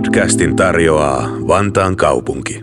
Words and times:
Podcastin 0.00 0.56
tarjoaa 0.56 1.28
Vantaan 1.48 1.96
kaupunki. 1.96 2.62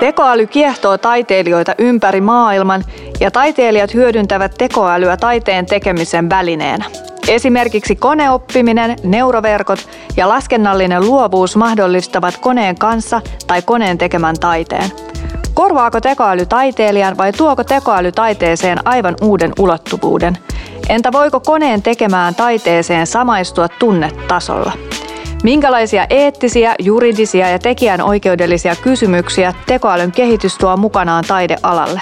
Tekoäly 0.00 0.46
kiehtoo 0.46 0.98
taiteilijoita 0.98 1.74
ympäri 1.78 2.20
maailman 2.20 2.84
ja 3.20 3.30
taiteilijat 3.30 3.94
hyödyntävät 3.94 4.54
tekoälyä 4.58 5.16
taiteen 5.16 5.66
tekemisen 5.66 6.30
välineenä. 6.30 6.84
Esimerkiksi 7.28 7.96
koneoppiminen, 7.96 8.96
neuroverkot 9.04 9.88
ja 10.16 10.28
laskennallinen 10.28 11.06
luovuus 11.06 11.56
mahdollistavat 11.56 12.36
koneen 12.36 12.78
kanssa 12.78 13.20
tai 13.46 13.62
koneen 13.62 13.98
tekemän 13.98 14.36
taiteen. 14.40 14.90
Korvaako 15.54 16.00
tekoäly 16.00 16.46
taiteilijan 16.46 17.16
vai 17.16 17.32
tuoko 17.32 17.64
tekoäly 17.64 18.12
taiteeseen 18.12 18.86
aivan 18.86 19.14
uuden 19.22 19.52
ulottuvuuden? 19.58 20.38
Entä 20.88 21.12
voiko 21.12 21.40
koneen 21.40 21.82
tekemään 21.82 22.34
taiteeseen 22.34 23.06
samaistua 23.06 23.68
tunnetasolla? 23.68 24.72
Minkälaisia 25.42 26.06
eettisiä, 26.10 26.74
juridisia 26.78 27.48
ja 27.50 27.58
tekijänoikeudellisia 27.58 28.76
kysymyksiä 28.76 29.54
tekoälyn 29.66 30.12
kehitys 30.12 30.58
tuo 30.58 30.76
mukanaan 30.76 31.24
taidealalle? 31.28 32.00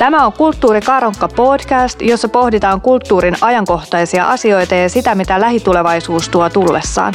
Tämä 0.00 0.26
on 0.26 0.32
Kulttuuri 0.32 0.80
Karonkka 0.80 1.28
podcast, 1.28 2.02
jossa 2.02 2.28
pohditaan 2.28 2.80
kulttuurin 2.80 3.36
ajankohtaisia 3.40 4.28
asioita 4.28 4.74
ja 4.74 4.88
sitä, 4.88 5.14
mitä 5.14 5.40
lähitulevaisuus 5.40 6.28
tuo 6.28 6.50
tullessaan. 6.50 7.14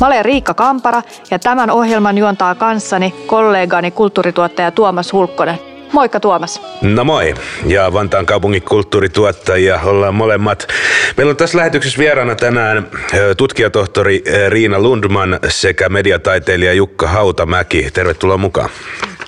Mä 0.00 0.06
olen 0.06 0.24
Riikka 0.24 0.54
Kampara 0.54 1.02
ja 1.30 1.38
tämän 1.38 1.70
ohjelman 1.70 2.18
juontaa 2.18 2.54
kanssani 2.54 3.14
kollegani 3.26 3.90
kulttuurituottaja 3.90 4.70
Tuomas 4.70 5.12
Hulkkonen. 5.12 5.58
Moikka 5.92 6.20
Tuomas. 6.20 6.62
No 6.82 7.04
moi. 7.04 7.34
Ja 7.66 7.92
Vantaan 7.92 8.26
kaupungin 8.26 8.62
kulttuurituottajia 8.62 9.80
ollaan 9.84 10.14
molemmat. 10.14 10.66
Meillä 11.16 11.30
on 11.30 11.36
tässä 11.36 11.58
lähetyksessä 11.58 11.98
vieraana 11.98 12.34
tänään 12.34 12.86
tutkijatohtori 13.36 14.24
Riina 14.48 14.80
Lundman 14.80 15.38
sekä 15.48 15.88
mediataiteilija 15.88 16.72
Jukka 16.72 17.08
Hautamäki. 17.08 17.90
Tervetuloa 17.92 18.36
mukaan. 18.36 18.70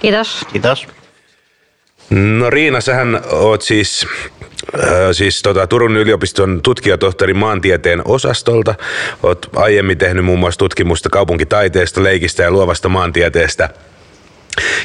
Kiitos. 0.01 0.47
Kiitos. 0.53 0.87
No 2.11 2.51
Riina, 2.51 2.81
sähän 2.81 3.23
oot 3.31 3.63
siis, 3.63 4.07
äh, 4.75 4.91
siis 5.13 5.43
tota, 5.43 5.67
Turun 5.67 5.97
yliopiston 5.97 6.61
tutkijatohtori 6.63 7.35
maantieteen 7.35 8.03
osastolta. 8.05 8.75
Oot 9.23 9.49
aiemmin 9.57 9.99
tehnyt 9.99 10.25
muun 10.25 10.39
muassa 10.39 10.59
tutkimusta 10.59 11.11
kaupunkitaiteesta, 11.11 12.03
leikistä 12.03 12.43
ja 12.43 12.51
luovasta 12.51 12.89
maantieteestä. 12.89 13.69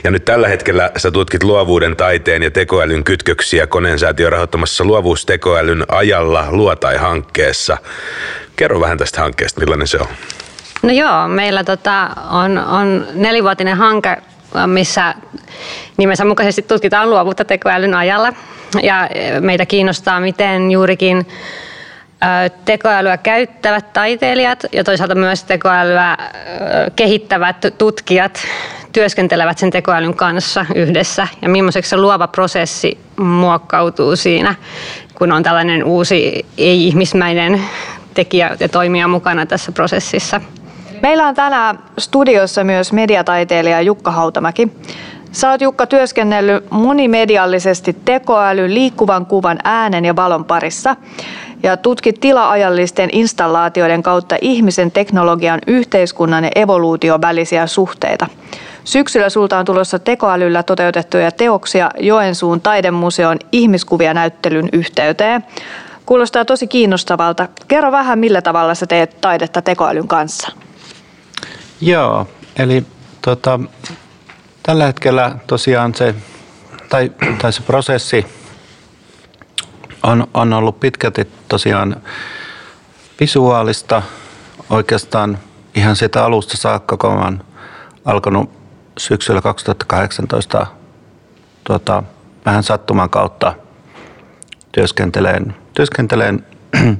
Ja 0.03 0.11
nyt 0.11 0.25
tällä 0.25 0.47
hetkellä 0.47 0.91
sä 0.97 1.11
tutkit 1.11 1.43
luovuuden, 1.43 1.95
taiteen 1.95 2.43
ja 2.43 2.51
tekoälyn 2.51 3.03
kytköksiä 3.03 3.67
koneensäätiön 3.67 4.31
rahoittamassa 4.31 4.83
luovuustekoälyn 4.83 5.85
ajalla 5.87 6.45
luotai-hankkeessa. 6.51 7.77
Kerro 8.55 8.79
vähän 8.79 8.97
tästä 8.97 9.21
hankkeesta, 9.21 9.59
millainen 9.59 9.87
se 9.87 9.97
on? 9.97 10.07
No 10.81 10.91
joo, 10.91 11.27
meillä 11.27 11.63
tota 11.63 12.09
on, 12.31 12.57
on 12.57 13.07
nelivuotinen 13.13 13.77
hanke, 13.77 14.17
missä 14.67 15.15
nimensä 15.97 16.25
mukaisesti 16.25 16.61
tutkitaan 16.61 17.09
luovuutta 17.09 17.45
tekoälyn 17.45 17.93
ajalla. 17.93 18.33
Ja 18.83 19.09
meitä 19.39 19.65
kiinnostaa, 19.65 20.19
miten 20.19 20.71
juurikin 20.71 21.27
tekoälyä 22.65 23.17
käyttävät 23.17 23.93
taiteilijat 23.93 24.65
ja 24.71 24.83
toisaalta 24.83 25.15
myös 25.15 25.43
tekoälyä 25.43 26.17
kehittävät 26.95 27.55
tutkijat 27.77 28.41
työskentelevät 28.91 29.57
sen 29.57 29.71
tekoälyn 29.71 30.13
kanssa 30.13 30.65
yhdessä 30.75 31.27
ja 31.41 31.49
millaiseksi 31.49 31.89
se 31.89 31.97
luova 31.97 32.27
prosessi 32.27 32.97
muokkautuu 33.17 34.15
siinä, 34.15 34.55
kun 35.15 35.31
on 35.31 35.43
tällainen 35.43 35.83
uusi 35.83 36.45
ei-ihmismäinen 36.57 37.61
tekijä 38.13 38.57
ja 38.59 38.69
toimija 38.69 39.07
mukana 39.07 39.45
tässä 39.45 39.71
prosessissa. 39.71 40.41
Meillä 41.01 41.27
on 41.27 41.35
tänään 41.35 41.79
studiossa 41.97 42.63
myös 42.63 42.93
mediataiteilija 42.93 43.81
Jukka 43.81 44.11
Hautamäki. 44.11 44.71
Sä 45.31 45.49
oot 45.49 45.61
Jukka 45.61 45.87
työskennellyt 45.87 46.71
monimediallisesti 46.71 47.95
tekoäly, 48.05 48.73
liikkuvan 48.73 49.25
kuvan, 49.25 49.59
äänen 49.63 50.05
ja 50.05 50.15
valon 50.15 50.45
parissa 50.45 50.95
ja 51.63 51.77
tutkit 51.77 52.19
tila-ajallisten 52.19 53.09
installaatioiden 53.11 54.03
kautta 54.03 54.35
ihmisen, 54.41 54.91
teknologian, 54.91 55.59
yhteiskunnan 55.67 56.43
ja 56.43 56.51
evoluution 56.55 57.21
välisiä 57.21 57.67
suhteita. 57.67 58.27
Syksyllä 58.83 59.29
sulta 59.29 59.57
on 59.57 59.65
tulossa 59.65 59.99
tekoälyllä 59.99 60.63
toteutettuja 60.63 61.31
teoksia 61.31 61.91
Joensuun 61.99 62.61
taidemuseon 62.61 63.37
ihmiskuvia 63.51 64.13
näyttelyn 64.13 64.69
yhteyteen. 64.73 65.43
Kuulostaa 66.05 66.45
tosi 66.45 66.67
kiinnostavalta. 66.67 67.47
Kerro 67.67 67.91
vähän, 67.91 68.19
millä 68.19 68.41
tavalla 68.41 68.75
sä 68.75 68.87
teet 68.87 69.21
taidetta 69.21 69.61
tekoälyn 69.61 70.07
kanssa. 70.07 70.51
Joo, 71.81 72.27
eli 72.55 72.85
tota, 73.21 73.59
tällä 74.63 74.85
hetkellä 74.85 75.35
tosiaan 75.47 75.95
se, 75.95 76.15
tai, 76.89 77.11
tai 77.41 77.53
se 77.53 77.61
prosessi 77.61 78.25
on, 80.03 80.27
on 80.33 80.53
ollut 80.53 80.79
pitkälti 80.79 81.27
tosiaan 81.47 82.01
visuaalista. 83.19 84.01
Oikeastaan 84.69 85.37
ihan 85.75 85.95
sitä 85.95 86.25
alusta 86.25 86.57
saakka, 86.57 86.97
kun 86.97 87.09
olen 87.09 87.43
alkanut 88.05 88.51
syksyllä 88.97 89.41
2018 89.41 90.67
tota, 91.63 92.03
vähän 92.45 92.63
sattuman 92.63 93.09
kautta 93.09 93.55
työskenteleen, 94.71 95.55
työskenteleen 95.73 96.45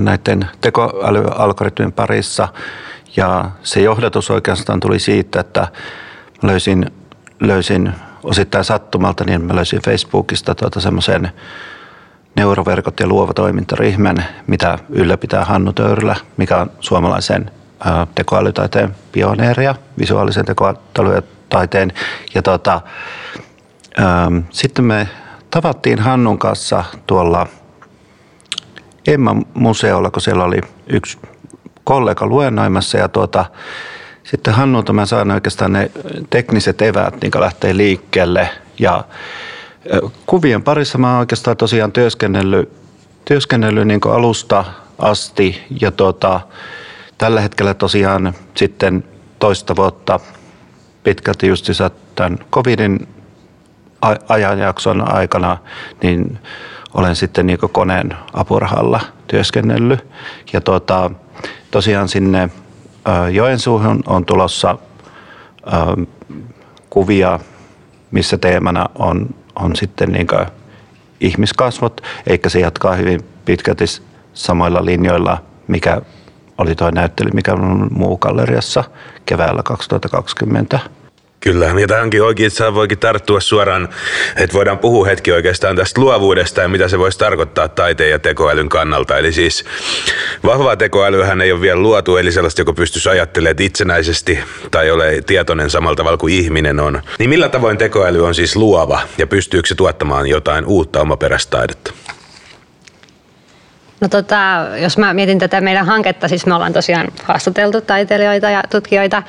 näiden 0.00 0.48
tekoälyalgoritmien 0.60 1.92
parissa. 1.92 2.48
Ja 3.16 3.50
se 3.62 3.80
johdatus 3.80 4.30
oikeastaan 4.30 4.80
tuli 4.80 4.98
siitä, 4.98 5.40
että 5.40 5.68
löysin, 6.42 6.90
löysin 7.40 7.92
osittain 8.22 8.64
sattumalta, 8.64 9.24
niin 9.24 9.44
mä 9.44 9.54
löysin 9.54 9.82
Facebookista 9.82 10.54
tuota 10.54 10.80
semmoisen 10.80 11.32
neuroverkot 12.36 13.00
ja 13.00 13.06
luova 13.06 13.32
toimintaryhmän, 13.34 14.24
mitä 14.46 14.78
ylläpitää 14.88 15.44
Hannu 15.44 15.72
Töyrylä, 15.72 16.16
mikä 16.36 16.56
on 16.56 16.70
suomalaisen 16.80 17.50
tekoälytaiteen 18.14 18.94
pioneeria, 19.12 19.74
visuaalisen 19.98 20.44
tekoälytaiteen. 20.44 21.92
Ja 22.34 22.42
tota, 22.42 22.80
ähm, 24.00 24.38
sitten 24.50 24.84
me 24.84 25.08
tavattiin 25.50 25.98
Hannun 25.98 26.38
kanssa 26.38 26.84
tuolla 27.06 27.46
Emma-museolla, 29.06 30.10
kun 30.10 30.22
siellä 30.22 30.44
oli 30.44 30.60
yksi 30.86 31.18
kollega 31.84 32.26
luennoimassa 32.26 32.98
ja 32.98 33.08
tuota, 33.08 33.44
sitten 34.24 34.54
Hannulta 34.54 34.92
mä 34.92 35.06
saan 35.06 35.30
oikeastaan 35.30 35.72
ne 35.72 35.90
tekniset 36.30 36.82
eväät, 36.82 37.14
niin 37.22 37.32
lähtee 37.40 37.76
liikkeelle. 37.76 38.48
Ja 38.78 39.04
kuvien 40.26 40.62
parissa 40.62 40.98
mä 40.98 41.10
oon 41.10 41.18
oikeastaan 41.18 41.56
tosiaan 41.56 41.92
työskennellyt, 41.92 42.72
työskennellyt 43.24 43.86
niin 43.86 44.00
alusta 44.12 44.64
asti. 44.98 45.62
Ja 45.80 45.90
tuota, 45.90 46.40
tällä 47.18 47.40
hetkellä 47.40 47.74
tosiaan 47.74 48.34
sitten 48.54 49.04
toista 49.38 49.76
vuotta 49.76 50.20
pitkälti 51.04 51.46
just 51.46 51.66
tämän 52.14 52.38
covidin 52.52 53.08
ajanjakson 54.28 55.14
aikana, 55.14 55.58
niin 56.02 56.38
olen 56.98 57.16
sitten 57.16 57.46
niin 57.46 57.58
koneen 57.72 58.16
apurahalla 58.32 59.00
työskennellyt. 59.26 60.06
Ja 60.52 60.60
tuota, 60.60 61.10
tosiaan 61.70 62.08
sinne 62.08 62.50
Joensuuhun 63.32 64.02
on 64.06 64.24
tulossa 64.24 64.78
kuvia, 66.90 67.40
missä 68.10 68.38
teemana 68.38 68.86
on, 68.94 69.34
on 69.56 69.76
sitten 69.76 70.12
niin 70.12 70.26
ihmiskasvot, 71.20 72.00
eikä 72.26 72.48
se 72.48 72.60
jatkaa 72.60 72.94
hyvin 72.94 73.20
pitkälti 73.44 73.84
samoilla 74.34 74.84
linjoilla, 74.84 75.38
mikä 75.68 76.02
oli 76.58 76.74
tuo 76.74 76.90
näyttely, 76.90 77.30
mikä 77.34 77.52
on 77.52 77.88
muu 77.90 78.16
galleriassa 78.16 78.84
keväällä 79.26 79.62
2020. 79.62 80.80
Kyllä, 81.40 81.66
ja 81.80 81.86
tähänkin 81.86 82.22
oikein 82.22 82.50
voikin 82.74 82.98
tarttua 82.98 83.40
suoraan, 83.40 83.88
että 84.36 84.54
voidaan 84.54 84.78
puhua 84.78 85.06
hetki 85.06 85.32
oikeastaan 85.32 85.76
tästä 85.76 86.00
luovuudesta 86.00 86.60
ja 86.60 86.68
mitä 86.68 86.88
se 86.88 86.98
voisi 86.98 87.18
tarkoittaa 87.18 87.68
taiteen 87.68 88.10
ja 88.10 88.18
tekoälyn 88.18 88.68
kannalta. 88.68 89.18
Eli 89.18 89.32
siis 89.32 89.64
vahvaa 90.44 90.76
tekoälyhän 90.76 91.40
ei 91.40 91.52
ole 91.52 91.60
vielä 91.60 91.80
luotu, 91.80 92.16
eli 92.16 92.32
sellaista, 92.32 92.60
joka 92.60 92.72
pystyisi 92.72 93.08
ajattelemaan 93.08 93.62
itsenäisesti 93.62 94.38
tai 94.70 94.90
ole 94.90 95.22
tietoinen 95.26 95.70
samalla 95.70 95.96
tavalla 95.96 96.18
kuin 96.18 96.34
ihminen 96.34 96.80
on. 96.80 97.02
Niin 97.18 97.30
millä 97.30 97.48
tavoin 97.48 97.78
tekoäly 97.78 98.26
on 98.26 98.34
siis 98.34 98.56
luova 98.56 99.00
ja 99.18 99.26
pystyykö 99.26 99.68
se 99.68 99.74
tuottamaan 99.74 100.26
jotain 100.26 100.66
uutta 100.66 101.00
omaperäistä 101.00 101.50
taidetta? 101.50 101.92
No 104.00 104.08
tota, 104.08 104.36
jos 104.76 104.98
mä 104.98 105.14
mietin 105.14 105.38
tätä 105.38 105.60
meidän 105.60 105.86
hanketta, 105.86 106.28
siis 106.28 106.46
me 106.46 106.54
ollaan 106.54 106.72
tosiaan 106.72 107.08
haastateltu 107.24 107.80
taiteilijoita 107.80 108.50
ja 108.50 108.62
tutkijoita 108.70 109.22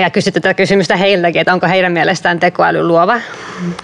ja 0.00 0.10
kysyi 0.10 0.32
tätä 0.32 0.54
kysymystä 0.54 0.96
heiltäkin, 0.96 1.40
että 1.40 1.52
onko 1.52 1.66
heidän 1.66 1.92
mielestään 1.92 2.40
tekoäly 2.40 2.82
luova. 2.82 3.20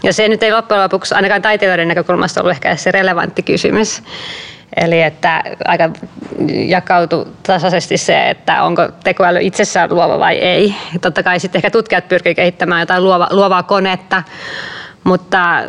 Ja 0.02 0.12
se 0.12 0.28
nyt 0.28 0.42
ei 0.42 0.52
loppujen 0.52 0.82
lopuksi 0.82 1.14
ainakaan 1.14 1.42
taiteilijoiden 1.42 1.88
näkökulmasta 1.88 2.40
ollut 2.40 2.50
ehkä 2.50 2.76
se 2.76 2.90
relevantti 2.90 3.42
kysymys. 3.42 4.02
Eli 4.76 5.02
että 5.02 5.42
aika 5.64 5.90
jakautu 6.48 7.28
tasaisesti 7.42 7.96
se, 7.96 8.30
että 8.30 8.62
onko 8.62 8.88
tekoäly 9.04 9.38
itsessään 9.42 9.90
luova 9.94 10.18
vai 10.18 10.38
ei. 10.38 10.74
Totta 11.00 11.22
kai 11.22 11.40
sitten 11.40 11.58
ehkä 11.58 11.70
tutkijat 11.70 12.08
pyrkivät 12.08 12.36
kehittämään 12.36 12.80
jotain 12.80 13.04
luova, 13.04 13.28
luovaa 13.30 13.62
konetta, 13.62 14.22
mutta 15.04 15.62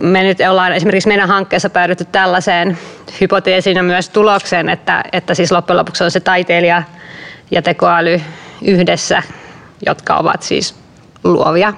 me 0.00 0.22
nyt 0.22 0.38
ollaan 0.50 0.72
esimerkiksi 0.72 1.08
meidän 1.08 1.28
hankkeessa 1.28 1.70
päädytty 1.70 2.04
tällaiseen 2.04 2.78
hypoteesiin 3.20 3.76
ja 3.76 3.82
myös 3.82 4.08
tulokseen, 4.08 4.68
että, 4.68 5.04
että 5.12 5.34
siis 5.34 5.52
loppujen 5.52 5.78
lopuksi 5.78 6.04
on 6.04 6.10
se 6.10 6.20
taiteilija 6.20 6.82
ja 7.50 7.62
tekoäly 7.62 8.20
yhdessä, 8.62 9.22
jotka 9.86 10.16
ovat 10.16 10.42
siis 10.42 10.74
luovia. 11.24 11.72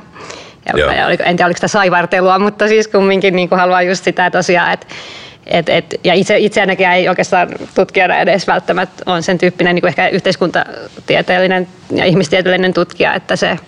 Ja, 0.77 1.09
en 1.11 1.37
tiedä, 1.37 1.47
oliko 1.47 1.57
sitä 1.57 1.69
saivartelua, 1.69 2.39
mutta 2.39 2.69
siis 2.69 2.89
kumminkin 2.89 3.37
niin 3.37 3.49
haluaa 3.51 3.83
just 3.83 4.05
sitä 4.05 4.31
tosiaan, 4.31 4.73
että 4.73 4.87
et, 5.47 5.69
et, 5.69 5.95
ja 6.05 6.15
itse, 6.15 6.39
itseäänkin 6.39 6.89
ei 6.89 7.09
oikeastaan 7.09 7.49
tutkijana 7.75 8.17
edes 8.17 8.47
välttämättä 8.47 9.03
on 9.07 9.23
sen 9.23 9.39
tyyppinen 9.39 9.75
niin 9.75 9.83
kuin 9.83 9.89
ehkä 9.89 10.09
yhteiskuntatieteellinen 10.09 11.69
ja 11.91 12.05
ihmistieteellinen 12.05 12.75
tutkija, 12.75 13.15
että 13.15 13.37
se 13.37 13.59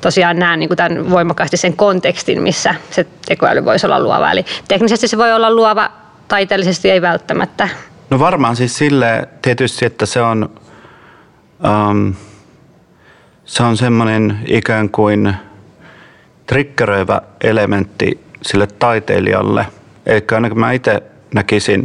tosiaan 0.00 0.38
näen 0.38 0.58
niin 0.58 0.68
kuin 0.68 0.76
tämän 0.76 1.10
voimakkaasti 1.10 1.56
sen 1.56 1.76
kontekstin, 1.76 2.42
missä 2.42 2.74
se 2.90 3.06
tekoäly 3.26 3.64
voisi 3.64 3.86
olla 3.86 4.00
luova. 4.00 4.32
Eli 4.32 4.44
teknisesti 4.68 5.08
se 5.08 5.18
voi 5.18 5.32
olla 5.32 5.54
luova, 5.54 5.90
taiteellisesti 6.28 6.90
ei 6.90 7.02
välttämättä. 7.02 7.68
No 8.10 8.18
varmaan 8.18 8.56
siis 8.56 8.78
sille 8.78 9.28
tietysti, 9.42 9.86
että 9.86 10.06
se 10.06 10.20
on, 10.20 10.50
um, 11.90 12.14
se 13.44 13.62
on 13.62 13.76
semmoinen 13.76 14.38
ikään 14.46 14.90
kuin 14.90 15.34
triggeröivä 16.46 17.22
elementti 17.40 18.24
sille 18.42 18.66
taiteilijalle. 18.66 19.66
Eli 20.06 20.24
ainakin 20.32 20.60
mä 20.60 20.72
itse 20.72 21.02
näkisin 21.34 21.84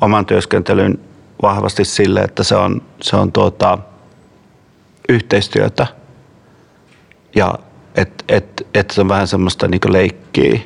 oman 0.00 0.26
työskentelyn 0.26 0.98
vahvasti 1.42 1.84
sille, 1.84 2.20
että 2.20 2.42
se 2.42 2.56
on, 2.56 2.82
se 3.00 3.16
on 3.16 3.32
tuota, 3.32 3.78
yhteistyötä– 5.08 5.86
ja 7.34 7.54
että 7.94 8.24
et, 8.28 8.66
et 8.74 8.90
se 8.90 9.00
on 9.00 9.08
vähän 9.08 9.28
semmoista 9.28 9.68
niin 9.68 9.80
leikkiä. 9.88 10.60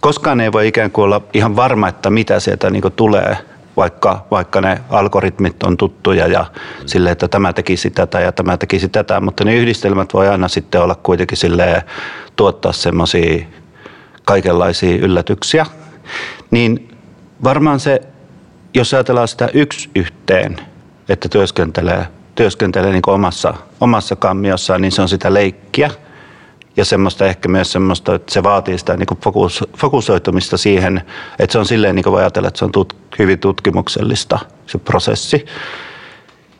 Koskaan 0.00 0.40
ei 0.40 0.52
voi 0.52 0.68
ikään 0.68 0.90
kuin 0.90 1.04
olla 1.04 1.22
ihan 1.32 1.56
varma, 1.56 1.88
että 1.88 2.10
mitä 2.10 2.40
sieltä 2.40 2.70
niin 2.70 2.92
tulee, 2.96 3.36
vaikka, 3.78 4.26
vaikka 4.30 4.60
ne 4.60 4.80
algoritmit 4.90 5.62
on 5.62 5.76
tuttuja 5.76 6.26
ja 6.26 6.46
sille, 6.86 7.10
että 7.10 7.28
tämä 7.28 7.52
tekisi 7.52 7.90
tätä 7.90 8.20
ja 8.20 8.32
tämä 8.32 8.56
tekisi 8.56 8.88
tätä, 8.88 9.20
mutta 9.20 9.44
ne 9.44 9.54
yhdistelmät 9.54 10.14
voi 10.14 10.28
aina 10.28 10.48
sitten 10.48 10.82
olla 10.82 10.94
kuitenkin 10.94 11.38
sille 11.38 11.84
tuottaa 12.36 12.72
semmoisia 12.72 13.44
kaikenlaisia 14.24 14.96
yllätyksiä. 14.96 15.66
Niin 16.50 16.96
varmaan 17.44 17.80
se, 17.80 18.00
jos 18.74 18.94
ajatellaan 18.94 19.28
sitä 19.28 19.48
yksi 19.54 19.90
yhteen, 19.94 20.56
että 21.08 21.28
työskentelee 21.28 22.06
työskentelee 22.38 22.92
niin 22.92 23.02
omassa, 23.06 23.54
omassa 23.80 24.16
kammiossaan, 24.16 24.80
niin 24.80 24.92
se 24.92 25.02
on 25.02 25.08
sitä 25.08 25.34
leikkiä. 25.34 25.90
Ja 26.78 26.84
semmoista 26.84 27.26
ehkä 27.26 27.48
myös 27.48 27.72
semmoista, 27.72 28.14
että 28.14 28.32
se 28.32 28.42
vaatii 28.42 28.78
sitä 28.78 28.96
niin 28.96 29.18
fokus, 29.24 29.64
fokusoitumista 29.76 30.56
siihen, 30.56 31.02
että 31.38 31.52
se 31.52 31.58
on 31.58 31.66
silleen 31.66 31.94
niin 31.94 32.02
kuin 32.02 32.12
voi 32.12 32.20
ajatella, 32.20 32.48
että 32.48 32.58
se 32.58 32.64
on 32.64 32.72
tut, 32.72 32.96
hyvin 33.18 33.38
tutkimuksellista 33.38 34.38
se 34.66 34.78
prosessi. 34.78 35.46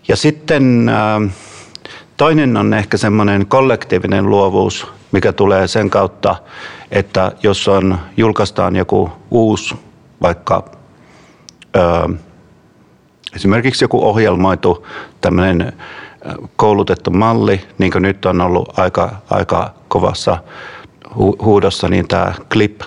Ja 0.09 0.17
sitten 0.17 0.89
äh, 0.89 1.33
toinen 2.17 2.57
on 2.57 2.75
ehkä 2.75 2.97
semmoinen 2.97 3.47
kollektiivinen 3.47 4.31
luovuus, 4.31 4.87
mikä 5.13 5.33
tulee 5.33 5.69
sen 5.69 5.91
kautta, 5.91 6.37
että 6.91 7.33
jos 7.43 7.69
on, 7.69 7.99
julkaistaan 8.17 8.77
joku 8.77 9.13
uusi 9.31 9.75
vaikka 10.23 10.65
ö, 11.77 12.09
Esimerkiksi 13.35 13.85
joku 13.85 14.09
ohjelmoitu 14.09 14.87
tämmöinen 15.21 15.73
koulutettu 16.57 17.11
malli, 17.11 17.61
niin 17.79 17.93
kuin 17.93 18.03
nyt 18.03 18.27
on 18.27 18.41
ollut 18.41 18.79
aika, 18.79 19.11
aika 19.31 19.75
kovassa 19.89 20.39
hu- 21.05 21.45
huudossa, 21.45 21.89
niin 21.89 22.09
tämä 22.09 22.35
clip, 22.53 22.81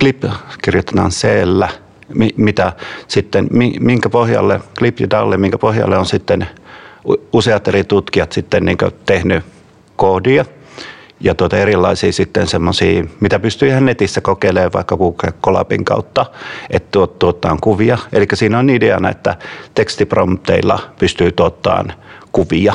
clip 0.00 0.24
kirjoitetaan 0.62 1.10
c 1.10 1.28
mitä 2.36 2.72
sitten, 3.08 3.48
minkä 3.80 4.08
pohjalle, 4.08 4.60
clip 4.78 5.00
ja 5.00 5.10
dalle, 5.10 5.36
minkä 5.36 5.58
pohjalle 5.58 5.98
on 5.98 6.06
sitten 6.06 6.48
useat 7.32 7.68
eri 7.68 7.84
tutkijat 7.84 8.32
sitten 8.32 8.64
niin 8.64 8.78
tehnyt 9.06 9.44
koodia– 9.96 10.44
ja 11.20 11.34
tuota 11.34 11.58
erilaisia 11.58 12.12
sitten 12.12 12.46
semmoisia, 12.46 13.04
mitä 13.20 13.38
pystyy 13.38 13.68
ihan 13.68 13.86
netissä 13.86 14.20
kokeilemaan 14.20 14.72
vaikka 14.72 14.96
Google 14.96 15.32
Colabin 15.42 15.84
kautta, 15.84 16.26
että 16.70 16.88
tuot, 16.90 17.18
tuottaa 17.18 17.56
kuvia. 17.60 17.98
Eli 18.12 18.26
siinä 18.34 18.58
on 18.58 18.70
ideana, 18.70 19.10
että 19.10 19.36
tekstiprompteilla 19.74 20.78
pystyy 20.98 21.32
tuottamaan 21.32 21.92
kuvia. 22.32 22.74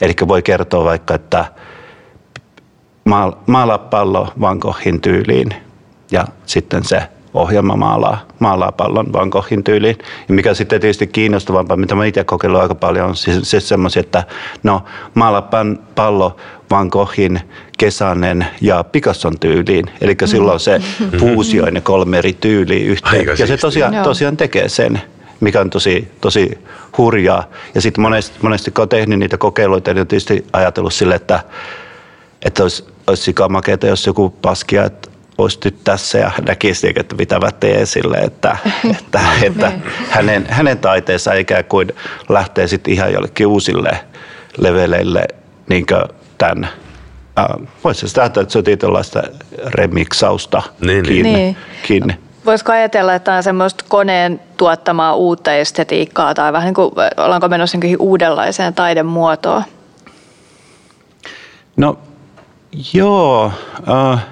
Eli 0.00 0.14
voi 0.28 0.42
kertoa 0.42 0.84
vaikka, 0.84 1.14
että 1.14 1.44
maalaa 3.46 3.78
pallo 3.78 4.28
Van 4.40 4.58
Goghin 4.58 5.00
tyyliin 5.00 5.54
ja 6.10 6.24
sitten 6.46 6.84
se 6.84 7.02
ohjelma 7.34 7.76
maalaa, 7.76 8.26
maalaa 8.38 8.72
pallon 8.72 9.12
Van 9.12 9.28
Goghin 9.28 9.64
tyyliin. 9.64 9.96
Ja 10.28 10.34
mikä 10.34 10.54
sitten 10.54 10.80
tietysti 10.80 11.06
kiinnostavampaa, 11.06 11.76
mitä 11.76 11.94
mä 11.94 12.04
itse 12.04 12.24
kokeillut 12.24 12.62
aika 12.62 12.74
paljon, 12.74 13.08
on 13.08 13.16
siis, 13.16 13.50
siis 13.50 13.68
semmoisia, 13.68 14.00
että 14.00 14.24
no 14.62 14.84
maalaa 15.14 15.48
pallo 15.94 16.36
Van 16.70 16.88
Goghin, 16.88 17.40
Kesanen 17.78 18.46
ja 18.60 18.84
Picasson 18.84 19.38
tyyliin. 19.38 19.86
Eli 20.00 20.14
mm. 20.20 20.26
silloin 20.26 20.60
se 20.60 20.80
fuusioi 21.18 21.70
ne 21.70 21.80
kolme 21.80 22.18
eri 22.18 22.32
tyyliä 22.32 22.86
yhteen. 22.86 23.26
ja 23.38 23.46
se 23.46 23.56
tosiaan, 23.56 23.94
tosiaan 24.04 24.36
tekee 24.36 24.68
sen 24.68 25.02
mikä 25.40 25.60
on 25.60 25.70
tosi, 25.70 26.08
tosi 26.20 26.58
hurjaa. 26.98 27.44
Ja 27.74 27.80
sitten 27.80 28.02
monesti, 28.02 28.38
monesti 28.42 28.70
kun 28.70 28.82
on 28.82 28.88
tehnyt 28.88 29.18
niitä 29.18 29.38
kokeiluita, 29.38 29.94
niin 29.94 30.00
on 30.00 30.06
tietysti 30.06 30.46
ajatellut 30.52 30.94
sille, 30.94 31.14
että, 31.14 31.40
että 32.44 32.62
olisi, 32.62 32.84
olisi 33.08 33.22
sikamakeita, 33.22 33.86
jos 33.86 34.06
joku 34.06 34.30
paskia, 34.30 34.84
että 34.84 35.10
olisi 35.38 35.58
nyt 35.64 35.84
tässä 35.84 36.18
ja 36.18 36.30
näkisi, 36.46 36.92
että 36.96 37.14
mitä 37.14 37.38
mä 37.38 37.52
teen 37.52 37.86
sille, 37.86 38.16
että, 38.28 38.56
että, 38.90 39.20
että 39.42 39.72
hänen, 40.10 40.46
hänen 40.50 40.78
taiteensa 40.78 41.32
ikään 41.32 41.64
kuin 41.64 41.92
lähtee 42.28 42.66
sitten 42.66 42.94
ihan 42.94 43.12
jollekin 43.12 43.46
uusille 43.46 44.00
leveleille 44.58 45.24
niin 45.68 45.86
tämän 46.38 46.68
voisi 47.84 48.08
sitä 48.08 48.20
ajatella, 48.20 48.42
että 48.42 48.52
se 48.52 48.58
on 48.58 48.64
tietynlaista 48.64 49.22
remiksausta 49.66 50.62
niin, 50.80 51.04
kiinni. 51.04 51.32
Niin. 51.32 51.56
kiinni. 51.82 52.18
Voisiko 52.46 52.72
ajatella, 52.72 53.14
että 53.14 53.34
on 53.34 53.42
semmoista 53.42 53.84
koneen 53.88 54.40
tuottamaa 54.56 55.14
uutta 55.14 55.52
estetiikkaa 55.52 56.34
tai 56.34 56.52
vähän 56.52 56.66
niin 56.66 56.74
kuin, 56.74 56.90
ollaanko 57.16 57.48
menossa 57.48 57.78
uudenlaiseen 57.98 58.74
taidemuotoon? 58.74 59.62
No 61.76 61.98
joo, 62.92 63.52
äh, 63.88 64.26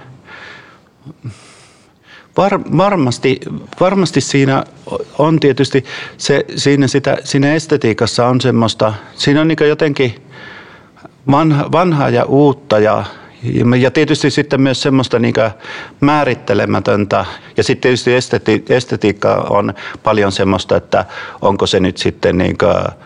Var, 2.37 2.61
varmasti, 2.77 3.41
varmasti 3.81 4.21
siinä 4.21 4.65
on 5.19 5.41
tietysti, 5.41 5.85
se, 6.17 6.45
siinä, 6.57 6.87
sitä, 6.87 7.17
siinä 7.25 7.55
estetiikassa 7.55 8.27
on 8.27 8.41
semmoista, 8.41 8.95
siinä 9.15 9.41
on 9.41 9.49
niin 9.49 9.69
jotenkin 9.69 10.15
vanha, 11.31 11.73
vanhaa 11.73 12.11
ja 12.11 12.25
uutta 12.25 12.79
ja, 12.79 13.05
ja 13.79 13.91
tietysti 13.91 14.31
sitten 14.31 14.61
myös 14.61 14.83
semmoista 14.83 15.19
niin 15.19 15.35
määrittelemätöntä. 16.01 17.25
Ja 17.57 17.65
sitten 17.65 17.83
tietysti 17.83 18.15
esteti, 18.15 18.65
estetiikka 18.69 19.35
on 19.51 19.75
paljon 20.03 20.33
semmoista, 20.33 20.77
että 20.77 21.05
onko 21.43 21.67
se 21.67 21.81
nyt 21.81 21.97
sitten 21.97 22.39
niin 22.39 22.59
kuin, 22.59 23.06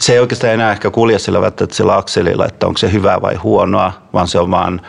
se 0.00 0.12
ei 0.12 0.18
oikeastaan 0.18 0.52
enää 0.52 0.72
ehkä 0.72 0.90
kulje 0.90 1.18
sillä 1.18 1.40
välttämättä 1.40 1.76
sillä 1.76 1.96
akselilla, 1.96 2.46
että 2.46 2.66
onko 2.66 2.78
se 2.78 2.92
hyvää 2.92 3.22
vai 3.22 3.34
huonoa, 3.34 3.92
vaan 4.12 4.28
se 4.28 4.38
on 4.38 4.50
vaan 4.50 4.80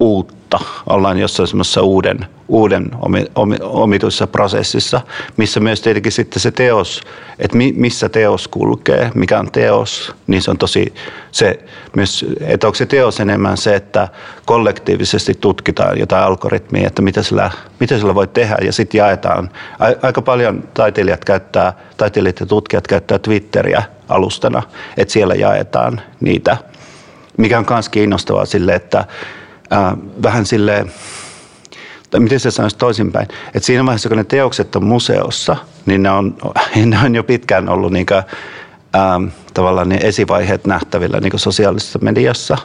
uutta. 0.00 0.37
Ollaan 0.86 1.18
jossain 1.18 1.46
semmoisessa 1.46 1.82
uuden, 1.82 2.26
uuden 2.48 2.90
omi, 3.00 3.24
omi, 3.34 3.56
omituisessa 3.60 4.26
prosessissa, 4.26 5.00
missä 5.36 5.60
myös 5.60 5.80
tietenkin 5.80 6.12
sitten 6.12 6.40
se 6.40 6.50
teos, 6.50 7.00
että 7.38 7.56
mi, 7.56 7.72
missä 7.76 8.08
teos 8.08 8.48
kulkee, 8.48 9.10
mikä 9.14 9.38
on 9.38 9.50
teos, 9.52 10.14
niin 10.26 10.42
se 10.42 10.50
on 10.50 10.58
tosi 10.58 10.94
se 11.30 11.58
myös, 11.96 12.26
että 12.40 12.66
onko 12.66 12.74
se 12.74 12.86
teos 12.86 13.20
enemmän 13.20 13.56
se, 13.56 13.74
että 13.74 14.08
kollektiivisesti 14.44 15.34
tutkitaan 15.34 15.98
jotain 15.98 16.24
algoritmia, 16.24 16.86
että 16.86 17.02
mitä 17.02 17.22
sillä, 17.22 17.50
mitä 17.80 17.98
sillä 17.98 18.14
voi 18.14 18.26
tehdä 18.26 18.56
ja 18.62 18.72
sitten 18.72 18.98
jaetaan. 18.98 19.50
Aika 20.02 20.22
paljon 20.22 20.68
taiteilijat 20.74 21.24
käyttää, 21.24 21.72
taiteilijat 21.96 22.40
ja 22.40 22.46
tutkijat 22.46 22.86
käyttää 22.86 23.18
Twitteriä 23.18 23.82
alustana, 24.08 24.62
että 24.96 25.12
siellä 25.12 25.34
jaetaan 25.34 26.00
niitä, 26.20 26.56
mikä 27.36 27.58
on 27.58 27.66
myös 27.70 27.88
kiinnostavaa 27.88 28.44
sille, 28.44 28.74
että 28.74 29.04
äh, 29.72 29.96
vähän 30.22 30.46
silleen, 30.46 30.92
tai 32.10 32.20
miten 32.20 32.40
se 32.40 32.50
sanoisi 32.50 32.76
toisinpäin, 32.76 33.28
että 33.46 33.66
siinä 33.66 33.86
vaiheessa, 33.86 34.08
kun 34.08 34.18
ne 34.18 34.24
teokset 34.24 34.76
on 34.76 34.84
museossa, 34.84 35.56
niin 35.86 36.02
ne 36.02 36.10
on, 36.10 36.36
ne 36.84 36.98
on 37.04 37.14
jo 37.14 37.24
pitkään 37.24 37.68
ollut 37.68 37.92
niin 37.92 38.06
kuin, 38.06 38.22
tavallaan 39.54 39.88
ne 39.88 39.98
esivaiheet 40.02 40.66
nähtävillä 40.66 41.20
niin 41.20 41.38
sosiaalisessa 41.38 41.98
mediassa. 42.02 42.58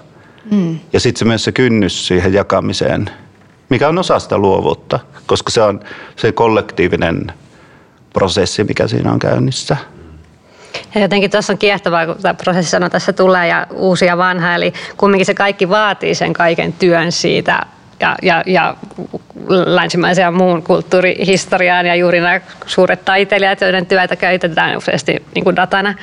Mm. 0.52 0.80
Ja 0.94 1.00
sitten 1.00 1.20
se 1.20 1.26
myös 1.26 1.44
se 1.44 1.52
kynnys 1.52 2.08
siihen 2.08 2.34
jakamiseen, 2.34 3.10
mikä 3.70 3.90
on 3.90 3.98
osa 3.98 4.20
sitä 4.20 4.38
luovuutta, 4.38 5.00
koska 5.26 5.52
se 5.52 5.62
on 5.62 5.80
se 6.16 6.32
kollektiivinen 6.32 7.34
prosessi, 8.14 8.64
mikä 8.64 8.88
siinä 8.88 9.12
on 9.12 9.20
käynnissä. 9.20 9.78
Ja 10.96 11.02
jotenkin 11.02 11.32
tuossa 11.32 11.54
on 11.54 11.60
kiehtovaa, 11.60 12.06
kun 12.06 12.16
tämä 12.22 12.34
prosessi 12.34 12.78
tässä 12.92 13.14
tulee 13.14 13.48
ja 13.48 13.68
uusia 13.72 14.08
ja 14.08 14.18
vanha, 14.18 14.56
eli 14.56 14.74
kumminkin 14.98 15.26
se 15.26 15.34
kaikki 15.34 15.70
vaatii 15.70 16.16
sen 16.16 16.34
kaiken 16.34 16.74
työn 16.74 17.12
siitä 17.12 17.66
ja, 18.00 18.16
ja, 18.22 18.44
ja 18.46 18.76
länsimaisen 19.50 20.24
ja 20.24 20.32
muun 20.32 20.64
kulttuurihistoriaan 20.64 21.86
ja 21.86 21.96
juuri 21.96 22.20
nämä 22.20 22.42
suuret 22.66 23.06
taiteilijat, 23.06 23.62
joiden 23.62 23.86
työtä 23.86 24.16
käytetään 24.16 24.78
useasti 24.78 25.24
niin 25.36 25.44
kuin 25.44 25.56
datana, 25.56 25.94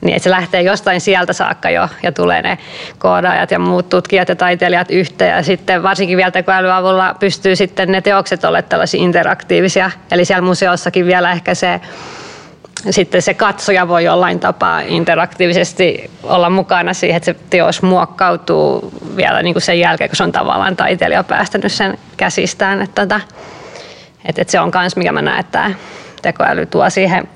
niin 0.00 0.16
että 0.16 0.24
se 0.24 0.30
lähtee 0.30 0.62
jostain 0.62 1.00
sieltä 1.00 1.32
saakka 1.32 1.70
jo 1.70 1.88
ja 2.02 2.12
tulee 2.12 2.42
ne 2.42 2.58
koodaajat 2.98 3.50
ja 3.50 3.58
muut 3.58 3.88
tutkijat 3.88 4.28
ja 4.28 4.36
taiteilijat 4.36 4.90
yhteen. 4.90 5.36
Ja 5.36 5.42
sitten 5.42 5.82
varsinkin 5.82 6.16
vielä 6.16 6.30
tekoälyavulla 6.30 7.14
pystyy 7.20 7.56
sitten 7.56 7.92
ne 7.92 8.00
teokset 8.00 8.44
olemaan 8.44 8.68
tällaisia 8.68 9.02
interaktiivisia. 9.02 9.90
Eli 10.10 10.24
siellä 10.24 10.42
museossakin 10.42 11.06
vielä 11.06 11.32
ehkä 11.32 11.54
se 11.54 11.80
sitten 12.90 13.22
se 13.22 13.34
katsoja 13.34 13.88
voi 13.88 14.04
jollain 14.04 14.40
tapaa 14.40 14.80
interaktiivisesti 14.80 16.10
olla 16.22 16.50
mukana 16.50 16.94
siihen, 16.94 17.16
että 17.16 17.24
se 17.24 17.36
teos 17.50 17.82
muokkautuu 17.82 18.92
vielä 19.16 19.42
niin 19.42 19.54
kuin 19.54 19.62
sen 19.62 19.78
jälkeen, 19.80 20.10
kun 20.10 20.16
se 20.16 20.22
on 20.22 20.32
tavallaan 20.32 20.76
taiteilija 20.76 21.24
päästänyt 21.24 21.72
sen 21.72 21.98
käsistään. 22.16 22.82
Että, 22.82 23.02
että, 23.02 23.14
tota, 23.14 23.34
että, 24.24 24.52
se 24.52 24.60
on 24.60 24.70
myös, 24.74 24.96
mikä 24.96 25.12
mä 25.12 25.22
näen, 25.22 25.40
että 25.40 25.70
tekoäly 26.22 26.66
tuo 26.66 26.90
siihen 26.90 27.28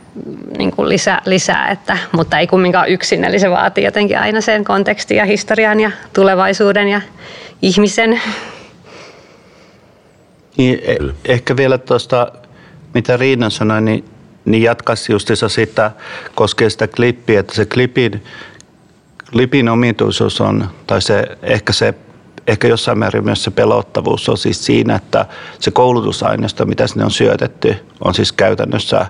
niin 0.59 0.71
kuin 0.71 0.89
lisää, 0.89 1.23
lisää 1.25 1.69
että, 1.69 1.99
mutta 2.13 2.39
ei 2.39 2.47
kumminkaan 2.47 2.89
yksin, 2.89 3.25
eli 3.25 3.39
se 3.39 3.51
vaatii 3.51 3.85
jotenkin 3.85 4.19
aina 4.19 4.41
sen 4.41 4.65
kontekstin 4.65 5.17
ja 5.17 5.25
historian 5.25 5.81
ja 5.81 5.91
tulevaisuuden 6.13 6.89
ja 6.89 7.01
ihmisen. 7.63 8.21
Niin, 10.57 10.81
e- 10.83 11.15
ehkä 11.25 11.57
vielä 11.57 11.79
tuosta, 11.79 12.33
mitä 12.95 13.17
Riina 13.17 13.51
sanoi, 13.51 13.83
niin 13.83 14.05
niin 14.51 14.63
jatkaisi 14.63 15.13
justissa 15.13 15.49
sitä, 15.49 15.91
koskee 16.35 16.71
sitä 16.71 16.89
klippiä, 16.89 17.41
että 17.41 17.55
se 17.55 17.67
klipin, 17.67 18.25
klipin 19.31 19.69
omituisuus 19.69 20.41
on, 20.41 20.69
tai 20.87 21.03
se, 21.03 21.27
ehkä 21.43 21.73
se 21.73 21.95
ehkä 22.49 22.69
jossain 22.69 22.99
määrin 22.99 23.25
myös 23.25 23.45
se 23.45 23.51
pelottavuus 23.51 24.29
on 24.29 24.39
siis 24.39 24.67
siinä, 24.67 24.95
että 24.95 25.27
se 25.61 25.71
koulutusaineisto, 25.71 26.67
mitä 26.67 26.87
sinne 26.87 27.05
on 27.05 27.11
syötetty, 27.11 27.77
on 28.05 28.15
siis 28.15 28.33
käytännössä 28.33 29.07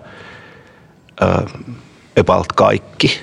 uh, 1.23 1.51
about 2.21 2.53
kaikki. 2.53 3.21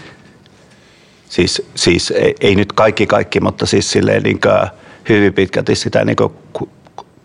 Siis, 1.30 1.62
siis 1.76 2.12
ei, 2.12 2.36
ei 2.42 2.56
nyt 2.56 2.74
kaikki 2.74 3.08
kaikki, 3.08 3.40
mutta 3.40 3.66
siis 3.66 3.92
silleen 3.92 4.24
niin 4.24 4.40
hyvin 5.10 5.34
pitkälti 5.34 5.76
sitä 5.76 6.06
niin 6.06 6.18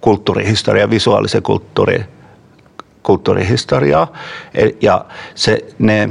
kulttuurihistoria, 0.00 0.90
visuaalisen 0.90 1.42
kulttuuri 1.42 2.04
kulttuurihistoriaa. 3.02 4.12
Ja 4.80 5.04
se, 5.35 5.59
ne, 5.78 6.09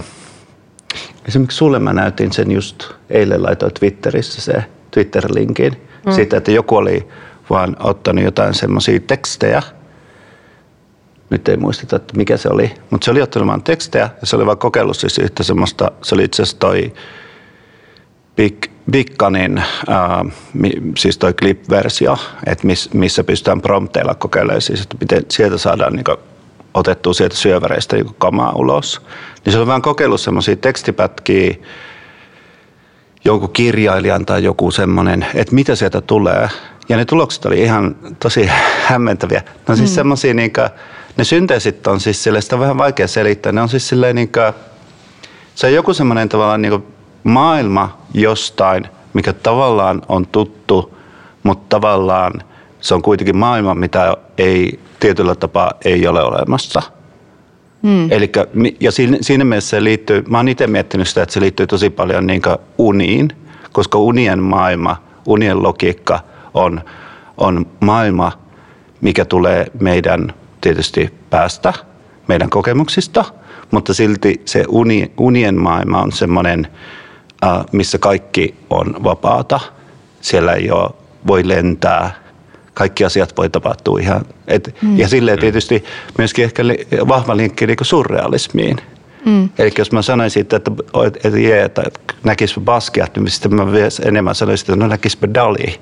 esimerkiksi 1.28 1.58
sulle 1.58 1.80
mä 1.80 1.94
näytin 1.94 2.34
sen 2.34 2.52
just 2.52 2.84
eilen 3.10 3.44
laitoin 3.44 3.74
Twitterissä 3.74 4.42
se 4.42 4.64
Twitter-linkin 4.92 5.88
mm. 6.06 6.12
siitä, 6.12 6.38
että 6.38 6.52
joku 6.52 6.76
oli 6.76 7.08
vaan 7.50 7.76
ottanut 7.80 8.24
jotain 8.24 8.54
semmoisia 8.54 9.00
tekstejä, 9.00 9.64
nyt 11.30 11.48
ei 11.48 11.58
muisteta, 11.58 11.96
että 11.96 12.18
mikä 12.18 12.38
se 12.38 12.50
oli, 12.50 12.72
mutta 12.90 13.06
se 13.06 13.12
oli 13.12 13.22
ottanut 13.22 13.48
vaan 13.48 13.64
tekstejä 13.64 14.10
ja 14.22 14.28
se 14.28 14.36
oli 14.36 14.46
vaan 14.46 14.58
kokeillut 14.58 14.98
siis 14.98 15.18
yhtä 15.18 15.44
semmoista, 15.44 15.92
se 16.02 16.16
oli 16.16 16.24
itse 16.24 16.44
asiassa 16.44 16.60
toi 16.60 16.94
Big, 18.36 18.66
Bigcanin, 18.92 19.58
äh, 19.58 19.66
siis 20.98 21.18
toi 21.18 21.34
clip-versio, 21.34 22.18
että 22.46 22.68
miss, 22.68 22.94
missä 22.94 23.24
pystytään 23.24 23.62
prompteilla 23.62 24.16
kokeilemaan 24.16 24.62
siis, 24.62 24.82
että 24.82 24.98
miten 25.00 25.26
sieltä 25.30 25.58
saadaan 25.58 25.94
niin 25.94 26.06
otettu 26.74 27.14
sieltä 27.14 27.36
syöväreistä 27.36 27.96
niin 27.96 28.16
kamaa 28.18 28.54
ulos. 28.56 29.02
Niin 29.46 29.54
se 29.54 29.60
oli 29.60 29.68
vaan 29.68 29.82
kokeillut 29.82 30.22
semmoisia 30.22 30.56
tekstipätkiä, 30.56 31.56
jonkun 33.26 33.54
kirjailijan 33.54 34.26
tai 34.26 34.44
joku 34.44 34.72
semmoinen, 34.72 35.26
että 35.36 35.56
mitä 35.56 35.76
sieltä 35.76 36.02
tulee. 36.02 36.50
Ja 36.90 36.98
ne 36.98 37.06
tulokset 37.06 37.46
oli 37.46 37.62
ihan 37.62 37.96
tosi 38.20 38.50
hämmentäviä. 38.86 39.44
No 39.68 39.76
siis 39.76 39.90
mm. 39.90 39.96
semmoisia, 39.96 40.34
niin 40.34 40.54
ne 41.18 41.24
synteesit 41.24 41.88
on 41.88 42.00
siis 42.00 42.24
sille, 42.24 42.42
sitä 42.42 42.56
on 42.56 42.60
vähän 42.60 42.78
vaikea 42.78 43.08
selittää. 43.08 43.52
Ne 43.52 43.62
on 43.62 43.70
siis 43.70 43.88
silleen 43.88 44.16
niin 44.16 44.32
kuin, 44.32 44.54
se 45.56 45.68
on 45.68 45.74
joku 45.74 45.94
semmoinen 45.94 46.30
tavallaan 46.30 46.62
niin 46.62 46.84
maailma 47.24 47.98
jostain, 48.14 48.88
mikä 49.14 49.34
tavallaan 49.34 50.02
on 50.08 50.28
tuttu, 50.28 50.98
mutta 51.44 51.66
tavallaan 51.76 52.34
se 52.82 52.94
on 52.94 53.02
kuitenkin 53.02 53.38
maailma, 53.38 53.76
mitä 53.76 54.18
ei 54.38 54.80
tietyllä 55.00 55.36
tapaa 55.36 55.72
ei 55.86 56.08
ole 56.08 56.24
olemassa. 56.24 56.82
Hmm. 57.84 58.12
Elikkä, 58.12 58.48
ja 58.80 58.92
siinä, 58.92 59.18
siinä 59.22 59.44
mielessä 59.46 59.70
se 59.70 59.84
liittyy, 59.84 60.24
mä 60.28 60.38
oon 60.38 60.48
itse 60.48 60.68
miettinyt 60.68 61.08
sitä, 61.08 61.24
että 61.24 61.34
se 61.34 61.40
liittyy 61.40 61.68
tosi 61.68 61.90
paljon 61.90 62.28
niin 62.28 62.42
uniin, 62.78 63.30
koska 63.72 63.98
unien 63.98 64.44
maailma, 64.44 65.04
unien 65.28 65.64
logiikka 65.64 66.20
on, 66.54 66.82
on 67.38 67.66
maailma, 67.80 68.32
mikä 69.02 69.26
tulee 69.26 69.66
meidän 69.80 70.34
tietysti 70.62 71.14
päästä, 71.30 71.74
meidän 72.28 72.50
kokemuksista, 72.50 73.26
mutta 73.72 73.94
silti 73.94 74.42
se 74.46 74.66
uni, 74.68 75.12
unien 75.18 75.62
maailma 75.62 76.02
on 76.02 76.12
semmoinen, 76.12 76.68
äh, 77.46 77.66
missä 77.72 77.98
kaikki 77.98 78.56
on 78.70 78.96
vapaata. 79.04 79.60
Siellä 80.22 80.54
ei 80.54 80.72
ole, 80.72 80.90
voi 81.28 81.48
lentää, 81.48 82.12
kaikki 82.80 83.06
asiat 83.06 83.38
voi 83.38 83.50
tapahtua 83.50 84.00
ihan. 84.00 84.26
Et, 84.48 84.76
mm. 84.82 84.98
Ja 84.98 85.08
silleen 85.08 85.40
tietysti 85.40 85.84
myöskin 86.18 86.46
ehkä 86.46 86.68
li, 86.68 86.88
vahva 87.08 87.38
linkki 87.38 87.68
niin 87.68 87.78
surrealismiin. 87.82 88.78
Mm. 89.26 89.50
Eli 89.58 89.72
jos 89.78 89.92
mä 89.92 90.02
sanoisin, 90.02 90.42
että, 90.42 90.56
että, 90.56 90.72
että, 91.24 91.40
jee, 91.40 91.64
että 91.64 91.84
näkisipä 92.24 92.62
Basquiat, 92.62 93.18
niin 93.18 93.32
sitten 93.32 93.56
mä 93.56 93.72
vielä 93.72 93.90
enemmän 94.06 94.36
sanoisin, 94.36 94.64
että 94.64 94.76
no 94.76 94.88
näkisipä 94.88 95.34
Dali. 95.34 95.80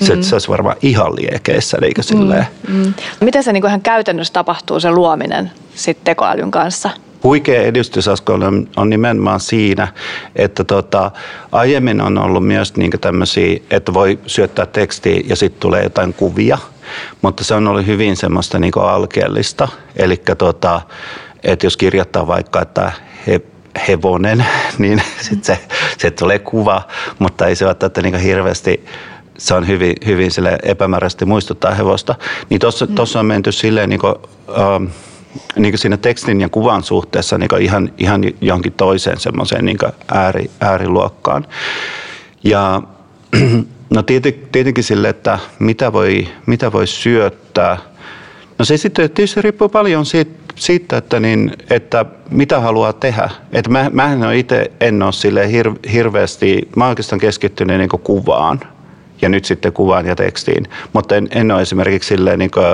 Se, 0.00 0.16
mm. 0.16 0.22
se 0.22 0.34
olisi 0.34 0.48
varmaan 0.48 0.76
ihan 0.82 1.16
liekeissä, 1.16 1.78
eikö 1.82 2.02
silleen? 2.02 2.46
Mm. 2.68 2.76
Mm. 2.76 2.94
Miten 3.20 3.42
se 3.42 3.52
niin 3.52 3.66
ihan 3.66 3.80
käytännössä 3.80 4.32
tapahtuu, 4.32 4.80
se 4.80 4.90
luominen 4.90 5.50
sitten 5.74 6.04
tekoälyn 6.04 6.50
kanssa? 6.50 6.90
Huikea 7.24 7.62
edistysaskel 7.62 8.42
on, 8.42 8.68
on 8.76 8.90
nimenomaan 8.90 9.40
siinä, 9.40 9.88
että 10.36 10.64
tota, 10.64 11.10
aiemmin 11.52 12.00
on 12.00 12.18
ollut 12.18 12.46
myös 12.46 12.76
niin 12.76 12.90
tämmöisiä, 13.00 13.60
että 13.70 13.94
voi 13.94 14.18
syöttää 14.26 14.66
tekstiä 14.66 15.20
ja 15.26 15.36
sitten 15.36 15.60
tulee 15.60 15.82
jotain 15.82 16.14
kuvia, 16.14 16.58
mutta 17.22 17.44
se 17.44 17.54
on 17.54 17.68
ollut 17.68 17.86
hyvin 17.86 18.16
semmoista 18.16 18.58
niin 18.58 18.72
alkeellista. 18.80 19.68
Eli 19.96 20.22
tota, 20.38 20.80
että 21.44 21.66
jos 21.66 21.76
kirjoittaa 21.76 22.26
vaikka, 22.26 22.62
että 22.62 22.92
he, 23.26 23.40
hevonen, 23.88 24.46
niin 24.78 25.02
sit 25.20 25.44
se, 25.44 25.58
se 25.98 26.10
tulee 26.10 26.38
kuva, 26.38 26.82
mutta 27.18 27.46
ei 27.46 27.56
se 27.56 27.66
välttämättä 27.66 28.02
niin 28.02 28.18
hirveästi 28.18 28.84
se 29.38 29.54
on 29.54 29.68
hyvin, 29.68 29.94
hyvin 30.06 30.30
sille 30.30 30.58
epämääräisesti 30.62 31.24
muistuttaa 31.24 31.74
hevosta. 31.74 32.14
Niin 32.50 32.60
tuossa 32.94 33.18
mm. 33.18 33.20
on 33.20 33.26
menty 33.26 33.52
silleen 33.52 33.88
niin 33.88 34.00
kuin, 34.00 34.14
ähm, 34.58 34.84
niin 35.56 35.78
siinä 35.78 35.96
tekstin 35.96 36.40
ja 36.40 36.48
kuvan 36.48 36.82
suhteessa 36.82 37.38
niin 37.38 37.60
ihan, 37.60 37.92
ihan 37.98 38.22
johonkin 38.40 38.72
toiseen 38.72 39.20
semmoiseen 39.20 39.64
niin 39.64 39.78
ääri, 40.14 40.50
ääriluokkaan. 40.60 41.46
Ja 42.44 42.82
no 43.90 44.02
tietenkin 44.52 44.84
sille, 44.84 45.08
että 45.08 45.38
mitä 45.58 45.92
voi, 45.92 46.28
mitä 46.46 46.72
voi 46.72 46.86
syöttää. 46.86 47.78
No 48.58 48.64
se 48.64 48.76
sitten 48.76 49.10
tietysti 49.10 49.42
riippuu 49.42 49.68
paljon 49.68 50.06
siitä, 50.06 50.44
siitä 50.54 50.96
että, 50.96 51.20
niin, 51.20 51.52
että 51.70 52.04
mitä 52.30 52.60
haluaa 52.60 52.92
tehdä. 52.92 53.30
Että 53.52 53.70
mä, 53.70 53.90
mä 53.92 54.12
en 54.12 54.32
itse 54.34 54.70
en 54.80 55.02
ole 55.02 55.12
sille 55.12 55.50
hir, 55.50 55.72
hirveästi, 55.92 56.68
mä 56.76 56.88
oikeastaan 56.88 57.20
keskittynyt 57.20 57.78
niin 57.78 57.88
kuvaan 57.88 58.60
ja 59.22 59.28
nyt 59.28 59.44
sitten 59.44 59.72
kuvaan 59.72 60.06
ja 60.06 60.16
tekstiin, 60.16 60.66
mutta 60.92 61.16
en, 61.16 61.28
en 61.30 61.50
ole 61.50 61.62
esimerkiksi 61.62 62.08
silleen 62.08 62.38
niin 62.38 62.50
kuin, 62.50 62.64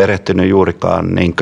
perehtynyt 0.00 0.48
juurikaan 0.48 1.14
niin 1.14 1.34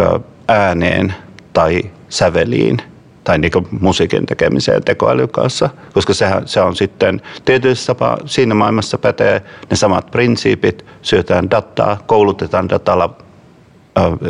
ääneen 0.49 1.15
tai 1.53 1.83
säveliin 2.09 2.79
tai 3.25 3.39
niin 3.39 3.53
musiikin 3.81 4.27
tekemiseen 4.27 4.85
tekoälyn 4.85 5.29
kanssa, 5.29 5.71
koska 5.93 6.15
sehän, 6.15 6.49
se 6.49 6.61
on 6.61 6.77
sitten 6.77 7.21
tietysti 7.45 7.87
tapa, 7.87 8.17
siinä 8.25 8.55
maailmassa 8.55 8.99
pätee 8.99 9.43
ne 9.71 9.77
samat 9.77 10.11
prinsiipit, 10.11 10.85
syötään 11.03 11.51
dataa, 11.51 11.99
koulutetaan 12.07 12.69
datalla 12.69 13.17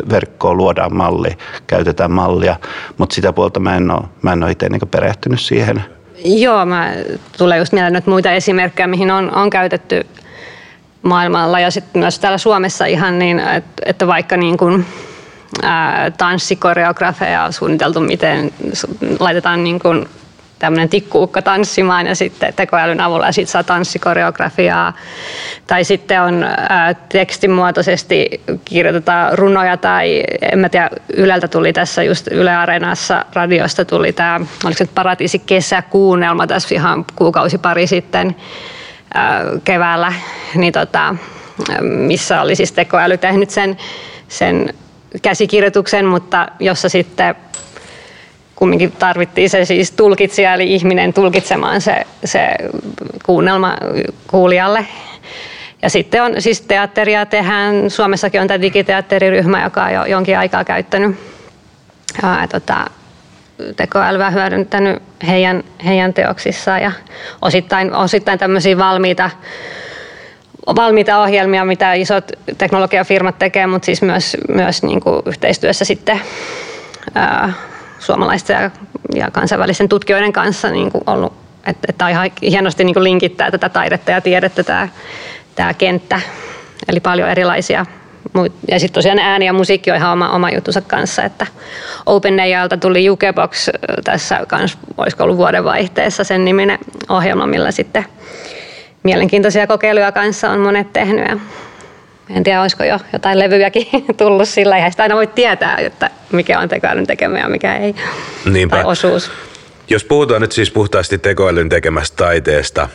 verkkoon, 0.09 0.57
luodaan 0.57 0.95
malli, 0.95 1.37
käytetään 1.67 2.11
mallia, 2.11 2.55
mutta 2.97 3.15
sitä 3.15 3.33
puolta 3.33 3.59
mä 3.59 3.75
en 3.75 3.91
ole, 3.91 4.01
mä 4.21 4.33
en 4.33 4.43
ole 4.43 4.51
itse 4.51 4.69
niin 4.69 4.89
perehtynyt 4.91 5.39
siihen. 5.39 5.83
Joo, 6.25 6.65
mä 6.65 6.93
tulee 7.37 7.57
just 7.57 7.73
mieleen 7.73 7.93
nyt 7.93 8.07
muita 8.07 8.31
esimerkkejä, 8.31 8.87
mihin 8.87 9.11
on, 9.11 9.35
on 9.35 9.49
käytetty 9.49 10.05
maailmalla 11.01 11.59
ja 11.59 11.71
sitten 11.71 11.99
myös 11.99 12.19
täällä 12.19 12.37
Suomessa 12.37 12.85
ihan 12.85 13.19
niin, 13.19 13.39
että, 13.39 13.83
että 13.85 14.07
vaikka 14.07 14.37
niin 14.37 14.57
kuin, 14.57 14.85
ää, 15.63 16.11
tanssikoreografeja 16.11 17.43
on 17.43 17.53
suunniteltu, 17.53 17.99
miten 17.99 18.51
laitetaan 19.19 19.63
niin 19.63 19.79
kuin 19.79 20.09
tämmöinen 20.59 20.89
tikkuukka 20.89 21.41
tanssimaan 21.41 22.07
ja 22.07 22.15
sitten 22.15 22.53
tekoälyn 22.53 23.01
avulla 23.01 23.25
ja 23.25 23.31
sitten 23.31 23.51
saa 23.51 23.63
tanssikoreografiaa. 23.63 24.93
Tai 25.67 25.83
sitten 25.83 26.21
on 26.21 26.43
ää, 26.43 26.93
tekstimuotoisesti 26.93 28.41
kirjoitetaan 28.65 29.37
runoja 29.37 29.77
tai 29.77 30.23
en 30.51 30.59
mä 30.59 30.69
tiedä, 30.69 30.89
Yleltä 31.13 31.47
tuli 31.47 31.73
tässä 31.73 32.03
just 32.03 32.27
Yle 32.31 32.55
Areenassa 32.55 33.25
radiosta 33.33 33.85
tuli 33.85 34.13
tämä, 34.13 34.39
oliko 34.63 34.77
se 34.77 34.87
Paratiisi 34.95 35.39
kesäkuunnelma 35.39 36.47
tässä 36.47 36.75
ihan 36.75 37.05
kuukausi 37.15 37.57
pari 37.57 37.87
sitten 37.87 38.35
keväällä, 39.63 40.13
niin 40.55 40.73
tota, 40.73 41.15
missä 41.81 42.41
oli 42.41 42.55
siis 42.55 42.71
tekoäly 42.71 43.17
tehnyt 43.17 43.49
sen, 43.49 43.77
sen 44.27 44.73
käsikirjoituksen, 45.21 46.05
mutta 46.05 46.47
jossa 46.59 46.89
sitten 46.89 47.35
kumminkin 48.55 48.91
tarvittiin 48.91 49.49
se 49.49 49.65
siis 49.65 49.91
tulkitsija, 49.91 50.53
eli 50.53 50.73
ihminen 50.73 51.13
tulkitsemaan 51.13 51.81
se, 51.81 52.05
se 52.25 52.49
kuunnelma 53.25 53.77
kuulijalle. 54.27 54.85
Ja 55.81 55.89
sitten 55.89 56.23
on 56.23 56.41
siis 56.41 56.61
teatteria 56.61 57.25
tehdään, 57.25 57.89
Suomessakin 57.89 58.41
on 58.41 58.47
tämä 58.47 58.61
digiteatteriryhmä, 58.61 59.63
joka 59.63 59.83
on 59.83 59.93
jo 59.93 60.05
jonkin 60.05 60.37
aikaa 60.37 60.63
käyttänyt 60.63 61.19
ja, 62.23 62.47
tota, 62.47 62.85
tekoälyä 63.75 64.29
hyödyntänyt 64.29 65.03
heidän, 65.27 65.63
heidän 65.85 66.13
teoksissaan 66.13 66.81
ja 66.81 66.91
osittain, 67.41 67.93
osittain 67.93 68.39
tämmöisiä 68.39 68.77
valmiita 68.77 69.29
valmiita 70.75 71.21
ohjelmia, 71.21 71.65
mitä 71.65 71.93
isot 71.93 72.31
teknologiafirmat 72.57 73.39
tekee, 73.39 73.67
mutta 73.67 73.85
siis 73.85 74.01
myös, 74.01 74.37
myös 74.49 74.83
niin 74.83 74.99
kuin 74.99 75.21
yhteistyössä 75.25 75.85
sitten 75.85 76.21
ää, 77.15 77.53
suomalaisten 77.99 78.61
ja, 78.61 78.71
ja 79.15 79.31
kansainvälisen 79.31 79.89
tutkijoiden 79.89 80.33
kanssa 80.33 80.69
niin 80.69 80.91
kuin 80.91 81.03
ollut, 81.07 81.33
että, 81.67 81.87
että 81.89 82.09
ihan 82.09 82.31
hienosti 82.41 82.83
niin 82.83 82.93
kuin 82.93 83.03
linkittää 83.03 83.51
tätä 83.51 83.69
taidetta 83.69 84.11
ja 84.11 84.21
tiedettä 84.21 84.63
tämä, 84.63 84.87
tämä 85.55 85.73
kenttä. 85.73 86.21
Eli 86.87 86.99
paljon 86.99 87.29
erilaisia 87.29 87.85
ja 88.71 88.79
sitten 88.79 88.93
tosiaan 88.93 89.19
ääni 89.19 89.45
ja 89.45 89.53
musiikki 89.53 89.91
on 89.91 89.97
ihan 89.97 90.13
oma, 90.13 90.29
oma 90.29 90.51
juttunsa 90.51 90.81
kanssa, 90.81 91.23
että 91.23 91.47
OpenAIlta 92.05 92.77
tuli 92.77 93.05
Jukebox 93.05 93.69
tässä 94.03 94.39
kans, 94.47 94.77
olisiko 94.97 95.23
ollut 95.23 95.37
vuodenvaihteessa 95.37 96.23
sen 96.23 96.45
niminen 96.45 96.79
ohjelma, 97.09 97.47
millä 97.47 97.71
sitten 97.71 98.05
mielenkiintoisia 99.03 99.67
kokeiluja 99.67 100.11
kanssa 100.11 100.49
on 100.49 100.59
monet 100.59 100.93
tehnyt. 100.93 101.27
Ja 101.27 101.37
en 102.29 102.43
tiedä, 102.43 102.61
olisiko 102.61 102.83
jo 102.83 102.99
jotain 103.13 103.39
levyjäkin 103.39 103.87
tullut 104.17 104.49
sillä. 104.49 104.75
Eihän 104.75 104.91
sitä 104.91 105.03
aina 105.03 105.15
voi 105.15 105.27
tietää, 105.27 105.77
että 105.77 106.09
mikä 106.31 106.59
on 106.59 106.69
tekoälyn 106.69 107.07
tekemä 107.07 107.39
ja 107.39 107.49
mikä 107.49 107.77
ei. 107.77 107.95
Niinpä. 108.45 108.75
Tai 108.75 108.85
osuus. 108.85 109.31
Jos 109.89 110.03
puhutaan 110.03 110.41
nyt 110.41 110.51
siis 110.51 110.71
puhtaasti 110.71 111.17
tekoälyn 111.17 111.69
tekemästä 111.69 112.17
taiteesta, 112.17 112.89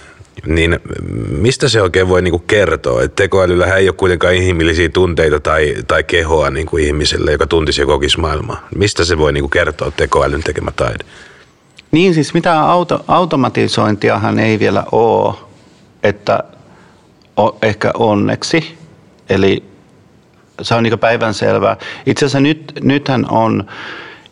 niin 0.46 0.78
mistä 1.38 1.68
se 1.68 1.82
oikein 1.82 2.08
voi 2.08 2.22
niinku 2.22 2.38
kertoa? 2.38 3.02
Et 3.02 3.14
tekoälyllähän 3.14 3.78
ei 3.78 3.88
ole 3.88 3.94
kuitenkaan 3.96 4.34
inhimillisiä 4.34 4.88
tunteita 4.88 5.40
tai, 5.40 5.74
tai 5.86 6.04
kehoa 6.04 6.50
niinku 6.50 6.76
ihmiselle, 6.76 7.32
joka 7.32 7.46
tuntisi 7.46 7.82
ja 7.82 7.86
kokisi 7.86 8.20
maailmaa. 8.20 8.68
Mistä 8.76 9.04
se 9.04 9.18
voi 9.18 9.32
niinku 9.32 9.48
kertoa 9.48 9.90
tekoälyn 9.90 10.42
tekemä 10.42 10.70
taide? 10.76 11.04
Niin 11.90 12.14
siis 12.14 12.34
mitään 12.34 12.64
auto, 12.64 13.04
automatisointiahan 13.08 14.38
ei 14.38 14.58
vielä 14.58 14.84
ole 14.92 15.34
että 16.04 16.44
o, 17.36 17.58
ehkä 17.62 17.90
onneksi, 17.94 18.78
eli 19.30 19.64
se 20.62 20.74
on 20.74 20.82
niin 20.82 20.98
päivänselvää. 20.98 21.76
Itse 22.06 22.24
asiassa 22.24 22.40
nyt, 22.40 22.72
nythän 22.82 23.26
on 23.30 23.64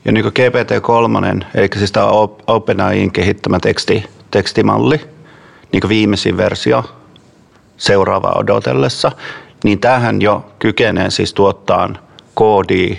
jo 0.05 0.13
niin 0.13 0.25
GPT-3, 0.25 1.45
eli 1.55 1.69
siis 1.77 1.93
tämä 1.93 2.07
OpenAIin 2.47 3.13
kehittämä 3.13 3.61
teksti, 3.61 4.05
tekstimalli, 4.31 5.01
niin 5.73 5.89
viimeisin 5.89 6.37
versio 6.37 6.85
seuraava 7.77 8.33
odotellessa, 8.37 9.13
niin 9.65 9.81
tähän 9.81 10.23
jo 10.23 10.53
kykenee 10.59 11.11
siis 11.11 11.35
tuottaa 11.35 11.89
koodia, 12.35 12.97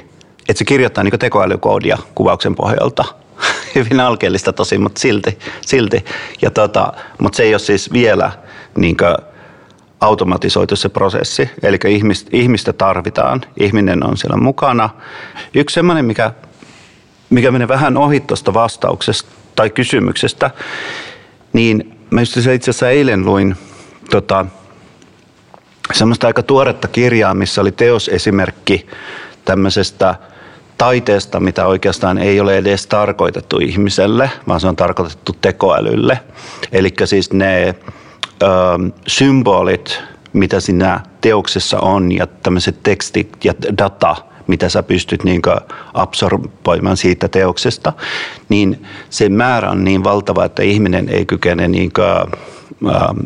että 0.49 0.57
se 0.59 0.65
kirjoittaa 0.65 1.03
niin 1.03 1.19
tekoälykoodia 1.19 1.97
kuvauksen 2.15 2.55
pohjalta. 2.55 3.05
Hyvin 3.75 3.99
alkeellista 3.99 4.53
tosi, 4.53 4.77
mutta 4.77 4.99
silti. 4.99 5.39
silti. 5.61 6.05
Ja 6.41 6.51
tota, 6.51 6.93
mutta 7.19 7.37
se 7.37 7.43
ei 7.43 7.53
ole 7.53 7.59
siis 7.59 7.93
vielä 7.93 8.31
niin 8.77 8.97
automatisoitu 9.99 10.75
se 10.75 10.89
prosessi. 10.89 11.49
Eli 11.63 11.77
ihmistä 12.31 12.73
tarvitaan, 12.73 13.41
ihminen 13.57 14.05
on 14.05 14.17
siellä 14.17 14.37
mukana. 14.37 14.89
Yksi 15.53 15.73
semmoinen, 15.73 16.05
mikä, 16.05 16.31
mikä 17.29 17.51
menee 17.51 17.67
vähän 17.67 17.97
ohi 17.97 18.19
tuosta 18.19 18.53
vastauksesta 18.53 19.29
tai 19.55 19.69
kysymyksestä, 19.69 20.51
niin 21.53 21.92
mä 22.13 22.21
itse 22.21 22.39
asiassa 22.39 22.89
eilen 22.89 23.25
luin 23.25 23.55
tota, 24.09 24.45
semmoista 25.93 26.27
aika 26.27 26.43
tuoretta 26.43 26.87
kirjaa, 26.87 27.33
missä 27.33 27.61
oli 27.61 27.71
teosesimerkki 27.71 28.87
tämmöisestä 29.45 30.15
taiteesta, 30.77 31.39
mitä 31.39 31.67
oikeastaan 31.67 32.17
ei 32.17 32.39
ole 32.39 32.57
edes 32.57 32.87
tarkoitettu 32.87 33.57
ihmiselle, 33.57 34.31
vaan 34.47 34.59
se 34.59 34.67
on 34.67 34.75
tarkoitettu 34.75 35.35
tekoälylle. 35.41 36.19
Eli 36.71 36.93
siis 37.05 37.33
ne 37.33 37.75
symbolit, 39.07 39.99
mitä 40.33 40.59
siinä 40.59 40.99
teoksessa 41.21 41.79
on 41.79 42.11
ja 42.11 42.27
tämmöiset 42.27 42.83
tekstit 42.83 43.45
ja 43.45 43.53
data, 43.77 44.15
mitä 44.47 44.69
sä 44.69 44.83
pystyt 44.83 45.23
niin 45.23 45.41
absorboimaan 45.93 46.97
siitä 46.97 47.27
teoksesta, 47.27 47.93
niin 48.49 48.85
se 49.09 49.29
määrä 49.29 49.69
on 49.69 49.83
niin 49.83 50.03
valtava, 50.03 50.45
että 50.45 50.63
ihminen 50.63 51.09
ei 51.09 51.25
kykene 51.25 51.67
niin 51.67 51.91
kuin, 51.93 52.35
ähm, 52.95 53.19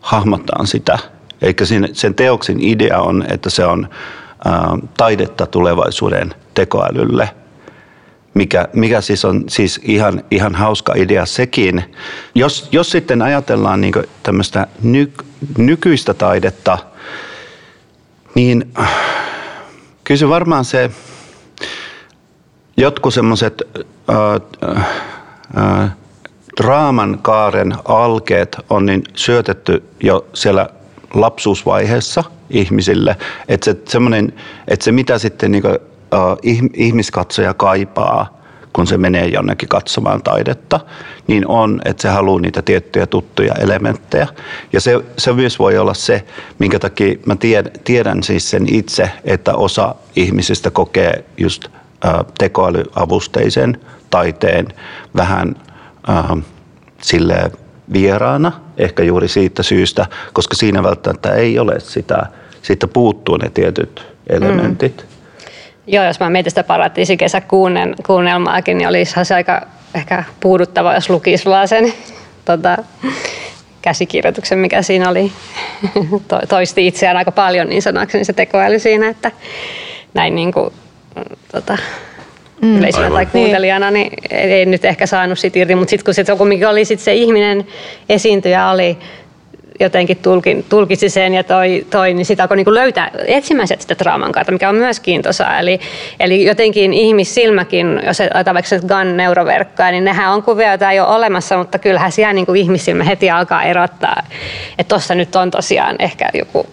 hahmottaa 0.00 0.66
sitä. 0.66 0.98
Eikä 1.42 1.64
sen, 1.64 1.88
sen 1.92 2.14
teoksen 2.14 2.60
idea 2.60 3.00
on, 3.00 3.24
että 3.28 3.50
se 3.50 3.64
on 3.64 3.88
ähm, 4.46 4.78
taidetta 4.96 5.46
tulevaisuuden 5.46 6.34
tekoälylle– 6.54 7.30
mikä, 8.36 8.68
mikä 8.72 9.00
siis 9.00 9.24
on 9.24 9.44
siis 9.48 9.80
ihan, 9.82 10.24
ihan 10.30 10.54
hauska 10.54 10.92
idea 10.96 11.26
sekin. 11.26 11.84
Jos, 12.34 12.68
jos 12.72 12.90
sitten 12.90 13.22
ajatellaan 13.22 13.80
niin 13.80 13.94
tämmöistä 14.22 14.66
ny, 14.82 15.12
nykyistä 15.58 16.14
taidetta, 16.14 16.78
niin 18.34 18.72
kyllä 20.06 20.18
se 20.18 20.28
varmaan 20.28 20.64
se 20.64 20.90
jotkut 22.76 23.14
semmoiset 23.14 23.62
äh, 24.10 24.34
äh, 25.58 25.90
draaman 26.62 27.18
kaaren 27.22 27.74
alkeet 27.84 28.56
on 28.70 28.86
niin 28.86 29.04
syötetty 29.14 29.82
jo 30.00 30.26
siellä 30.34 30.68
lapsuusvaiheessa 31.14 32.24
ihmisille, 32.50 33.16
että 33.48 33.64
se, 33.64 33.70
että 34.68 34.84
se 34.84 34.92
mitä 34.92 35.18
sitten 35.18 35.50
niin 35.50 35.62
kuin, 35.62 35.78
ihmiskatsoja 36.74 37.54
kaipaa, 37.54 38.40
kun 38.76 38.86
se 38.86 38.98
menee 38.98 39.26
jonnekin 39.26 39.68
katsomaan 39.68 40.22
taidetta, 40.22 40.80
niin 41.26 41.46
on, 41.46 41.80
että 41.84 42.02
se 42.02 42.08
haluaa 42.08 42.40
niitä 42.40 42.62
tiettyjä 42.62 43.06
tuttuja 43.06 43.54
elementtejä. 43.54 44.26
Ja 44.72 44.80
se, 44.80 45.00
se 45.18 45.32
myös 45.32 45.58
voi 45.58 45.78
olla 45.78 45.94
se, 45.94 46.24
minkä 46.58 46.78
takia 46.78 47.16
mä 47.26 47.36
tiedän, 47.36 47.72
tiedän 47.84 48.22
siis 48.22 48.50
sen 48.50 48.74
itse, 48.74 49.10
että 49.24 49.54
osa 49.54 49.94
ihmisistä 50.16 50.70
kokee 50.70 51.24
just 51.38 51.64
äh, 52.04 52.14
tekoälyavusteisen 52.38 53.80
taiteen 54.10 54.68
vähän 55.16 55.56
äh, 56.08 56.24
sille 57.02 57.50
vieraana, 57.92 58.52
ehkä 58.76 59.02
juuri 59.02 59.28
siitä 59.28 59.62
syystä, 59.62 60.06
koska 60.32 60.56
siinä 60.56 60.82
välttämättä 60.82 61.34
ei 61.34 61.58
ole 61.58 61.80
sitä, 61.80 62.26
siitä 62.62 62.86
puuttuu 62.88 63.36
ne 63.36 63.50
tietyt 63.50 64.06
elementit. 64.26 64.96
Mm. 64.96 65.15
Joo, 65.86 66.04
jos 66.04 66.20
mä 66.20 66.30
mietin 66.30 66.50
sitä 66.50 66.64
paratiisikesäkuunnelmaakin, 66.64 68.78
niin 68.78 68.88
olisi 68.88 69.14
se 69.22 69.34
aika 69.34 69.62
ehkä 69.94 70.24
puuduttava, 70.40 70.94
jos 70.94 71.10
lukisi 71.10 71.44
vaan 71.44 71.68
sen 71.68 71.92
tota, 72.44 72.78
käsikirjoituksen, 73.82 74.58
mikä 74.58 74.82
siinä 74.82 75.08
oli. 75.08 75.32
Toisti 76.48 76.86
itseään 76.86 77.16
aika 77.16 77.32
paljon 77.32 77.68
niin 77.68 77.82
sanakseni 77.82 78.24
se 78.24 78.32
tekoäly 78.32 78.78
siinä, 78.78 79.08
että 79.08 79.30
näin 80.14 80.34
niin 80.34 80.52
kuin, 80.52 80.70
tota, 81.52 81.78
mm. 82.62 82.78
yleisönä 82.78 83.10
tai 83.10 83.26
kuuntelijana, 83.26 83.90
niin 83.90 84.12
ei 84.30 84.66
nyt 84.66 84.84
ehkä 84.84 85.06
saanut 85.06 85.38
siitä 85.38 85.58
irti, 85.58 85.74
mutta 85.74 85.90
sitten 85.90 86.04
kun 86.04 86.14
se 86.14 86.24
kumminkin 86.38 86.68
oli 86.68 86.84
sit 86.84 87.00
se 87.00 87.14
ihminen 87.14 87.66
esiintyjä 88.08 88.70
oli 88.70 88.98
jotenkin 89.80 90.16
tulkin, 90.16 90.64
tulkitsi 90.68 91.08
sen 91.08 91.34
ja 91.34 91.44
toi, 91.44 91.86
toi 91.90 92.14
niin 92.14 92.26
sitä 92.26 92.42
alkoi 92.42 92.56
niin 92.56 92.74
löytää 92.74 93.10
etsimään 93.26 93.68
sitä 93.68 93.94
trauman 93.94 94.32
kautta, 94.32 94.52
mikä 94.52 94.68
on 94.68 94.74
myös 94.74 95.00
kiintoisaa. 95.00 95.58
Eli, 95.58 95.80
eli 96.20 96.44
jotenkin 96.44 96.92
ihmissilmäkin, 96.92 98.00
jos 98.06 98.20
ajatellaan 98.20 98.54
vaikka 98.54 98.86
GAN-neuroverkkoja, 98.88 99.90
niin 99.90 100.04
nehän 100.04 100.32
on 100.32 100.42
kuvia, 100.42 100.68
joita 100.68 100.90
ei 100.90 101.00
ole 101.00 101.08
olemassa, 101.08 101.56
mutta 101.56 101.78
kyllähän 101.78 102.12
siellä 102.12 102.32
niin 102.32 102.46
kuin 102.46 102.60
ihmissilmä 102.60 103.04
heti 103.04 103.30
alkaa 103.30 103.62
erottaa, 103.62 104.22
että 104.78 104.88
tuossa 104.88 105.14
nyt 105.14 105.36
on 105.36 105.50
tosiaan 105.50 105.96
ehkä 105.98 106.28
joku 106.34 106.66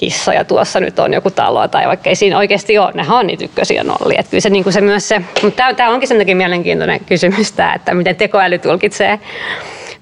kissa 0.00 0.34
ja 0.34 0.44
tuossa 0.44 0.80
nyt 0.80 0.98
on 0.98 1.12
joku 1.12 1.30
talo 1.30 1.68
tai 1.68 1.86
vaikka 1.86 2.10
ei 2.10 2.16
siinä 2.16 2.38
oikeasti 2.38 2.78
ole, 2.78 2.92
nehän 2.94 3.16
on 3.16 3.26
niitä 3.26 3.44
ykkösiä 3.44 3.84
nollia. 3.84 4.20
Että 4.20 4.30
kyllä 4.30 4.40
se, 4.40 4.50
niin 4.50 4.62
kuin 4.62 4.72
se 4.72 4.80
myös 4.80 5.08
se, 5.08 5.22
mutta 5.42 5.74
tämä 5.74 5.90
onkin 5.90 6.08
sen 6.08 6.18
takia 6.18 6.36
mielenkiintoinen 6.36 7.00
kysymys 7.04 7.52
tämä, 7.52 7.74
että 7.74 7.94
miten 7.94 8.16
tekoäly 8.16 8.58
tulkitsee 8.58 9.20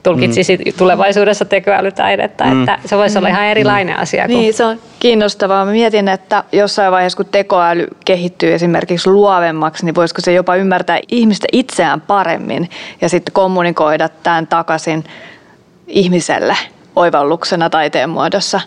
tulkitsisi 0.02 0.56
mm. 0.56 0.72
tulevaisuudessa 0.78 1.44
tekoälytaidetta, 1.44 2.44
mm. 2.44 2.60
että 2.60 2.78
se 2.84 2.96
voisi 2.96 3.18
olla 3.18 3.28
ihan 3.28 3.44
erilainen 3.44 3.96
mm. 3.96 4.02
asia. 4.02 4.26
Kun... 4.26 4.36
Niin, 4.36 4.54
se 4.54 4.64
on 4.64 4.78
kiinnostavaa. 5.00 5.64
Mä 5.64 5.70
mietin, 5.70 6.08
että 6.08 6.44
jossain 6.52 6.92
vaiheessa, 6.92 7.16
kun 7.16 7.26
tekoäly 7.26 7.86
kehittyy 8.04 8.54
esimerkiksi 8.54 9.10
luovemmaksi, 9.10 9.84
niin 9.84 9.94
voisiko 9.94 10.20
se 10.20 10.32
jopa 10.32 10.56
ymmärtää 10.56 10.98
ihmistä 11.08 11.46
itseään 11.52 12.00
paremmin 12.00 12.70
ja 13.00 13.08
sitten 13.08 13.32
kommunikoida 13.32 14.08
tämän 14.08 14.46
takaisin 14.46 15.04
ihmiselle 15.86 16.56
oivalluksena 16.96 17.70
taiteen 17.70 18.10
muodossa. 18.10 18.60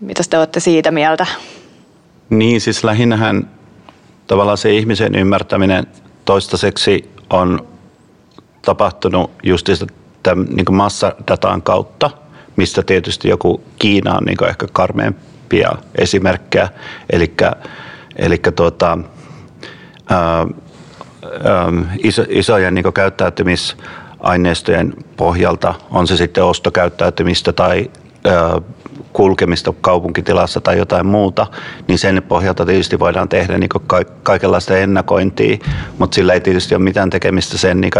Mitä 0.00 0.22
te 0.30 0.38
olette 0.38 0.60
siitä 0.60 0.90
mieltä? 0.90 1.26
Niin, 2.30 2.60
siis 2.60 2.84
lähinnähän 2.84 3.50
tavallaan 4.26 4.58
se 4.58 4.70
ihmisen 4.70 5.14
ymmärtäminen 5.14 5.86
toistaiseksi 6.24 7.10
on 7.30 7.66
tapahtunut 8.62 9.30
just 9.42 9.68
tämän 10.22 10.46
niin 10.46 10.74
massadatan 10.74 11.62
kautta, 11.62 12.10
mistä 12.56 12.82
tietysti 12.82 13.28
joku 13.28 13.64
Kiina 13.78 14.14
on 14.14 14.24
niin 14.24 14.48
ehkä 14.48 14.66
karmeampia 14.72 15.70
esimerkkejä. 15.98 16.68
Eli 18.16 18.40
tuota, 18.56 18.98
ää, 20.10 20.46
iso, 21.98 22.24
isojen 22.28 22.74
niin 22.74 22.92
käyttäytymisaineistojen 22.94 24.94
pohjalta, 25.16 25.74
on 25.90 26.06
se 26.06 26.16
sitten 26.16 26.44
ostokäyttäytymistä 26.44 27.52
tai 27.52 27.90
ää, 28.24 28.60
kulkemista 29.12 29.74
kaupunkitilassa 29.80 30.60
tai 30.60 30.78
jotain 30.78 31.06
muuta, 31.06 31.46
niin 31.88 31.98
sen 31.98 32.22
pohjalta 32.28 32.66
tietysti 32.66 32.98
voidaan 32.98 33.28
tehdä 33.28 33.58
niin 33.58 33.70
kaikenlaista 34.22 34.76
ennakointia, 34.76 35.56
mutta 35.98 36.14
sillä 36.14 36.32
ei 36.32 36.40
tietysti 36.40 36.74
ole 36.74 36.84
mitään 36.84 37.10
tekemistä 37.10 37.58
sen 37.58 37.80
niin 37.80 37.92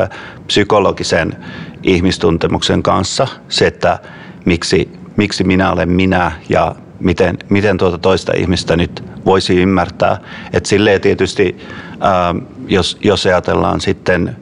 psykologisen 0.46 1.44
ihmistuntemuksen 1.82 2.82
kanssa. 2.82 3.26
Se, 3.48 3.66
että 3.66 3.98
miksi, 4.44 4.92
miksi 5.16 5.44
minä 5.44 5.72
olen 5.72 5.88
minä 5.88 6.32
ja 6.48 6.74
miten, 7.00 7.38
miten 7.48 7.78
tuota 7.78 7.98
toista 7.98 8.32
ihmistä 8.36 8.76
nyt 8.76 9.04
voisi 9.24 9.56
ymmärtää. 9.56 10.20
Että 10.52 10.68
silleen 10.68 11.00
tietysti, 11.00 11.58
ähm, 11.92 12.38
jos, 12.68 12.98
jos 13.04 13.26
ajatellaan 13.26 13.80
sitten, 13.80 14.36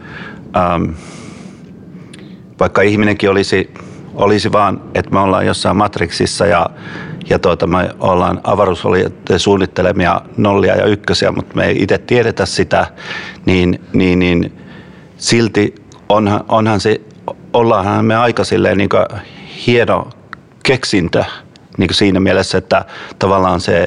ähm, 0.56 0.84
vaikka 2.60 2.82
ihminenkin 2.82 3.30
olisi 3.30 3.70
olisi 4.14 4.52
vaan, 4.52 4.80
että 4.94 5.10
me 5.10 5.20
ollaan 5.20 5.46
jossain 5.46 5.76
matriksissa 5.76 6.46
ja, 6.46 6.66
ja 7.28 7.38
tuota, 7.38 7.66
me 7.66 7.90
ollaan 7.98 8.40
avaruusolijoiden 8.44 9.38
suunnittelemia 9.38 10.20
nollia 10.36 10.76
ja 10.76 10.86
ykkösiä, 10.86 11.32
mutta 11.32 11.56
me 11.56 11.66
ei 11.66 11.82
itse 11.82 11.98
tiedetä 11.98 12.46
sitä, 12.46 12.86
niin, 13.46 13.80
niin, 13.92 14.18
niin 14.18 14.52
silti 15.16 15.74
onhan, 16.08 16.44
onhan 16.48 16.80
se, 16.80 17.00
ollaanhan 17.52 18.04
me 18.04 18.16
aika 18.16 18.44
silleen 18.44 18.78
niin 18.78 18.88
hieno 19.66 20.08
keksintö 20.62 21.24
niin 21.78 21.94
siinä 21.94 22.20
mielessä, 22.20 22.58
että 22.58 22.84
tavallaan 23.18 23.60
se 23.60 23.86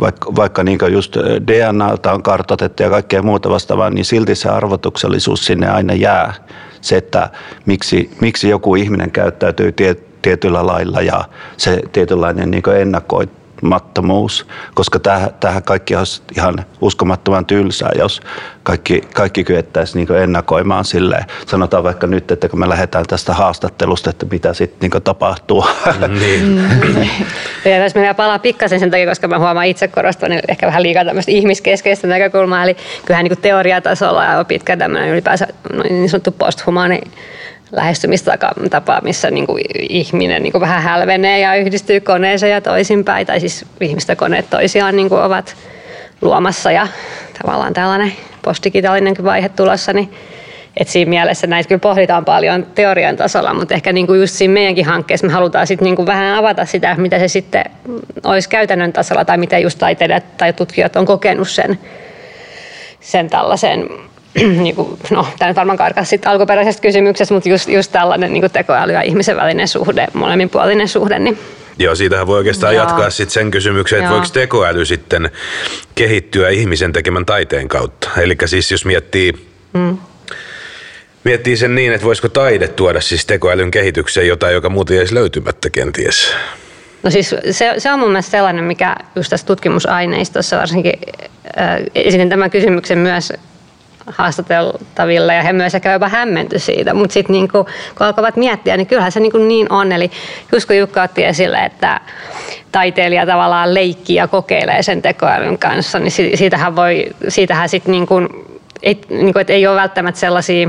vaikka, 0.00 0.36
vaikka 0.36 0.64
niin 0.64 0.78
just 0.92 1.16
DNAlta 1.46 2.12
on 2.12 2.22
kartoitettu 2.22 2.82
ja 2.82 2.90
kaikkea 2.90 3.22
muuta 3.22 3.50
vastaavaa, 3.50 3.90
niin 3.90 4.04
silti 4.04 4.34
se 4.34 4.48
arvotuksellisuus 4.48 5.46
sinne 5.46 5.68
aina 5.68 5.94
jää. 5.94 6.34
Se, 6.80 6.96
että 6.96 7.30
miksi, 7.66 8.10
miksi 8.20 8.48
joku 8.48 8.74
ihminen 8.74 9.10
käyttäytyy 9.10 9.74
tietyllä 10.22 10.66
lailla 10.66 11.00
ja 11.00 11.24
se 11.56 11.82
tietynlainen 11.92 12.50
niin 12.50 12.62
ennakoi, 12.80 13.28
uskomattomuus, 13.64 14.46
koska 14.74 14.98
tähän 15.40 15.62
kaikki 15.62 15.96
olisi 15.96 16.22
ihan 16.36 16.64
uskomattoman 16.80 17.46
tylsää, 17.46 17.90
jos 17.98 18.20
kaikki, 18.62 19.00
kaikki 19.14 19.44
kyettäisiin 19.44 20.06
niin 20.06 20.22
ennakoimaan 20.22 20.84
sille. 20.84 21.26
Sanotaan 21.46 21.84
vaikka 21.84 22.06
nyt, 22.06 22.30
että 22.30 22.48
kun 22.48 22.58
me 22.58 22.68
lähdetään 22.68 23.04
tästä 23.06 23.34
haastattelusta, 23.34 24.10
että 24.10 24.26
mitä 24.30 24.54
sitten 24.54 24.90
niin 24.90 25.02
tapahtuu. 25.02 25.64
Niin. 26.20 26.60
ja 27.64 27.76
jos 27.76 27.94
me 27.94 28.14
palaa 28.14 28.38
pikkasen 28.38 28.80
sen 28.80 28.90
takia, 28.90 29.06
koska 29.06 29.28
mä 29.28 29.38
huomaan 29.38 29.66
itse 29.66 29.88
korostavan 29.88 30.30
niin 30.30 30.40
ehkä 30.48 30.66
vähän 30.66 30.82
liikaa 30.82 31.04
tämmöistä 31.04 31.32
ihmiskeskeistä 31.32 32.06
näkökulmaa, 32.06 32.62
eli 32.62 32.76
kyllähän 33.06 33.24
niin 33.24 33.38
teoriatasolla 33.42 34.24
ja 34.24 34.44
pitkä 34.44 34.76
tämmöinen 34.76 35.10
ylipäänsä 35.10 35.46
niin 35.90 36.10
sanottu 36.10 36.32
posthumaani 36.32 37.00
lähestymistapa, 37.76 39.00
missä 39.02 39.30
niin 39.30 39.46
kuin 39.46 39.62
ihminen 39.88 40.42
niin 40.42 40.52
kuin 40.52 40.60
vähän 40.60 40.82
hälvenee 40.82 41.38
ja 41.38 41.54
yhdistyy 41.54 42.00
koneeseen 42.00 42.52
ja 42.52 42.60
toisinpäin, 42.60 43.26
tai 43.26 43.40
siis 43.40 43.64
ihmistä 43.80 44.16
koneet 44.16 44.50
toisiaan 44.50 44.96
niin 44.96 45.08
kuin 45.08 45.22
ovat 45.22 45.56
luomassa 46.20 46.72
ja 46.72 46.88
tavallaan 47.42 47.72
tällainen 47.72 48.12
postdigitaalinen 48.42 49.14
vaihe 49.24 49.48
tulossa, 49.48 49.92
niin 49.92 50.12
et 50.76 50.88
siinä 50.88 51.08
mielessä 51.08 51.46
näitä 51.46 51.68
kyllä 51.68 51.78
pohditaan 51.78 52.24
paljon 52.24 52.66
teorian 52.74 53.16
tasolla, 53.16 53.54
mutta 53.54 53.74
ehkä 53.74 53.92
niin 53.92 54.06
kuin 54.06 54.20
just 54.20 54.34
siinä 54.34 54.54
meidänkin 54.54 54.84
hankkeessa 54.84 55.26
me 55.26 55.32
halutaan 55.32 55.66
sit 55.66 55.80
niin 55.80 55.96
kuin 55.96 56.06
vähän 56.06 56.34
avata 56.34 56.64
sitä, 56.64 56.94
mitä 56.98 57.18
se 57.18 57.28
sitten 57.28 57.64
olisi 58.24 58.48
käytännön 58.48 58.92
tasolla 58.92 59.24
tai 59.24 59.38
miten 59.38 59.62
just 59.62 59.78
taiteilijat 59.78 60.36
tai 60.36 60.52
tutkijat 60.52 60.96
on 60.96 61.06
kokenut 61.06 61.48
sen, 61.48 61.78
sen 63.00 63.30
tällaisen 63.30 63.88
niin 64.62 64.74
kuin, 64.74 64.98
no, 65.10 65.26
tämä 65.38 65.48
nyt 65.48 65.56
varmaan 65.56 65.78
karkaa 65.78 66.04
sitten 66.04 66.30
alkuperäisestä 66.32 66.82
kysymyksestä, 66.82 67.34
mutta 67.34 67.48
just, 67.48 67.68
just 67.68 67.92
tällainen 67.92 68.32
niin 68.32 68.50
tekoäly 68.50 68.92
ja 68.92 69.02
ihmisen 69.02 69.36
välinen 69.36 69.68
suhde, 69.68 70.06
molemminpuolinen 70.12 70.88
suhde, 70.88 71.18
niin 71.18 71.38
Joo, 71.78 71.94
siitähän 71.94 72.26
voi 72.26 72.38
oikeastaan 72.38 72.74
Joo. 72.74 72.84
jatkaa 72.84 73.10
sitten 73.10 73.34
sen 73.34 73.50
kysymyksen, 73.50 73.98
että 73.98 74.10
Joo. 74.10 74.14
voiko 74.14 74.32
tekoäly 74.32 74.84
sitten 74.84 75.30
kehittyä 75.94 76.48
ihmisen 76.48 76.92
tekemän 76.92 77.26
taiteen 77.26 77.68
kautta. 77.68 78.10
Eli 78.16 78.36
siis 78.46 78.70
jos 78.70 78.84
miettii, 78.84 79.32
mm. 79.72 79.98
miettii 81.24 81.56
sen 81.56 81.74
niin, 81.74 81.92
että 81.92 82.06
voisiko 82.06 82.28
taide 82.28 82.68
tuoda 82.68 83.00
siis 83.00 83.26
tekoälyn 83.26 83.70
kehitykseen 83.70 84.28
jotain, 84.28 84.54
joka 84.54 84.68
muuten 84.68 84.96
jäisi 84.96 85.14
löytymättä 85.14 85.70
kenties. 85.70 86.34
No 87.02 87.10
siis 87.10 87.34
se, 87.50 87.74
se 87.78 87.92
on 87.92 87.98
mun 87.98 88.08
mielestä 88.08 88.30
sellainen, 88.30 88.64
mikä 88.64 88.96
just 89.16 89.30
tässä 89.30 89.46
tutkimusaineistossa 89.46 90.58
varsinkin, 90.58 90.92
äh, 91.60 91.78
esitin 91.94 92.28
tämän 92.28 92.50
kysymyksen 92.50 92.98
myös 92.98 93.32
haastateltaville 94.06 95.34
ja 95.34 95.42
he 95.42 95.52
myös 95.52 95.74
ehkä 95.74 95.92
jopa 95.92 96.08
hämmenty 96.08 96.58
siitä. 96.58 96.94
Mutta 96.94 97.12
sitten 97.14 97.32
niin 97.32 97.48
kun 97.48 97.66
alkavat 98.00 98.36
miettiä, 98.36 98.76
niin 98.76 98.86
kyllähän 98.86 99.12
se 99.12 99.20
niin, 99.20 99.48
niin 99.48 99.72
on. 99.72 99.92
Eli 99.92 100.10
just 100.52 100.66
kun 100.66 100.76
Jukka 100.76 101.02
otti 101.02 101.24
esille, 101.24 101.64
että 101.64 102.00
taiteilija 102.72 103.26
tavallaan 103.26 103.74
leikkii 103.74 104.16
ja 104.16 104.28
kokeilee 104.28 104.82
sen 104.82 105.02
tekoälyn 105.02 105.58
kanssa, 105.58 105.98
niin 105.98 106.38
siitähän, 106.38 106.76
voi, 106.76 107.06
siitähän 107.28 107.68
sitten 107.68 107.92
niin 107.92 108.06
kuin, 108.06 108.28
ei, 108.82 109.00
niin 109.08 109.32
kuin, 109.32 109.40
että 109.40 109.52
ei 109.52 109.66
ole 109.66 109.80
välttämättä 109.80 110.20
sellaisia 110.20 110.68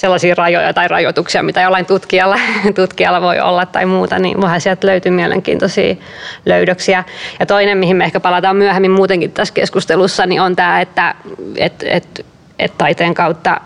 sellaisia 0.00 0.34
rajoja 0.34 0.74
tai 0.74 0.88
rajoituksia, 0.88 1.42
mitä 1.42 1.60
jollain 1.60 1.86
tutkijalla, 1.86 2.38
tutkijalla 2.74 3.20
voi 3.20 3.40
olla 3.40 3.66
tai 3.66 3.86
muuta, 3.86 4.18
niin 4.18 4.40
voihan 4.40 4.60
sieltä 4.60 4.86
löytyy 4.86 5.12
mielenkiintoisia 5.12 5.94
löydöksiä. 6.46 7.04
Ja 7.40 7.46
toinen, 7.46 7.78
mihin 7.78 7.96
me 7.96 8.04
ehkä 8.04 8.20
palataan 8.20 8.56
myöhemmin 8.56 8.90
muutenkin 8.90 9.32
tässä 9.32 9.54
keskustelussa, 9.54 10.26
niin 10.26 10.40
on 10.40 10.56
tämä, 10.56 10.80
että 10.80 11.14
et, 11.56 11.84
et, 11.86 12.26
et 12.58 12.78
taiteen 12.78 13.14
kautta 13.14 13.60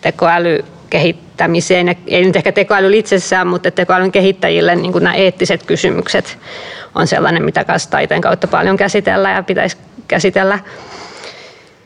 tekoäly 0.00 0.64
kehittämiseen, 0.90 1.96
ei 2.06 2.24
nyt 2.24 2.36
ehkä 2.36 2.52
tekoäly 2.52 2.96
itsessään, 2.96 3.46
mutta 3.46 3.70
tekoälyn 3.70 4.12
kehittäjille 4.12 4.76
niin 4.76 4.92
nämä 5.00 5.14
eettiset 5.14 5.62
kysymykset 5.62 6.38
on 6.94 7.06
sellainen, 7.06 7.44
mitä 7.44 7.64
kanssa 7.64 7.90
taiteen 7.90 8.20
kautta 8.20 8.46
paljon 8.46 8.76
käsitellään 8.76 9.36
ja 9.36 9.42
pitäisi 9.42 9.76
käsitellä. 10.08 10.58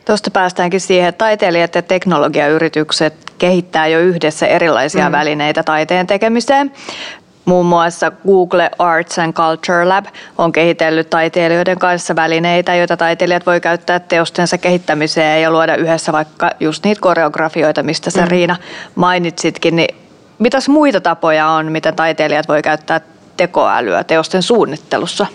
Tuosta 0.07 0.31
päästäänkin 0.31 0.81
siihen, 0.81 1.09
että 1.09 1.25
taiteilijat 1.25 1.75
ja 1.75 1.81
teknologiayritykset 1.81 3.13
kehittää 3.37 3.87
jo 3.87 3.99
yhdessä 3.99 4.47
erilaisia 4.47 5.09
mm. 5.09 5.11
välineitä 5.11 5.63
taiteen 5.63 6.07
tekemiseen. 6.07 6.71
Muun 7.45 7.65
muassa 7.65 8.11
Google 8.27 8.69
Arts 8.79 9.19
and 9.19 9.33
Culture 9.33 9.85
Lab 9.85 10.05
on 10.37 10.51
kehitellyt 10.51 11.09
taiteilijoiden 11.09 11.79
kanssa 11.79 12.15
välineitä, 12.15 12.75
joita 12.75 12.97
taiteilijat 12.97 13.45
voi 13.45 13.61
käyttää 13.61 13.99
teostensa 13.99 14.57
kehittämiseen 14.57 15.41
ja 15.41 15.51
luoda 15.51 15.75
yhdessä 15.75 16.11
vaikka 16.11 16.51
just 16.59 16.83
niitä 16.83 17.01
koreografioita, 17.01 17.83
mistä 17.83 18.09
sä 18.09 18.21
mm. 18.21 18.27
Riina 18.27 18.55
mainitsitkin. 18.95 19.75
Niin 19.75 19.95
mitäs 20.39 20.69
muita 20.69 21.01
tapoja 21.01 21.47
on, 21.47 21.71
miten 21.71 21.95
taiteilijat 21.95 22.47
voi 22.47 22.61
käyttää 22.61 23.01
tekoälyä 23.37 24.03
teosten 24.03 24.43
suunnittelussa? 24.43 25.25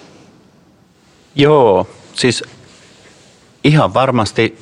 Joo, 1.34 1.86
siis 2.14 2.44
ihan 3.64 3.94
varmasti 3.94 4.58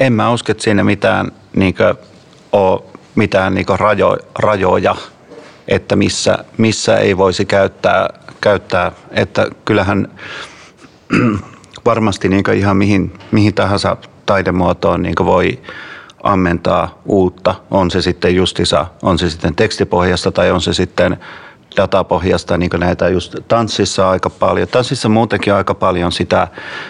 en 0.00 0.12
mä 0.12 0.30
usko, 0.30 0.52
että 0.52 0.64
siinä 0.64 0.84
mitään, 0.84 1.32
niin 1.56 1.74
kuin, 1.74 1.94
ole 2.52 2.82
mitään 3.14 3.54
niin 3.54 3.66
rajo, 3.78 4.16
rajoja 4.38 4.96
että 5.68 5.96
missä, 5.96 6.44
missä 6.56 6.96
ei 6.96 7.16
voisi 7.16 7.44
käyttää, 7.44 8.08
käyttää. 8.40 8.92
Että 9.10 9.46
kyllähän 9.64 10.08
varmasti 11.84 12.28
niin 12.28 12.44
ihan 12.56 12.76
mihin, 12.76 13.18
mihin 13.30 13.54
tahansa 13.54 13.96
taidemuotoon 14.26 15.02
niin 15.02 15.14
voi 15.24 15.58
ammentaa 16.22 17.02
uutta, 17.04 17.54
on 17.70 17.90
se 17.90 18.02
sitten 18.02 18.34
justisa, 18.34 18.86
on 19.02 19.18
se 19.18 19.30
sitten 19.30 19.54
tekstipohjasta 19.54 20.32
tai 20.32 20.50
on 20.50 20.60
se 20.60 20.74
sitten 20.74 21.16
datapohjasta, 21.76 22.58
niin 22.58 22.70
näitä 22.78 23.08
just 23.08 23.36
tanssissa 23.48 24.10
aika 24.10 24.30
paljon. 24.30 24.68
Tanssissa 24.68 25.08
muutenkin 25.08 25.54
aika 25.54 25.74
paljon 25.74 26.12
sitä 26.12 26.48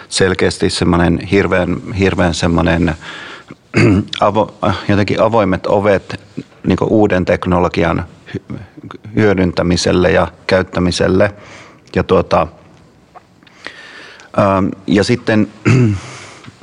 selkeästi 0.09 0.69
semmoinen 0.69 1.19
hirveän, 1.19 1.93
hirveän 1.99 2.33
semmoinen 2.33 2.95
avo, 4.19 4.53
jotenkin 4.87 5.21
avoimet 5.21 5.67
ovet 5.67 6.21
niin 6.67 6.77
uuden 6.81 7.25
teknologian 7.25 8.05
hyödyntämiselle 9.15 10.11
ja 10.11 10.27
käyttämiselle. 10.47 11.33
Ja, 11.95 12.03
tuota, 12.03 12.47
ähm, 14.39 14.67
ja 14.87 15.03
sitten 15.03 15.47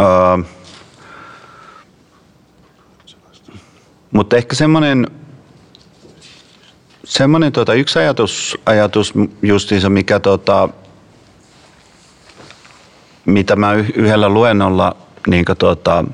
äh, 0.01 0.47
mutta 4.11 4.37
ehkä 4.37 4.55
semmoinen 4.55 5.07
semmoinen 7.07 7.53
tuota, 7.53 7.75
yksi 7.75 7.99
ajatus, 7.99 8.59
ajatus 8.67 9.13
justiinsa, 9.43 9.91
mikä 9.91 10.21
tuota, 10.21 10.69
mitä 13.25 13.57
mä 13.57 13.73
yhdellä 13.73 14.29
luennolla 14.29 14.97
niin 15.27 15.45
tuota, 15.59 16.05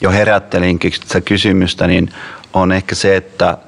jo 0.00 0.10
herättelinkin 0.10 0.92
sitä 0.92 1.20
kysymystä, 1.20 1.86
niin 1.86 2.08
on 2.52 2.72
ehkä 2.72 2.94
se, 2.94 3.16
että 3.16 3.58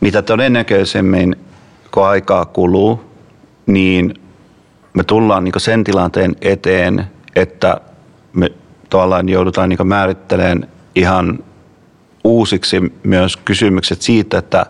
mitä 0.00 0.22
todennäköisemmin 0.22 1.36
kun 1.90 2.06
aikaa 2.06 2.44
kuluu, 2.44 3.04
niin 3.66 4.14
me 4.94 5.04
tullaan 5.04 5.44
niin 5.44 5.52
sen 5.56 5.84
tilanteen 5.84 6.36
eteen, 6.40 7.06
että 7.36 7.80
me 8.32 8.50
tavallaan 8.90 9.28
joudutaan 9.28 9.68
niin 9.68 9.88
määrittelemään 9.88 10.68
ihan 10.94 11.44
uusiksi 12.28 12.92
myös 13.02 13.36
kysymykset 13.36 14.02
siitä, 14.02 14.38
että 14.38 14.66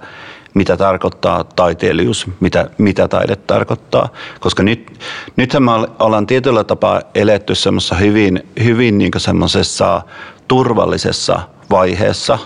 mitä 0.54 0.76
tarkoittaa 0.76 1.44
taiteilijuus, 1.44 2.26
mitä, 2.40 2.70
mitä 2.78 3.08
taide 3.08 3.36
tarkoittaa. 3.36 4.08
Koska 4.40 4.62
nyt, 4.62 4.98
nythän 5.36 5.62
me 5.62 5.70
ollaan 5.98 6.26
tietyllä 6.26 6.64
tapaa 6.64 7.02
eletty 7.14 7.54
semmoisessa 7.54 7.94
hyvin, 7.94 8.48
hyvin 8.64 8.98
niin 8.98 9.10
semmoisessa 9.16 10.02
turvallisessa 10.48 11.40
vaiheessa 11.70 12.38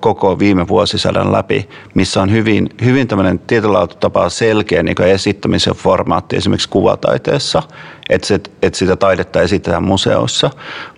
koko 0.00 0.38
viime 0.38 0.68
vuosisadan 0.68 1.32
läpi, 1.32 1.68
missä 1.94 2.22
on 2.22 2.30
hyvin, 2.30 2.68
hyvin 2.84 3.08
tämmöinen 3.08 3.38
tietyllä 3.38 3.86
tapaa 3.86 4.28
selkeä 4.28 4.82
niin 4.82 5.02
esittämisen 5.02 5.74
formaatti 5.74 6.36
esimerkiksi 6.36 6.68
kuvataiteessa, 6.68 7.62
että, 8.10 8.26
se, 8.26 8.40
että 8.62 8.78
sitä 8.78 8.96
taidetta 8.96 9.42
esitetään 9.42 9.84
museoissa. 9.84 10.50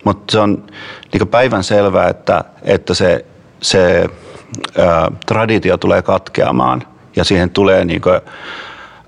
Mutta 0.05 0.33
se 0.33 0.38
on 0.38 0.66
niin 1.12 1.29
päivän 1.29 1.64
selvää, 1.64 2.09
että, 2.09 2.44
että 2.62 2.94
se, 2.94 3.26
se 3.62 4.09
ää, 4.79 5.11
traditio 5.26 5.76
tulee 5.76 6.02
katkeamaan 6.02 6.83
ja 7.16 7.24
siihen 7.24 7.50
tulee 7.50 7.85
niin 7.85 8.00
kuin, 8.00 8.20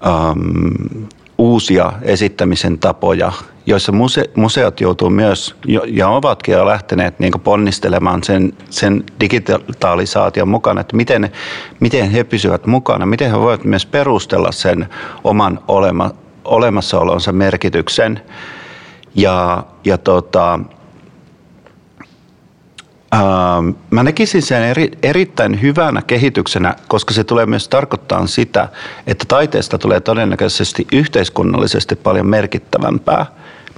äm, 0.07 1.07
uusia 1.39 1.93
esittämisen 2.03 2.79
tapoja, 2.79 3.33
joissa 3.69 3.93
muse, 3.93 4.31
museot 4.35 4.81
joutuu 4.81 5.11
myös 5.11 5.55
ja 5.87 6.09
ovatkin 6.09 6.53
jo 6.53 6.67
lähteneet 6.67 7.19
niin 7.19 7.33
ponnistelemaan 7.45 8.25
sen, 8.25 8.53
sen 8.71 9.05
digitalisaation 9.21 10.49
mukana, 10.49 10.81
että 10.81 10.97
miten, 10.97 11.31
miten 11.81 12.11
he 12.11 12.25
pysyvät 12.25 12.67
mukana, 12.67 13.07
miten 13.07 13.31
he 13.31 13.39
voivat 13.39 13.65
myös 13.65 13.87
perustella 13.87 14.53
sen 14.53 14.89
oman 15.25 15.61
olema, 15.69 16.11
olemassaolonsa 16.45 17.33
merkityksen. 17.33 18.21
Ja, 19.15 19.65
ja 19.85 19.99
tota, 19.99 20.61
Ähm, 23.15 23.69
mä 23.91 24.03
näkisin 24.03 24.43
sen 24.43 24.63
eri, 24.63 24.91
erittäin 25.03 25.63
hyvänä 25.63 26.03
kehityksenä, 26.03 26.75
koska 26.89 27.15
se 27.15 27.25
tulee 27.25 27.47
myös 27.47 27.69
tarkoittaa 27.69 28.27
sitä, 28.27 28.69
että 29.07 29.25
taiteesta 29.29 29.79
tulee 29.79 30.01
todennäköisesti 30.01 30.87
yhteiskunnallisesti 30.93 31.97
paljon 31.97 32.27
merkittävämpää. 32.27 33.27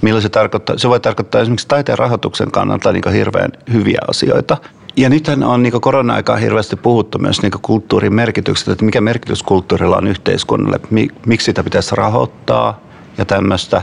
Millä 0.01 0.21
se 0.21 0.29
tarkoittaa? 0.29 0.77
Se 0.77 0.89
voi 0.89 0.99
tarkoittaa 0.99 1.41
esimerkiksi 1.41 1.67
taiteen 1.67 1.97
rahoituksen 1.97 2.51
kannalta 2.51 2.91
niin 2.91 3.13
hirveän 3.13 3.51
hyviä 3.73 3.99
asioita. 4.07 4.57
Ja 4.97 5.09
nythän 5.09 5.43
on 5.43 5.63
niin 5.63 5.81
korona-aikaa 5.81 6.35
hirveästi 6.35 6.75
puhuttu 6.75 7.19
myös 7.19 7.41
niin 7.41 7.51
kulttuurin 7.61 8.13
merkityksestä, 8.13 8.71
että 8.71 8.85
mikä 8.85 9.01
merkitys 9.01 9.43
kulttuurilla 9.43 9.97
on 9.97 10.07
yhteiskunnalle, 10.07 10.79
miksi 11.25 11.45
sitä 11.45 11.63
pitäisi 11.63 11.95
rahoittaa 11.95 12.79
ja 13.17 13.25
tämmöistä. 13.25 13.81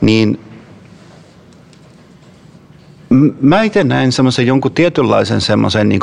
Niin 0.00 0.40
Mä 3.40 3.62
itse 3.62 3.84
näen 3.84 4.12
semmoisen 4.12 4.46
jonkun 4.46 4.72
tietynlaisen 4.72 5.40
semmoisen 5.40 5.88
niin 5.88 6.00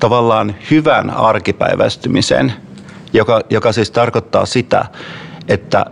tavallaan 0.00 0.54
hyvän 0.70 1.10
arkipäiväistymisen, 1.10 2.52
joka, 3.12 3.40
joka 3.50 3.72
siis 3.72 3.90
tarkoittaa 3.90 4.46
sitä, 4.46 4.84
että, 5.48 5.86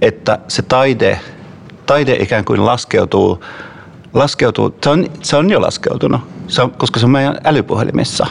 että 0.00 0.38
se 0.48 0.62
taide, 0.62 1.20
taide 1.86 2.16
ikään 2.20 2.44
kuin 2.44 2.66
laskeutuu, 2.66 3.44
laskeutuu 4.14 4.78
se, 4.82 4.90
on, 4.90 5.06
se 5.22 5.36
on 5.36 5.50
jo 5.50 5.60
laskeutunut, 5.60 6.20
se 6.48 6.62
on, 6.62 6.70
koska 6.70 7.00
se 7.00 7.06
on 7.06 7.12
meidän 7.12 7.38
älypuhelimissa. 7.44 8.26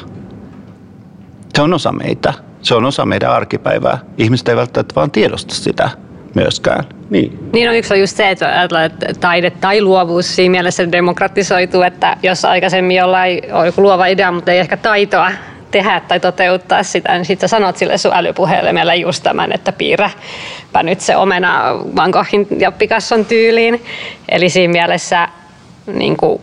Se 1.56 1.62
on 1.62 1.74
osa 1.74 1.92
meitä, 1.92 2.34
se 2.62 2.76
on 2.76 2.86
osa 2.86 3.06
meidän 3.06 3.32
arkipäivää. 3.32 3.98
Ihmiset 4.18 4.48
ei 4.48 4.56
välttämättä 4.56 4.96
vaan 4.96 5.12
tiedosta 5.12 5.56
sitä 5.56 5.90
myöskään. 6.36 6.84
Niin. 7.10 7.50
niin 7.54 7.70
on 7.70 7.76
yksi 7.76 7.94
on 7.94 8.00
just 8.00 8.18
se, 8.18 8.30
että 8.30 8.90
taide 9.20 9.50
tai 9.50 9.82
luovuus 9.82 10.36
siinä 10.36 10.52
mielessä 10.52 10.92
demokratisoituu, 10.92 11.82
että 11.82 12.18
jos 12.24 12.46
aikaisemmin 12.46 12.98
jollain 12.98 13.42
on 13.54 13.66
joku 13.66 13.82
luova 13.82 14.06
idea, 14.06 14.32
mutta 14.32 14.52
ei 14.52 14.60
ehkä 14.60 14.78
taitoa 14.78 15.32
tehdä 15.72 16.00
tai 16.08 16.20
toteuttaa 16.20 16.84
sitä, 16.84 17.14
niin 17.14 17.26
sitten 17.26 17.50
sanot 17.50 17.78
sille 17.78 17.98
sun 17.98 18.12
älypuhelimelle 18.14 18.96
just 18.96 19.24
tämän, 19.24 19.52
että 19.52 19.72
piirräpä 19.72 20.20
nyt 20.82 21.02
se 21.02 21.16
omena 21.16 21.80
Van 21.96 22.10
Goghin 22.10 22.48
ja 22.60 22.72
Picasson 22.72 23.26
tyyliin. 23.26 23.86
Eli 24.30 24.50
siinä 24.50 24.72
mielessä 24.72 25.28
niin 25.94 26.18
kuin, 26.18 26.42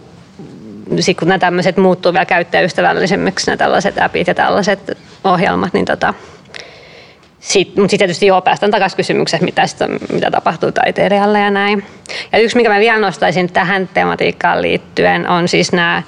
sit 1.00 1.18
kun 1.18 1.28
nämä 1.28 1.38
tämmöiset 1.38 1.76
muuttuu 1.76 2.12
vielä 2.12 2.26
käyttäjäystävällisemmiksi, 2.26 3.46
nämä 3.46 3.56
tällaiset 3.56 3.98
appit 3.98 4.26
ja 4.26 4.34
tällaiset 4.34 4.98
ohjelmat, 5.24 5.72
niin 5.72 5.84
tota, 5.84 6.14
sitten 7.40 7.88
tietysti 7.88 8.26
joo, 8.26 8.40
päästään 8.40 8.72
takaisin 8.72 8.96
kysymykseen, 8.96 9.44
mitä, 9.44 9.66
sit, 9.66 9.78
mitä 10.12 10.30
tapahtuu 10.30 10.72
taiteilijalle 10.72 11.40
ja 11.40 11.50
näin. 11.50 11.84
Ja 12.32 12.38
yksi, 12.38 12.56
mikä 12.56 12.68
mä 12.68 12.80
vielä 12.80 12.98
nostaisin 12.98 13.52
tähän 13.52 13.88
tematiikkaan 13.94 14.62
liittyen, 14.62 15.28
on 15.28 15.48
siis 15.48 15.72
nämä 15.72 16.02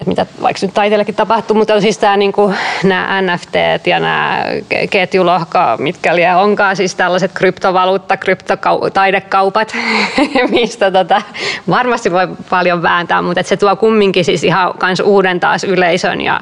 että 0.00 0.10
mitä 0.10 0.26
vaikka 0.42 0.66
nyt 0.66 0.74
taiteillekin 0.74 1.14
tapahtuu, 1.14 1.56
mutta 1.56 1.80
siis 1.80 1.98
tämä, 1.98 2.16
niin 2.16 2.32
kuin, 2.32 2.56
nämä 2.84 3.22
NFT 3.22 3.54
ja 3.86 4.00
nämä 4.00 4.44
ketjulohko, 4.90 5.58
mitkä 5.78 6.16
liian 6.16 6.38
onkaan, 6.38 6.76
siis 6.76 6.94
tällaiset 6.94 7.30
kryptovaluutta, 7.34 8.16
kryptotaidekaupat, 8.16 9.76
mistä 10.50 10.90
tota, 10.90 11.22
varmasti 11.68 12.12
voi 12.12 12.28
paljon 12.50 12.82
vääntää, 12.82 13.22
mutta 13.22 13.42
se 13.42 13.56
tuo 13.56 13.76
kumminkin 13.76 14.24
siis 14.24 14.44
ihan 14.44 14.74
kans 14.78 15.00
uuden 15.00 15.40
taas 15.40 15.64
yleisön 15.64 16.20
ja 16.20 16.40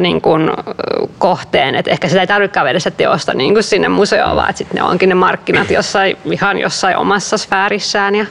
niin 0.00 0.20
kuin, 0.20 0.50
kohteen. 1.18 1.74
Et 1.74 1.88
ehkä 1.88 2.08
sitä 2.08 2.20
ei 2.20 2.26
tarvitsekaan 2.26 2.64
viedä 2.64 2.78
teosta 2.96 3.34
niin 3.34 3.54
kuin 3.54 3.62
sinne 3.62 3.88
museoon, 3.88 4.36
vaan 4.36 4.54
sitten 4.56 4.76
ne 4.76 4.82
onkin 4.82 5.08
ne 5.08 5.14
markkinat 5.14 5.70
jossain, 5.70 6.16
ihan 6.24 6.58
jossain 6.58 6.96
omassa 6.96 7.38
sfäärissään. 7.38 8.14
Ja 8.14 8.26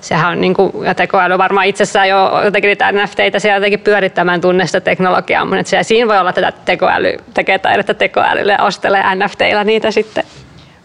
sehän 0.00 0.32
on 0.32 0.40
niin 0.40 0.54
kuin, 0.54 0.72
ja 0.84 0.94
tekoäly 0.94 1.38
varmaan 1.38 1.66
itsessään 1.66 2.08
jo 2.08 2.40
jotenkin 2.44 2.68
niitä 2.68 2.92
NFTitä 2.92 3.38
siellä 3.38 3.56
jotenkin 3.56 3.80
pyörittämään 3.80 4.40
tunnesta 4.40 4.80
teknologiaa, 4.80 5.44
mutta 5.44 5.62
siellä, 5.64 5.82
siinä 5.82 6.08
voi 6.08 6.18
olla 6.18 6.32
tätä 6.32 6.52
tekoäly, 6.64 7.16
tekee 7.34 7.58
taidetta 7.58 7.94
tekoälylle 7.94 8.52
ja 8.52 8.64
ostelee 8.64 9.02
NFTillä 9.14 9.64
niitä 9.64 9.90
sitten. 9.90 10.24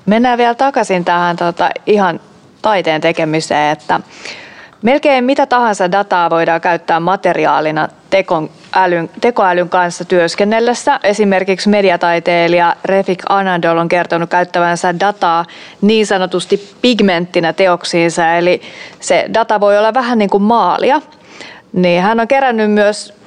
Mennään 0.06 0.38
vielä 0.38 0.56
takaisin 0.56 1.06
tähän 1.06 1.36
tota, 1.36 1.70
ihan 1.86 2.20
taiteen 2.62 3.02
tekemiseen, 3.02 3.72
että 3.72 4.00
Melkein 4.82 5.24
mitä 5.24 5.46
tahansa 5.46 5.92
dataa 5.92 6.30
voidaan 6.30 6.62
käyttää 6.62 7.00
materiaalina 7.00 7.88
tekoälyn, 8.10 9.10
tekoälyn 9.22 9.70
kanssa 9.70 10.06
työskennellessä. 10.06 11.00
Esimerkiksi 11.04 11.70
mediataiteilija 11.70 12.76
Refik 12.86 13.24
Anadol 13.30 13.78
on 13.78 13.90
kertonut 13.90 14.30
käyttävänsä 14.30 15.00
dataa 15.00 15.46
niin 15.82 16.08
sanotusti 16.08 16.76
pigmenttinä 16.82 17.54
teoksiinsa, 17.54 18.36
eli 18.36 18.62
se 19.00 19.26
data 19.34 19.60
voi 19.60 19.78
olla 19.78 19.94
vähän 19.94 20.18
niin 20.18 20.30
kuin 20.30 20.44
maalia. 20.44 21.02
Niin 21.74 22.02
hän 22.02 22.20
on 22.20 22.28
kerännyt 22.28 22.72
myös 22.72 23.21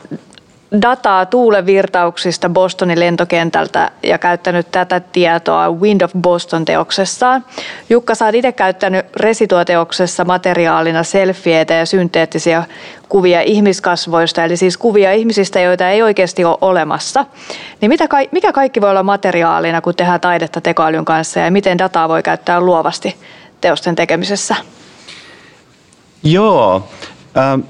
dataa 0.83 1.27
tuulevirtauksista 1.27 2.49
Bostonin 2.49 3.01
lentokentältä 3.01 3.91
ja 4.03 4.19
käyttänyt 4.19 4.71
tätä 4.71 5.01
tietoa 5.01 5.71
Wind 5.71 6.01
of 6.01 6.13
Boston-teoksessaan. 6.21 7.45
Jukka, 7.91 8.15
sä 8.15 8.25
oot 8.25 8.35
itse 8.35 8.53
käyttänyt 8.53 9.07
Resituoteoksessa 9.17 10.25
materiaalina 10.25 11.03
selfieitä 11.03 11.75
ja 11.75 11.87
synteettisiä 11.87 12.65
kuvia 13.09 13.43
ihmiskasvoista, 13.43 14.45
eli 14.45 14.57
siis 14.57 14.77
kuvia 14.77 15.13
ihmisistä, 15.13 15.61
joita 15.61 15.91
ei 15.91 16.03
oikeasti 16.03 16.45
ole 16.45 16.59
olemassa. 16.61 17.27
Niin 17.81 17.89
mitä, 17.89 18.09
mikä 18.31 18.53
kaikki 18.53 18.81
voi 18.81 18.91
olla 18.91 19.03
materiaalina, 19.03 19.81
kun 19.81 19.95
tehdään 19.95 20.21
taidetta 20.21 20.61
tekoälyn 20.61 21.05
kanssa 21.05 21.41
ja 21.41 21.51
miten 21.51 21.79
dataa 21.79 22.09
voi 22.09 22.23
käyttää 22.23 22.61
luovasti 22.61 23.17
teosten 23.61 23.95
tekemisessä? 23.95 24.57
Joo, 26.23 26.89
äh, 27.37 27.61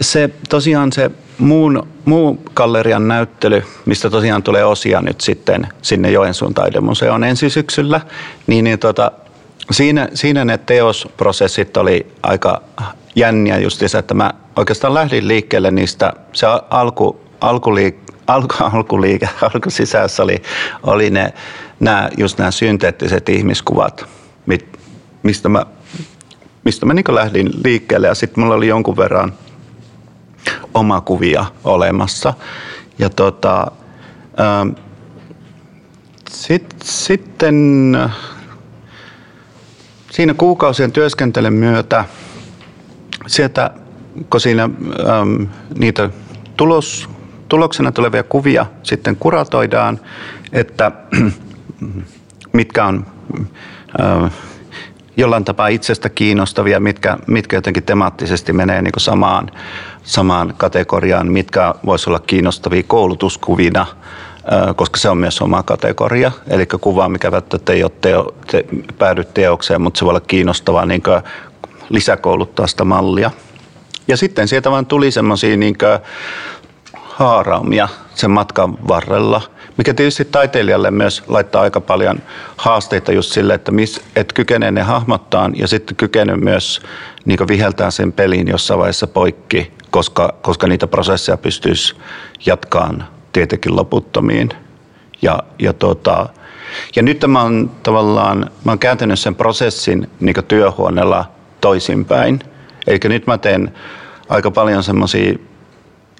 se 0.00 0.30
tosiaan 0.48 0.92
se 0.92 1.10
muun, 1.38 1.88
muu 2.04 2.42
gallerian 2.54 3.08
näyttely, 3.08 3.62
mistä 3.86 4.10
tosiaan 4.10 4.42
tulee 4.42 4.64
osia 4.64 5.00
nyt 5.00 5.20
sitten 5.20 5.68
sinne 5.82 6.10
Joensuun 6.10 6.54
taidemuseoon 6.54 7.24
ensi 7.24 7.50
syksyllä, 7.50 8.00
niin, 8.46 8.64
niin 8.64 8.78
tota, 8.78 9.12
siinä, 9.70 10.08
siinä 10.14 10.44
ne 10.44 10.58
teosprosessit 10.58 11.76
oli 11.76 12.06
aika 12.22 12.62
jänniä 13.16 13.58
justiinsa, 13.58 13.98
että 13.98 14.14
mä 14.14 14.34
oikeastaan 14.56 14.94
lähdin 14.94 15.28
liikkeelle 15.28 15.70
niistä, 15.70 16.12
se 16.32 16.46
alku, 16.70 17.20
alkuliik, 17.40 17.96
alku, 18.26 18.54
alkuliike, 18.60 19.28
alkusisässä 19.54 20.22
oli, 20.22 20.42
oli 20.82 21.10
ne, 21.10 21.32
nämä, 21.80 22.10
just 22.18 22.38
nämä 22.38 22.50
synteettiset 22.50 23.28
ihmiskuvat, 23.28 24.06
mistä 25.22 25.48
mä, 25.48 25.66
mistä 26.64 26.86
mä 26.86 26.94
niin 26.94 27.04
lähdin 27.08 27.50
liikkeelle. 27.64 28.06
Ja 28.06 28.14
sitten 28.14 28.44
mulla 28.44 28.54
oli 28.54 28.68
jonkun 28.68 28.96
verran– 28.96 29.32
omakuvia 30.74 31.46
olemassa. 31.64 32.34
Ja 32.98 33.10
tota, 33.10 33.70
ähm, 34.40 34.68
sit, 36.30 36.74
sitten 36.84 37.54
siinä 40.10 40.34
kuukausien 40.34 40.92
työskentelyn 40.92 41.52
myötä 41.52 42.04
sieltä, 43.26 43.70
kun 44.30 44.40
siinä 44.40 44.62
äm, 44.62 45.46
niitä 45.78 46.10
tulos, 46.56 47.08
tuloksena 47.48 47.92
tulevia 47.92 48.22
kuvia 48.22 48.66
sitten 48.82 49.16
kuratoidaan, 49.16 50.00
että 50.52 50.92
mitkä 52.52 52.84
on 52.84 53.06
äh, 54.00 54.32
jollain 55.16 55.44
tapaa 55.44 55.68
itsestä 55.68 56.08
kiinnostavia, 56.08 56.80
mitkä, 56.80 57.16
mitkä 57.26 57.56
jotenkin 57.56 57.82
temaattisesti 57.82 58.52
menee 58.52 58.82
niin 58.82 58.92
samaan, 58.96 59.50
samaan 60.02 60.54
kategoriaan, 60.56 61.32
mitkä 61.32 61.74
voisi 61.86 62.10
olla 62.10 62.18
kiinnostavia 62.18 62.82
koulutuskuvina, 62.86 63.86
koska 64.76 64.98
se 64.98 65.08
on 65.08 65.18
myös 65.18 65.42
oma 65.42 65.62
kategoria. 65.62 66.32
Eli 66.48 66.66
kuva, 66.66 67.08
mikä 67.08 67.32
välttämättä 67.32 67.72
ei 67.72 67.82
ole 67.82 67.92
teo, 68.00 68.34
te, 68.46 68.64
päädy 68.98 69.24
teokseen, 69.24 69.82
mutta 69.82 69.98
se 69.98 70.04
voi 70.04 70.10
olla 70.10 70.20
kiinnostavaa 70.20 70.86
niin 70.86 71.02
lisäkouluttaa 71.88 72.66
sitä 72.66 72.84
mallia. 72.84 73.30
Ja 74.08 74.16
sitten 74.16 74.48
sieltä 74.48 74.70
vaan 74.70 74.86
tuli 74.86 75.10
semmoisia 75.10 75.56
niin 75.56 75.76
haaraumia 76.94 77.88
sen 78.14 78.30
matkan 78.30 78.88
varrella– 78.88 79.42
mikä 79.76 79.94
tietysti 79.94 80.24
taiteilijalle 80.24 80.90
myös 80.90 81.22
laittaa 81.28 81.62
aika 81.62 81.80
paljon 81.80 82.22
haasteita 82.56 83.12
just 83.12 83.32
sille, 83.32 83.54
että, 83.54 83.72
mis, 83.72 84.00
et 84.16 84.32
kykenee 84.32 84.70
ne 84.70 84.82
hahmottaa 84.82 85.50
ja 85.54 85.68
sitten 85.68 85.96
kykenee 85.96 86.36
myös 86.36 86.80
niin 87.24 87.48
viheltää 87.48 87.90
sen 87.90 88.12
pelin 88.12 88.48
jossain 88.48 88.80
vaiheessa 88.80 89.06
poikki, 89.06 89.72
koska, 89.90 90.34
koska 90.42 90.66
niitä 90.66 90.86
prosesseja 90.86 91.36
pystyisi 91.36 91.94
jatkaan 92.46 93.04
tietenkin 93.32 93.76
loputtomiin. 93.76 94.48
Ja, 95.22 95.42
ja, 95.58 95.72
tota, 95.72 96.28
ja 96.96 97.02
nyt 97.02 97.24
mä 97.26 97.42
oon 97.42 97.70
tavallaan, 97.82 98.50
mä 98.64 98.72
oon 98.72 98.78
kääntänyt 98.78 99.18
sen 99.18 99.34
prosessin 99.34 100.10
niin 100.20 100.44
työhuoneella 100.48 101.24
toisinpäin. 101.60 102.40
Eli 102.86 102.98
nyt 103.04 103.26
mä 103.26 103.38
teen 103.38 103.74
aika 104.28 104.50
paljon 104.50 104.82
semmoisia 104.82 105.38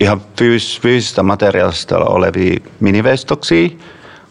ihan 0.00 0.20
fyys, 0.36 0.80
fyysistä 0.80 1.22
materiaalista 1.22 1.98
olevia 1.98 2.60
miniveistoksia, 2.80 3.68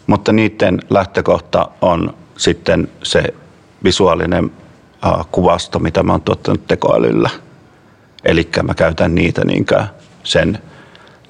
mutta 0.08 0.32
niiden 0.32 0.80
lähtökohta 0.90 1.70
on 1.82 2.14
sitten 2.38 2.88
se 3.04 3.24
visuaalinen 3.84 4.52
äh, 5.06 5.26
kuvasto, 5.32 5.80
mitä 5.80 6.04
mä 6.04 6.12
oon 6.12 6.22
tuottanut 6.22 6.68
tekoälyllä. 6.68 7.30
Eli 8.24 8.50
mä 8.64 8.74
käytän 8.74 9.16
niitä 9.16 9.46
niinkö 9.46 9.84
sen, 10.24 10.60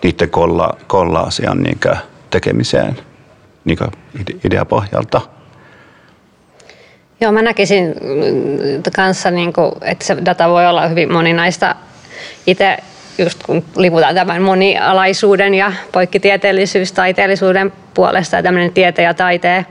niiden 0.04 0.30
kolla, 0.30 0.78
kolla-asian 0.88 1.64
niinkö 1.64 1.96
tekemiseen 2.30 2.98
niinkö 3.66 3.88
ideapohjalta. 4.46 5.22
Joo, 7.22 7.32
mä 7.32 7.42
näkisin 7.42 7.96
kanssa, 8.96 9.32
niin 9.32 9.54
kuin, 9.54 9.72
että 9.82 10.06
se 10.06 10.18
data 10.26 10.50
voi 10.50 10.68
olla 10.68 10.88
hyvin 10.88 11.14
moninaista. 11.14 11.76
Itse 12.48 12.78
just 13.18 13.44
kun 13.44 13.66
liputaan 13.78 14.16
tämän 14.16 14.42
monialaisuuden 14.42 15.54
ja 15.54 15.72
poikkitieteellisyys, 15.92 16.92
taiteellisuuden 16.92 17.74
puolesta 17.94 18.36
ja 18.36 18.44
tämmöinen 18.44 18.74
tieteen 18.74 19.06
ja 19.06 19.14
taiteen 19.14 19.66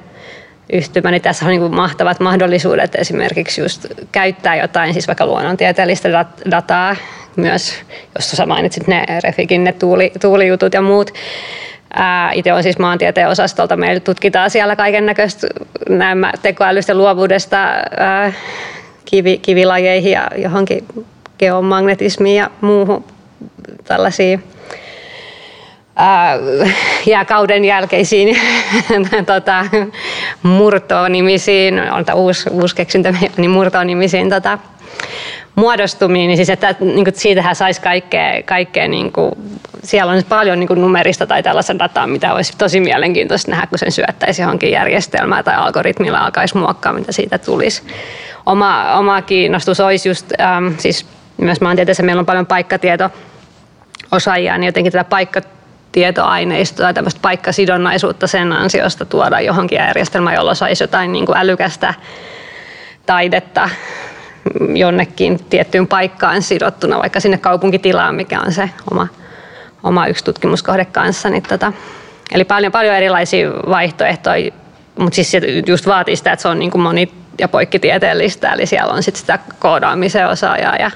yhtymä, 0.73 1.11
niin 1.11 1.23
tässä 1.23 1.45
on 1.45 1.51
niin 1.51 1.75
mahtavat 1.75 2.21
mahdollisuudet 2.21 2.95
esimerkiksi 2.95 3.61
just 3.61 3.87
käyttää 4.13 4.57
jotain, 4.57 4.93
siis 4.93 5.07
vaikka 5.07 5.27
luonnontieteellistä 5.27 6.09
dataa 6.51 6.97
myös, 7.37 7.75
jossa 8.15 8.37
sä 8.37 8.47
mainitsit 8.47 8.87
ne 8.87 9.05
Refikin 9.25 9.65
ne 9.65 9.73
tuuli, 9.73 10.13
tuulijutut 10.21 10.75
ja 10.75 10.83
muut. 10.83 11.11
itse 12.33 12.53
on 12.53 12.63
siis 12.63 12.79
maantieteen 12.79 13.29
osastolta, 13.29 13.77
meillä 13.77 14.01
tutkitaan 14.01 14.51
siellä 14.51 14.77
kaiken 14.77 15.07
näköistä 15.07 15.47
tekoälystä 16.43 16.95
luovuudesta 16.95 17.57
ää, 17.57 18.33
kivi, 19.05 19.39
kivilajeihin 19.39 20.13
ja 20.13 20.31
johonkin 20.37 20.85
geomagnetismiin 21.39 22.37
ja 22.37 22.51
muuhun 22.61 23.05
tällaisia 23.85 24.39
ää, 25.97 26.39
jääkauden 27.07 27.65
jälkeisiin 27.65 28.37
tota, 29.27 29.67
murtonimisiin, 30.43 31.81
on 31.93 32.05
uusi, 32.15 32.51
uusi 32.51 32.77
keksintö, 32.77 33.15
niin 33.37 33.51
murtonimisiin 33.51 34.31
tota, 34.31 34.59
muodostumiin, 35.55 36.29
niin 36.29 36.37
siis 36.37 36.51
että 36.51 36.75
niin 36.81 37.05
kuin 37.05 37.15
siitähän 37.15 37.57
saisi 37.57 37.81
kaikkea, 37.81 38.43
kaikkea 38.45 38.89
niin 38.89 39.13
kuin, 39.13 39.33
siellä 39.85 40.13
on 40.13 40.23
paljon 40.29 40.61
niin 40.61 40.69
kuin 40.69 40.81
numerista 40.81 41.27
tai 41.27 41.43
tällaista 41.43 41.79
dataa, 41.79 42.07
mitä 42.07 42.35
olisi 42.35 42.53
tosi 42.59 42.81
mielenkiintoista 42.81 43.51
nähdä, 43.51 43.67
kun 43.67 43.79
sen 43.79 43.93
syöttäisi 43.93 44.43
johonkin 44.43 44.71
järjestelmään 44.71 45.45
tai 45.45 45.55
algoritmilla 45.55 46.19
alkaisi 46.19 46.57
muokkaa, 46.57 46.93
mitä 46.93 47.13
siitä 47.13 47.39
tulisi. 47.39 47.83
Oma, 48.47 48.99
oma 48.99 49.23
kiinnostus 49.23 49.81
olisi 49.81 50.09
just, 50.09 50.33
ähm, 50.41 50.67
siis 50.79 51.07
myös 51.37 51.61
maantieteessä 51.61 52.03
meillä 52.03 52.21
on 52.21 52.27
paljon 52.27 52.47
paikkatieto 52.47 53.11
osaajia, 54.13 54.59
niin 54.59 54.67
jotenkin 54.67 54.93
tätä 54.93 55.05
paikkatietoaineistoa 55.05 56.87
ja 56.87 56.95
tämmöistä 56.95 57.21
paikkasidonnaisuutta 57.23 58.27
sen 58.27 58.53
ansiosta 58.53 59.05
tuoda 59.05 59.41
johonkin 59.41 59.77
järjestelmään, 59.77 60.37
jolla 60.37 60.55
saisi 60.55 60.85
jotain 60.85 61.13
niin 61.13 61.27
kuin 61.27 61.39
älykästä 61.39 61.95
taidetta 63.07 63.69
jonnekin 64.75 65.45
tiettyyn 65.45 65.87
paikkaan 65.87 66.43
sidottuna, 66.43 66.99
vaikka 66.99 67.21
sinne 67.21 67.39
kaupunkitilaan, 67.39 68.15
mikä 68.15 68.41
on 68.41 68.53
se 68.53 68.71
oma, 68.91 69.09
oma 69.83 70.07
yksi 70.07 70.25
tutkimuskohde 70.25 70.85
kanssa. 70.85 71.31
Niin 71.31 71.43
tota, 71.43 71.73
eli 72.33 72.45
paljon, 72.45 72.73
paljon 72.73 72.95
erilaisia 72.95 73.51
vaihtoehtoja, 73.51 74.51
mutta 74.99 75.15
siis 75.15 75.31
se 75.31 75.41
just 75.67 75.87
vaatii 75.87 76.17
sitä, 76.17 76.33
että 76.33 76.43
se 76.43 76.49
on 76.49 76.59
niin 76.59 76.71
kuin 76.71 76.83
moni- 76.83 77.13
ja 77.39 77.49
poikkitieteellistä, 77.49 78.53
eli 78.53 78.67
siellä 78.67 78.93
on 78.93 79.03
sitten 79.03 79.21
sitä 79.21 79.39
koodaamisen 79.59 80.29
osaajaa 80.29 80.77
ja 80.77 80.91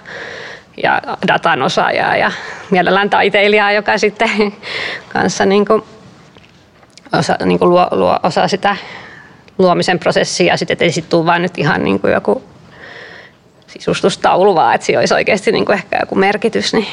ja 0.82 1.02
datan 1.28 1.62
osaajaa 1.62 2.16
ja 2.16 2.32
mielellään 2.70 3.10
taiteilijaa, 3.10 3.72
joka 3.72 3.98
sitten 3.98 4.54
kanssa 5.12 5.46
niin 5.46 5.66
kuin 5.66 5.82
osa, 7.12 7.36
niin 7.44 7.58
kuin 7.58 7.70
luo, 7.70 7.88
luo, 7.90 8.18
osaa 8.22 8.48
sitä 8.48 8.76
luomisen 9.58 9.98
prosessia, 9.98 10.56
sitten 10.56 10.74
ettei 10.74 10.92
sitten 10.92 11.10
tule 11.10 11.26
vain 11.26 11.42
nyt 11.42 11.58
ihan 11.58 11.84
niin 11.84 12.00
kuin 12.00 12.12
joku 12.12 12.44
sisustustaulu, 13.66 14.54
vaan 14.54 14.74
että 14.74 14.84
siinä 14.84 15.00
olisi 15.00 15.14
oikeasti 15.14 15.52
niin 15.52 15.64
kuin 15.64 15.74
ehkä 15.78 15.98
joku 16.00 16.14
merkitys, 16.14 16.72
niin 16.72 16.86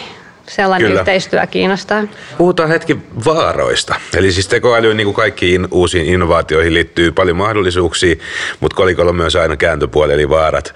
sellainen 0.48 0.88
Kyllä. 0.88 1.02
yhteistyö 1.02 1.48
kiinnostaa. 1.48 2.04
Puhutaan 2.38 2.70
hetki 2.70 2.98
vaaroista. 3.26 3.96
Eli 4.18 4.32
siis 4.32 4.48
tekoälyyn 4.48 4.98
niin 4.98 5.08
kuin 5.08 5.16
kaikkiin 5.16 5.68
uusiin 5.72 6.06
innovaatioihin 6.06 6.74
liittyy 6.74 7.12
paljon 7.12 7.38
mahdollisuuksia, 7.38 8.16
mutta 8.60 8.76
kolikolla 8.76 9.10
on 9.10 9.16
myös 9.16 9.36
aina 9.36 9.58
kääntöpuoli 9.58 10.14
eli 10.14 10.30
vaarat. 10.30 10.74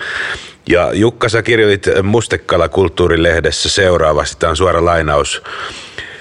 Ja 0.69 0.93
Jukka, 0.93 1.29
sä 1.29 1.41
kirjoitit 1.41 1.85
Mustekala 2.03 2.69
kulttuurilehdessä 2.69 3.69
seuraavasti, 3.69 4.35
tämä 4.39 4.49
on 4.49 4.57
suora 4.57 4.85
lainaus. 4.85 5.41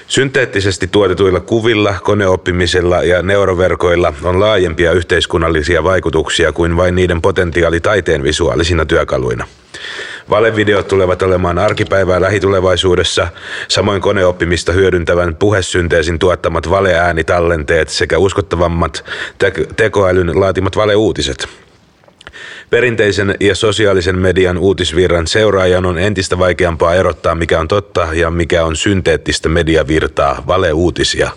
Synteettisesti 0.08 0.86
tuotetuilla 0.86 1.40
kuvilla, 1.40 1.94
koneoppimisella 2.02 3.02
ja 3.02 3.22
neuroverkoilla 3.22 4.12
on 4.22 4.40
laajempia 4.40 4.92
yhteiskunnallisia 4.92 5.84
vaikutuksia 5.84 6.52
kuin 6.52 6.76
vain 6.76 6.94
niiden 6.94 7.22
potentiaali 7.22 7.80
taiteen 7.80 8.22
visuaalisina 8.22 8.86
työkaluina. 8.86 9.46
Valevideot 10.30 10.88
tulevat 10.88 11.22
olemaan 11.22 11.58
arkipäivää 11.58 12.20
lähitulevaisuudessa, 12.20 13.28
samoin 13.68 14.00
koneoppimista 14.00 14.72
hyödyntävän 14.72 15.36
puhesynteesin 15.36 16.18
tuottamat 16.18 16.70
valeäänitallenteet 16.70 17.88
sekä 17.88 18.18
uskottavammat 18.18 19.04
te- 19.38 19.52
tekoälyn 19.76 20.40
laatimat 20.40 20.76
valeuutiset. 20.76 21.67
Perinteisen 22.70 23.34
ja 23.40 23.54
sosiaalisen 23.54 24.18
median 24.18 24.58
uutisvirran 24.58 25.26
seuraajan 25.26 25.86
on 25.86 25.98
entistä 25.98 26.38
vaikeampaa 26.38 26.94
erottaa, 26.94 27.34
mikä 27.34 27.60
on 27.60 27.68
totta 27.68 28.08
ja 28.12 28.30
mikä 28.30 28.64
on 28.64 28.76
synteettistä 28.76 29.48
mediavirtaa, 29.48 30.42
valeuutisia. 30.46 31.30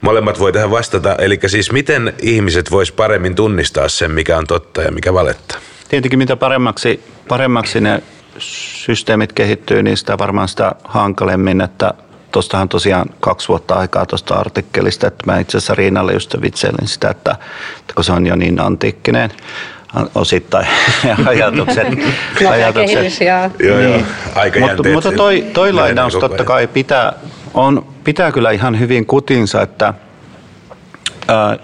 Molemmat 0.00 0.38
voi 0.38 0.52
tähän 0.52 0.70
vastata, 0.70 1.14
eli 1.18 1.38
siis 1.46 1.72
miten 1.72 2.14
ihmiset 2.22 2.70
vois 2.70 2.92
paremmin 2.92 3.34
tunnistaa 3.34 3.88
sen, 3.88 4.10
mikä 4.10 4.38
on 4.38 4.46
totta 4.46 4.82
ja 4.82 4.92
mikä 4.92 5.14
valetta? 5.14 5.58
Tietenkin 5.88 6.18
mitä 6.18 6.36
paremmaksi, 6.36 7.02
paremmaksi 7.28 7.80
ne 7.80 8.02
systeemit 8.38 9.32
kehittyy, 9.32 9.82
niin 9.82 9.96
sitä 9.96 10.18
varmaan 10.18 10.48
sitä 10.48 10.72
hankalemmin, 10.84 11.60
että 11.60 11.94
tuostahan 12.32 12.68
tosiaan 12.68 13.10
kaksi 13.20 13.48
vuotta 13.48 13.74
aikaa 13.74 14.06
tuosta 14.06 14.34
artikkelista, 14.34 15.06
että 15.06 15.26
mä 15.26 15.38
itse 15.38 15.58
asiassa 15.58 15.74
Riinalle 15.74 16.12
just 16.12 16.34
vitseilin 16.42 16.88
sitä, 16.88 17.10
että, 17.10 17.36
että 17.78 17.94
kun 17.94 18.04
se 18.04 18.12
on 18.12 18.26
jo 18.26 18.36
niin 18.36 18.60
antiikkinen, 18.60 19.30
osittain 20.14 20.66
ajatukset. 21.26 21.86
ajatukset. 22.50 23.20
Joo. 23.20 23.50
Joo, 23.68 23.80
joo. 23.80 24.00
Aika 24.34 24.60
mutta, 24.60 24.88
mutta 24.92 25.12
toi, 25.12 25.46
toi 25.52 25.72
lainaus 25.72 26.16
totta 26.16 26.44
kai 26.44 26.66
pitää, 26.66 27.12
on, 27.54 27.86
pitää 28.04 28.32
kyllä 28.32 28.50
ihan 28.50 28.80
hyvin 28.80 29.06
kutinsa, 29.06 29.62
että 29.62 29.94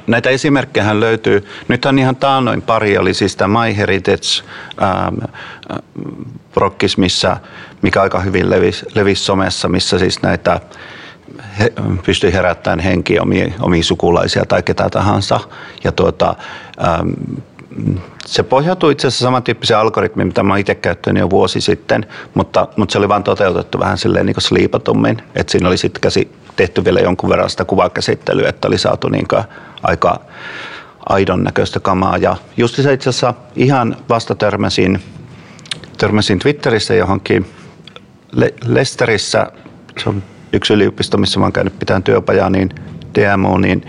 näitä 0.06 0.30
esimerkkejä 0.30 1.00
löytyy. 1.00 1.48
Nyt 1.68 1.84
on 1.84 1.98
ihan 1.98 2.16
taannoin 2.16 2.62
pari, 2.62 2.98
oli 2.98 3.14
siis 3.14 3.36
tämä 3.36 3.64
MyHeritage 3.64 4.42
ähm, 4.82 5.14
prokkis, 6.52 6.98
missä, 6.98 7.36
mikä 7.82 8.02
aika 8.02 8.20
hyvin 8.20 8.50
levisi, 8.50 8.86
levisi 8.94 9.24
somessa, 9.24 9.68
missä 9.68 9.98
siis 9.98 10.22
näitä 10.22 10.60
he, 11.58 11.72
pystyi 12.06 12.32
herättämään 12.32 12.80
henkiä 12.80 13.22
omia, 13.22 13.52
omia 13.60 13.82
sukulaisia 13.82 14.44
tai 14.44 14.62
ketä 14.62 14.90
tahansa. 14.90 15.40
Ja 15.84 15.92
tuota, 15.92 16.34
ähm, 16.84 17.10
se 18.26 18.42
pohjautuu 18.42 18.90
itse 18.90 19.06
asiassa 19.06 19.24
samantyyppiseen 19.24 19.80
algoritmiin, 19.80 20.26
mitä 20.26 20.42
mä 20.42 20.56
itse 20.56 20.74
käyttänyt 20.74 21.20
jo 21.20 21.30
vuosi 21.30 21.60
sitten, 21.60 22.06
mutta, 22.34 22.68
mutta 22.76 22.92
se 22.92 22.98
oli 22.98 23.08
vain 23.08 23.22
toteutettu 23.22 23.78
vähän 23.78 23.98
silleen 23.98 24.26
niin 24.26 24.36
sliipatummin, 24.38 25.22
että 25.34 25.50
siinä 25.50 25.68
oli 25.68 25.76
sitten 25.76 26.00
käsi, 26.00 26.30
tehty 26.56 26.84
vielä 26.84 27.00
jonkun 27.00 27.30
verran 27.30 27.50
sitä 27.50 27.64
kuvakäsittelyä, 27.64 28.48
että 28.48 28.68
oli 28.68 28.78
saatu 28.78 29.08
niin 29.08 29.26
aika 29.82 30.20
aidon 31.08 31.44
näköistä 31.44 31.80
kamaa. 31.80 32.16
Ja 32.16 32.36
just 32.56 32.76
se 32.76 32.92
itse 32.92 33.10
asiassa 33.10 33.34
ihan 33.56 33.96
vasta 34.08 34.34
törmäsin, 34.34 35.02
törmäsin 35.98 36.38
Twitterissä 36.38 36.94
johonkin 36.94 37.46
Le- 38.32 38.54
Lesterissä, 38.66 39.46
se 40.02 40.08
on 40.08 40.22
yksi 40.52 40.72
yliopisto, 40.72 41.18
missä 41.18 41.38
mä 41.40 41.44
oon 41.44 41.52
käynyt 41.52 41.78
pitämään 41.78 42.02
työpajaa, 42.02 42.50
niin 42.50 42.70
DMO, 43.14 43.58
niin 43.58 43.86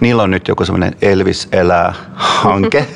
niillä 0.00 0.22
on 0.22 0.30
nyt 0.30 0.48
joku 0.48 0.64
semmoinen 0.64 0.96
Elvis 1.02 1.48
elää 1.52 1.94
hanke, 2.14 2.86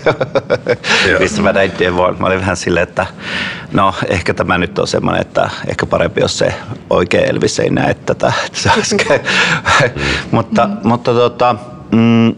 missä 1.18 1.42
mä 1.42 1.52
näin 1.52 1.72
Devon. 1.78 2.16
Mä 2.18 2.26
olin 2.26 2.40
vähän 2.40 2.56
silleen, 2.56 2.88
että 2.88 3.06
no 3.72 3.94
ehkä 4.08 4.34
tämä 4.34 4.58
nyt 4.58 4.78
on 4.78 4.86
semmoinen, 4.86 5.20
että 5.20 5.50
ehkä 5.68 5.86
parempi, 5.86 6.20
jos 6.20 6.38
se 6.38 6.54
oikea 6.90 7.20
Elvis 7.20 7.58
ei 7.58 7.70
näe 7.70 7.94
tätä. 7.94 8.32
mutta 10.30 10.68
mutta 10.84 11.14
tota, 11.14 11.56
mm, 11.90 12.34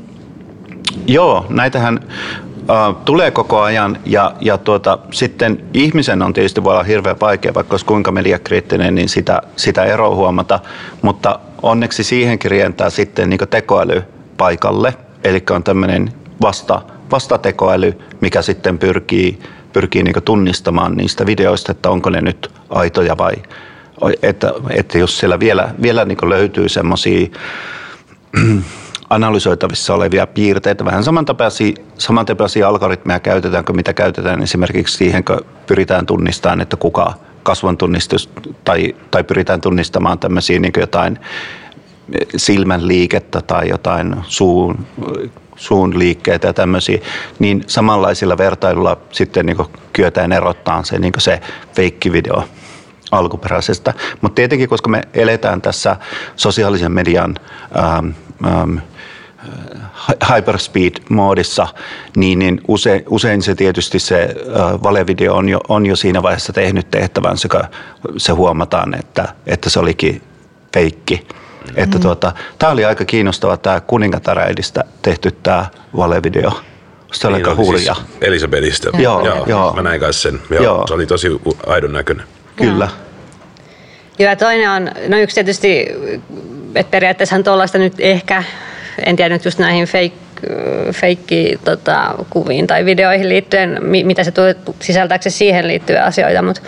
joo, 1.06 1.46
näitähän 1.48 2.00
Uh, 2.64 2.96
tulee 3.04 3.30
koko 3.30 3.60
ajan 3.60 3.98
ja, 4.06 4.32
ja 4.40 4.58
tuota, 4.58 4.98
sitten 5.10 5.64
ihmisen 5.74 6.22
on 6.22 6.32
tietysti 6.32 6.64
voi 6.64 6.72
olla 6.72 6.82
hirveän 6.82 7.16
vaikea, 7.20 7.54
vaikka 7.54 7.72
olisi 7.72 7.86
kuinka 7.86 8.12
mediakriittinen, 8.12 8.94
niin 8.94 9.08
sitä, 9.08 9.42
sitä 9.56 9.84
eroa 9.84 10.14
huomata, 10.14 10.60
mutta 11.02 11.38
onneksi 11.64 12.04
siihenkin 12.04 12.50
rientää 12.50 12.90
sitten 12.90 13.30
niin 13.30 13.40
tekoäly 13.50 14.02
paikalle, 14.36 14.94
eli 15.24 15.42
on 15.50 15.64
tämmöinen 15.64 16.12
vasta, 16.40 16.82
vastatekoäly, 17.10 17.98
mikä 18.20 18.42
sitten 18.42 18.78
pyrkii, 18.78 19.38
pyrkii 19.72 20.02
niin 20.02 20.22
tunnistamaan 20.24 20.96
niistä 20.96 21.26
videoista, 21.26 21.72
että 21.72 21.90
onko 21.90 22.10
ne 22.10 22.20
nyt 22.20 22.50
aitoja 22.70 23.18
vai 23.18 23.34
että, 24.22 24.52
että 24.70 24.98
jos 24.98 25.18
siellä 25.18 25.40
vielä, 25.40 25.74
vielä 25.82 26.04
niin 26.04 26.18
löytyy 26.22 26.68
semmoisia 26.68 27.26
analysoitavissa 29.10 29.94
olevia 29.94 30.26
piirteitä, 30.26 30.84
vähän 30.84 31.04
samantapaisia, 31.98 32.68
algoritmeja 32.68 33.20
käytetäänkö, 33.20 33.72
mitä 33.72 33.92
käytetään 33.92 34.42
esimerkiksi 34.42 34.96
siihen, 34.96 35.24
kun 35.24 35.40
pyritään 35.66 36.06
tunnistamaan, 36.06 36.60
että 36.60 36.76
kuka 36.76 37.14
kasvon 37.44 37.76
tunnistus 37.76 38.30
tai, 38.64 38.94
tai 39.10 39.24
pyritään 39.24 39.60
tunnistamaan 39.60 40.18
tämmöisiä 40.18 40.58
niin 40.58 40.72
jotain 40.76 41.18
silmän 42.36 42.88
liikettä 42.88 43.40
tai 43.40 43.68
jotain 43.68 44.16
suun, 44.26 44.86
suun 45.56 45.98
liikkeitä 45.98 46.46
ja 46.46 46.52
tämmöisiä, 46.52 46.98
niin 47.38 47.64
samanlaisilla 47.66 48.38
vertailulla 48.38 48.96
sitten 49.12 49.46
niin 49.46 49.56
kyetään 49.92 50.32
erottaa 50.32 50.84
se, 50.84 50.98
niin 50.98 51.12
se 51.18 51.40
feikkivideo 51.74 52.44
alkuperäisestä. 53.10 53.94
Mutta 54.20 54.34
tietenkin, 54.34 54.68
koska 54.68 54.88
me 54.88 55.02
eletään 55.14 55.62
tässä 55.62 55.96
sosiaalisen 56.36 56.92
median 56.92 57.34
ähm, 57.78 58.08
ähm, 58.46 58.78
hyperspeed-moodissa, 60.32 61.66
niin, 62.16 62.38
niin 62.38 62.60
usein, 62.68 63.04
usein 63.08 63.42
se 63.42 63.54
tietysti 63.54 63.98
se 63.98 64.34
valevideo 64.82 65.34
on 65.34 65.48
jo, 65.48 65.60
on 65.68 65.86
jo 65.86 65.96
siinä 65.96 66.22
vaiheessa 66.22 66.52
tehnyt 66.52 66.90
tehtävänsä, 66.90 67.48
kun 67.48 67.64
se 68.16 68.32
huomataan, 68.32 68.94
että, 68.98 69.28
että 69.46 69.70
se 69.70 69.78
olikin 69.80 70.22
feikki. 70.74 71.26
Mm. 71.26 71.72
Että 71.76 71.98
tuota, 71.98 72.32
tämä 72.58 72.72
oli 72.72 72.84
aika 72.84 73.04
kiinnostava 73.04 73.56
tämä 73.56 73.80
kuningatäräidistä 73.80 74.84
tehty 75.02 75.30
tämä 75.30 75.66
valevideo. 75.96 76.52
Se 77.12 77.26
oli 77.26 77.36
niin, 77.36 77.48
aika 77.48 77.62
hurja. 77.62 77.94
Siis 77.94 78.06
Elisabetista. 78.20 78.90
Joo, 78.98 79.26
joo, 79.26 79.46
joo. 79.46 79.72
Mä 79.72 79.82
näin 79.82 80.00
kanssa 80.00 80.22
sen. 80.22 80.40
Joo, 80.50 80.62
joo. 80.62 80.86
Se 80.86 80.94
oli 80.94 81.06
tosi 81.06 81.28
aidon 81.66 81.92
näköinen. 81.92 82.26
Kyllä. 82.56 82.88
Joo, 84.18 84.30
ja 84.30 84.36
toinen 84.36 84.70
on, 84.70 84.90
no 85.08 85.18
yksi 85.18 85.34
tietysti, 85.34 85.86
että 86.74 86.90
periaatteessa 86.90 87.42
tuollaista 87.42 87.78
nyt 87.78 87.94
ehkä, 87.98 88.44
en 89.06 89.16
tiedä 89.16 89.34
nyt 89.34 89.44
just 89.44 89.58
näihin 89.58 89.86
fake 89.86 90.24
feikki 90.92 91.58
tota, 91.64 92.14
kuviin 92.30 92.66
tai 92.66 92.84
videoihin 92.84 93.28
liittyen, 93.28 93.78
mitä 93.82 94.24
se 94.24 94.30
tulee 94.30 94.54
sisältääkö 94.80 95.22
se 95.22 95.30
siihen 95.30 95.68
liittyviä 95.68 96.04
asioita, 96.04 96.42
mutta 96.42 96.62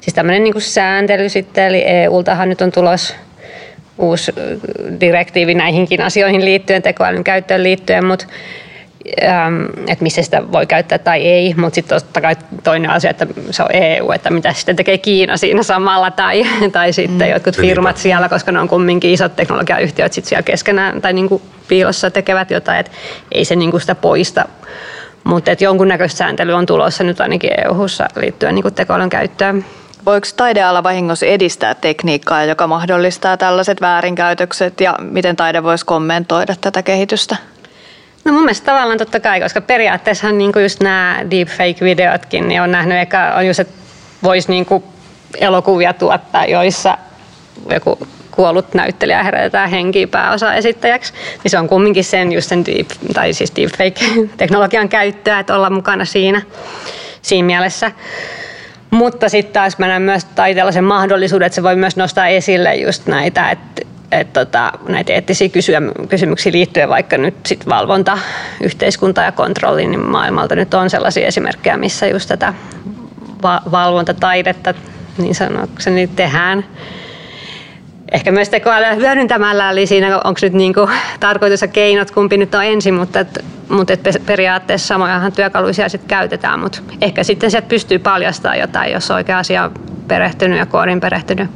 siis 0.00 0.14
tämmöinen 0.14 0.44
niin 0.44 0.60
sääntely 0.60 1.28
sitten, 1.28 1.64
eli 1.64 1.82
EUltahan 1.86 2.48
nyt 2.48 2.60
on 2.60 2.72
tulos 2.72 3.14
uusi 3.98 4.32
direktiivi 5.00 5.54
näihinkin 5.54 6.00
asioihin 6.02 6.44
liittyen, 6.44 6.82
tekoälyn 6.82 7.24
käyttöön 7.24 7.62
liittyen, 7.62 8.04
mutta 8.04 8.26
että 9.86 10.02
missä 10.02 10.22
sitä 10.22 10.52
voi 10.52 10.66
käyttää 10.66 10.98
tai 10.98 11.22
ei, 11.22 11.54
mutta 11.54 11.74
sitten 11.74 12.00
totta 12.00 12.20
kai 12.20 12.36
toinen 12.64 12.90
asia, 12.90 13.10
että 13.10 13.26
se 13.50 13.62
on 13.62 13.68
EU, 13.72 14.12
että 14.12 14.30
mitä 14.30 14.52
sitten 14.52 14.76
tekee 14.76 14.98
Kiina 14.98 15.36
siinä 15.36 15.62
samalla 15.62 16.10
tai, 16.10 16.42
tai 16.72 16.92
sitten 16.92 17.26
mm. 17.26 17.32
jotkut 17.32 17.56
firmat 17.56 17.96
siellä, 17.96 18.28
koska 18.28 18.52
ne 18.52 18.60
on 18.60 18.68
kumminkin 18.68 19.10
isot 19.10 19.36
teknologiayhtiöt 19.36 20.12
sitten 20.12 20.28
siellä 20.28 20.42
keskenään 20.42 21.02
tai 21.02 21.12
niin 21.12 21.28
kuin 21.28 21.42
piilossa 21.68 22.10
tekevät 22.10 22.50
jotain, 22.50 22.78
että 22.78 22.92
ei 23.32 23.44
se 23.44 23.56
niin 23.56 23.70
kuin 23.70 23.80
sitä 23.80 23.94
poista. 23.94 24.44
Mutta 25.24 25.50
jonkunnäköistä 25.60 26.18
sääntelyä 26.18 26.56
on 26.56 26.66
tulossa 26.66 27.04
nyt 27.04 27.20
ainakin 27.20 27.50
EU-ssa 27.64 28.08
liittyen 28.16 28.54
niin 28.54 28.62
kuin 28.62 28.74
tekoälyn 28.74 29.08
käyttöön. 29.08 29.64
Voiko 30.06 30.26
taideala 30.36 30.82
vahingossa 30.82 31.26
edistää 31.26 31.74
tekniikkaa, 31.74 32.44
joka 32.44 32.66
mahdollistaa 32.66 33.36
tällaiset 33.36 33.80
väärinkäytökset 33.80 34.80
ja 34.80 34.94
miten 34.98 35.36
taide 35.36 35.62
voisi 35.62 35.86
kommentoida 35.86 36.54
tätä 36.60 36.82
kehitystä? 36.82 37.36
No 38.26 38.32
mun 38.32 38.42
mielestä 38.42 38.66
tavallaan 38.72 38.98
totta 38.98 39.20
kai, 39.20 39.40
koska 39.40 39.60
periaatteessa 39.60 40.32
niin 40.32 40.52
just 40.62 40.80
nämä 40.80 41.18
deepfake-videotkin, 41.30 42.48
niin 42.48 42.62
on 42.62 42.70
nähnyt, 42.70 42.98
eikä 42.98 43.32
on 43.36 43.46
just, 43.46 43.60
että 43.60 43.74
voisi 44.22 44.48
niin 44.48 44.66
elokuvia 45.38 45.92
tuottaa, 45.92 46.44
joissa 46.44 46.98
joku 47.70 47.98
kuollut 48.30 48.74
näyttelijä 48.74 49.22
herätetään 49.22 49.70
henkiä 49.70 50.06
pääosa 50.06 50.54
esittäjäksi, 50.54 51.12
niin 51.44 51.50
se 51.50 51.58
on 51.58 51.68
kumminkin 51.68 52.04
sen 52.04 52.32
just 52.32 52.48
sen 52.48 52.66
deep, 52.66 52.90
tai 53.14 53.32
siis 53.32 53.52
deepfake-teknologian 53.56 54.88
käyttöä, 54.88 55.38
että 55.38 55.56
olla 55.56 55.70
mukana 55.70 56.04
siinä, 56.04 56.42
siinä 57.22 57.46
mielessä. 57.46 57.92
Mutta 58.90 59.28
sitten 59.28 59.52
taas 59.52 59.78
mä 59.78 59.86
näen 59.86 60.02
myös 60.02 60.24
taiteella 60.24 60.72
sen 60.72 60.84
mahdollisuuden, 60.84 61.46
että 61.46 61.54
se 61.54 61.62
voi 61.62 61.76
myös 61.76 61.96
nostaa 61.96 62.28
esille 62.28 62.74
just 62.74 63.06
näitä, 63.06 63.50
että 63.50 63.82
et 64.12 64.32
tota, 64.32 64.72
näitä 64.88 65.12
eettisiä 65.12 65.48
kysymyksiä 66.08 66.52
liittyen 66.52 66.88
vaikka 66.88 67.18
nyt 67.18 67.34
sit 67.46 67.68
valvonta, 67.68 68.18
yhteiskunta 68.62 69.22
ja 69.22 69.32
kontrolli, 69.32 69.86
niin 69.86 70.00
maailmalta 70.00 70.54
nyt 70.54 70.74
on 70.74 70.90
sellaisia 70.90 71.26
esimerkkejä, 71.26 71.76
missä 71.76 72.06
just 72.06 72.28
tätä 72.28 72.54
va- 73.42 73.62
valvontataidetta 73.70 74.74
niin 75.18 75.34
sanokseni 75.34 76.06
tehdään. 76.06 76.64
ehkä 78.12 78.32
myös 78.32 78.48
tekoälyä 78.48 78.94
hyödyntämällä, 78.94 79.70
eli 79.70 79.86
siinä 79.86 80.16
onko 80.16 80.38
nyt 80.42 80.52
niin 80.52 80.74
kuin 80.74 80.90
tarkoitus 81.20 81.62
ja 81.62 81.68
keinot, 81.68 82.10
kumpi 82.10 82.36
nyt 82.36 82.54
on 82.54 82.64
ensin, 82.64 82.94
mutta, 82.94 83.20
et, 83.20 83.44
mutta 83.68 83.92
et 83.92 84.22
periaatteessa 84.26 84.86
samojahan 84.86 85.32
työkaluisia 85.32 85.88
sitten 85.88 86.08
käytetään, 86.08 86.60
mutta 86.60 86.78
ehkä 87.00 87.24
sitten 87.24 87.50
sieltä 87.50 87.68
pystyy 87.68 87.98
paljastamaan 87.98 88.60
jotain, 88.60 88.92
jos 88.92 89.10
on 89.10 89.16
oikea 89.16 89.38
asia 89.38 89.70
perehtynyt 90.08 90.58
ja 90.58 90.66
koorin 90.66 91.00
perehtynyt 91.00 91.50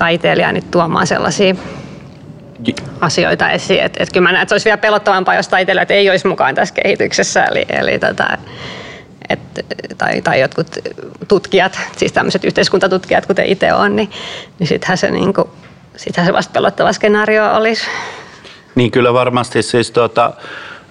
taiteilija 0.00 0.52
niin 0.52 0.70
tuomaan 0.70 1.06
sellaisia 1.06 1.54
asioita 3.00 3.50
esiin. 3.50 3.82
Että 3.82 4.02
et 4.02 4.12
kyllä 4.12 4.22
mä 4.28 4.32
näen, 4.32 4.42
että 4.42 4.48
se 4.48 4.54
olisi 4.54 4.64
vielä 4.64 4.78
pelottavampaa, 4.78 5.34
jos 5.34 5.48
taiteilijat 5.48 5.90
ei 5.90 6.10
olisi 6.10 6.26
mukaan 6.26 6.54
tässä 6.54 6.74
kehityksessä. 6.74 7.44
Eli, 7.44 7.66
eli 7.68 7.98
tota, 7.98 8.38
et, 9.28 9.40
tai, 9.98 10.22
tai 10.22 10.40
jotkut 10.40 10.66
tutkijat, 11.28 11.78
siis 11.96 12.12
tämmöiset 12.12 12.44
yhteiskuntatutkijat, 12.44 13.26
kuten 13.26 13.46
itse 13.46 13.72
on, 13.72 13.96
niin, 13.96 14.10
niin 14.58 14.66
sittenhän 14.66 14.98
se, 14.98 15.10
niin 15.10 15.34
kuin, 15.34 15.48
sittenhän 15.96 16.26
se 16.26 16.32
vasta 16.32 16.52
pelottava 16.52 16.92
skenaario 16.92 17.54
olisi. 17.54 17.86
Niin 18.74 18.90
kyllä 18.90 19.14
varmasti 19.14 19.62
siis 19.62 19.90
tuota, 19.90 20.32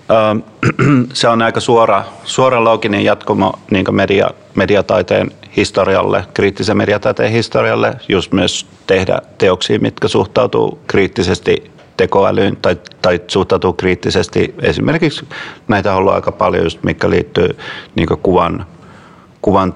se 1.13 1.27
on 1.27 1.41
aika 1.41 1.59
suora, 1.59 2.03
suora 2.23 2.63
looginen 2.63 3.03
jatkumo 3.03 3.53
niin 3.71 3.85
media, 3.91 4.29
mediataiteen 4.55 5.31
historialle, 5.57 6.25
kriittisen 6.33 6.77
mediataiteen 6.77 7.31
historialle, 7.31 7.95
just 8.09 8.31
myös 8.31 8.65
tehdä 8.87 9.21
teoksia, 9.37 9.79
mitkä 9.79 10.07
suhtautuu 10.07 10.79
kriittisesti 10.87 11.71
tekoälyyn 11.97 12.57
tai, 12.61 12.77
tai 13.01 13.21
suhtautuu 13.27 13.73
kriittisesti. 13.73 14.55
Esimerkiksi 14.61 15.25
näitä 15.67 15.91
on 15.91 15.97
ollut 15.97 16.13
aika 16.13 16.31
paljon, 16.31 16.63
just, 16.63 16.83
mikä 16.83 17.09
liittyy 17.09 17.57
niin 17.95 18.07
kuvan, 18.23 18.65
kuvan 19.41 19.73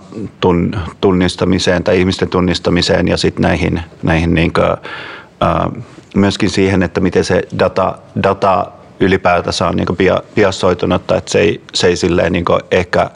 tunnistamiseen 1.01 1.83
tai 1.83 1.99
ihmisten 1.99 2.29
tunnistamiseen 2.29 3.07
ja 3.07 3.17
sitten 3.17 3.41
näihin, 3.41 3.81
näihin 4.03 4.33
niin 4.33 4.53
kuin, 4.53 4.65
äh, 4.65 5.83
myöskin 6.15 6.49
siihen, 6.49 6.83
että 6.83 7.01
miten 7.01 7.23
se 7.25 7.41
data, 7.59 7.97
data 8.23 8.71
ylipäätänsä 9.03 9.67
on 9.67 9.75
niin 9.75 10.21
biasoitunutta, 10.35 11.17
että 11.17 11.31
se 11.31 11.39
ei, 11.39 11.61
se 11.73 11.87
ei 11.87 11.95
silleen 11.95 12.31
niin 12.31 12.45
ehkä 12.71 13.09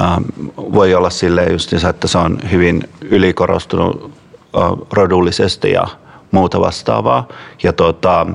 ähm, 0.00 0.22
voi 0.56 0.94
olla 0.94 1.10
silleen 1.10 1.52
just, 1.52 1.72
että 1.72 2.08
se 2.08 2.18
on 2.18 2.38
hyvin 2.50 2.82
ylikorostunut 3.00 4.12
äh, 4.56 4.62
rodullisesti 4.92 5.70
ja 5.70 5.86
muuta 6.30 6.60
vastaavaa. 6.60 7.28
Ja 7.62 7.72
tota, 7.72 8.26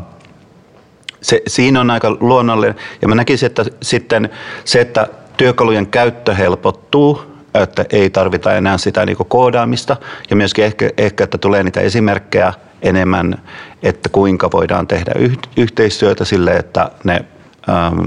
se, 1.21 1.41
siinä 1.47 1.81
on 1.81 1.91
aika 1.91 2.17
luonnollinen. 2.19 2.75
Ja 3.01 3.07
mä 3.07 3.15
näkisin, 3.15 3.47
että 3.47 3.65
sitten 3.81 4.29
se, 4.65 4.81
että 4.81 5.07
työkalujen 5.37 5.87
käyttö 5.87 6.35
helpottuu, 6.35 7.36
että 7.61 7.85
ei 7.89 8.09
tarvita 8.09 8.53
enää 8.53 8.77
sitä 8.77 9.05
niin 9.05 9.17
koodaamista 9.27 9.97
ja 10.29 10.35
myöskin 10.35 10.65
ehkä, 10.65 10.89
ehkä, 10.97 11.23
että 11.23 11.37
tulee 11.37 11.63
niitä 11.63 11.81
esimerkkejä 11.81 12.53
enemmän, 12.81 13.41
että 13.83 14.09
kuinka 14.09 14.49
voidaan 14.53 14.87
tehdä 14.87 15.11
yhteistyötä 15.57 16.25
sille, 16.25 16.51
että 16.51 16.91
ne 17.03 17.25
ähm, 17.69 17.99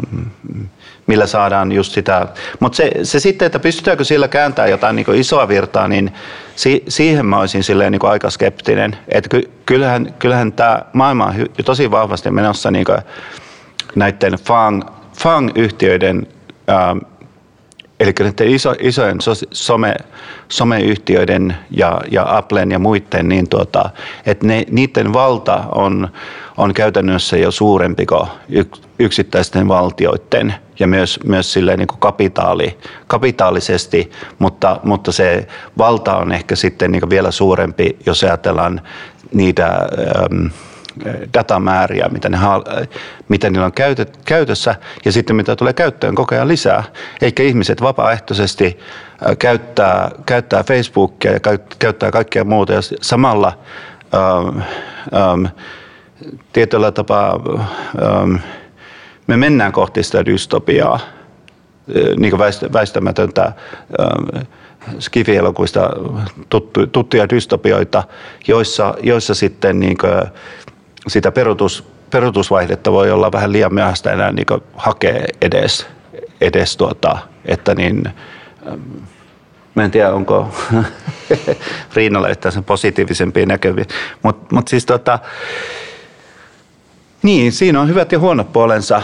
millä 1.07 1.26
saadaan 1.26 1.72
just 1.72 1.92
sitä. 1.92 2.26
Mutta 2.61 2.76
se, 2.76 2.90
se 3.03 3.20
sitten, 3.20 3.46
että 3.46 3.59
pystytäänkö 3.59 4.05
sillä 4.05 4.28
kääntämään 4.28 4.70
jotain 4.70 4.96
niin 4.96 5.14
isoa 5.14 5.48
virtaa, 5.48 5.88
niin 5.88 6.12
si, 6.57 6.84
siihen 6.88 7.26
mä 7.26 7.38
olisin 7.38 7.62
silleen 7.62 7.92
niin 7.92 8.05
aika 8.05 8.30
skeptinen. 8.30 8.96
Että 9.09 9.28
ky, 9.28 9.51
kyllähän, 9.66 10.14
kyllähän 10.18 10.53
tämä 10.53 10.82
maailma 10.92 11.26
on 11.26 11.36
hy, 11.36 11.46
tosi 11.64 11.90
vahvasti 11.90 12.30
menossa 12.30 12.70
niin 12.70 12.86
näiden 13.94 14.32
FANG, 14.32 14.84
FANG-yhtiöiden 15.18 16.26
ähm, 16.70 16.98
Eli 18.01 18.12
näiden 18.20 18.48
iso, 18.48 18.74
isojen 18.78 19.18
some, 19.53 19.94
someyhtiöiden 20.48 21.57
ja, 21.70 22.01
ja 22.11 22.36
Applen 22.36 22.70
ja 22.70 22.78
muiden, 22.78 23.28
niin 23.28 23.48
tuota, 23.48 23.90
että 24.26 24.46
ne, 24.46 24.64
niiden 24.70 25.12
valta 25.12 25.64
on, 25.74 26.09
on 26.57 26.74
käytännössä 26.74 27.36
jo 27.36 27.51
suurempi 27.51 28.07
kuin 28.07 28.26
yksittäisten 28.98 29.68
valtioiden 29.68 30.55
ja 30.78 30.86
myös, 30.86 31.20
myös 31.24 31.53
silleen 31.53 31.78
niin 31.78 31.86
kuin 31.86 32.01
kapitaali, 32.01 32.78
kapitaalisesti, 33.07 34.11
mutta, 34.38 34.80
mutta 34.82 35.12
se 35.12 35.46
valta 35.78 36.16
on 36.16 36.32
ehkä 36.32 36.57
sitten 36.57 36.92
niin 36.92 37.11
vielä 37.11 37.30
suurempi, 37.30 37.96
jos 38.07 38.24
ajatellaan 38.24 38.80
niitä 39.32 39.66
ähm, 39.66 40.46
datamääriä, 41.34 42.09
mitä, 42.09 42.28
ne, 42.28 42.38
mitä 43.28 43.51
niillä 43.51 43.66
on 43.66 43.72
käytössä 44.24 44.74
ja 45.05 45.12
sitten 45.12 45.36
mitä 45.36 45.57
tulee 45.57 45.72
käyttöön 45.72 46.14
koko 46.14 46.34
ajan 46.34 46.49
lisää. 46.49 46.84
Eikä 47.22 47.43
ihmiset 47.43 47.82
vapaaehtoisesti 47.82 48.78
äh, 49.28 49.36
käyttää, 49.38 50.11
käyttää 50.26 50.62
Facebookia 50.62 51.32
ja 51.32 51.41
käyttää 51.78 52.11
kaikkea 52.11 52.45
muuta 52.45 52.72
ja 52.72 52.80
samalla 53.01 53.59
ähm, 54.14 54.59
ähm, 55.14 55.45
tietyllä 56.53 56.93
tapaa 56.93 57.41
ähm, 58.03 58.34
me 59.26 59.36
mennään 59.36 59.72
kohti 59.72 60.03
sitä 60.03 60.24
dystopiaa, 60.24 61.01
niin 62.16 62.30
kuin 62.30 62.41
väistämätöntä 62.72 63.53
ähm, 64.01 64.47
skifielokuista 64.99 65.91
tuttuja 66.93 67.28
dystopioita, 67.28 68.03
joissa, 68.49 68.95
joissa 69.03 69.34
sitten 69.34 69.80
niin 69.80 69.99
kuin 69.99 70.12
sitä 71.09 71.32
perutus, 71.32 71.84
perutusvaihdetta 72.11 72.92
voi 72.92 73.11
olla 73.11 73.32
vähän 73.32 73.53
liian 73.53 73.74
myöhäistä 73.74 74.12
enää 74.12 74.32
niin 74.32 74.46
hakea 74.76 75.24
edes, 75.40 75.86
edes 76.40 76.76
tuota, 76.76 77.18
että 77.44 77.74
niin, 77.74 78.03
ähm, 78.66 78.80
mä 79.74 79.84
en 79.84 79.90
tiedä 79.90 80.12
onko 80.12 80.55
Riinalla 81.94 82.28
yhtään 82.28 82.53
sen 82.53 82.64
positiivisempia 82.64 83.46
näkyviä, 83.46 83.84
mutta 84.22 84.55
mut 84.55 84.68
siis 84.68 84.86
tota, 84.86 85.18
niin, 87.22 87.53
siinä 87.53 87.80
on 87.80 87.88
hyvät 87.88 88.12
ja 88.12 88.18
huonot 88.18 88.53
puolensa. 88.53 89.03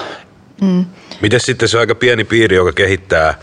Mm. 0.60 0.84
Miten 1.20 1.40
sitten 1.40 1.68
se 1.68 1.76
on 1.76 1.80
aika 1.80 1.94
pieni 1.94 2.24
piiri, 2.24 2.56
joka 2.56 2.72
kehittää 2.72 3.34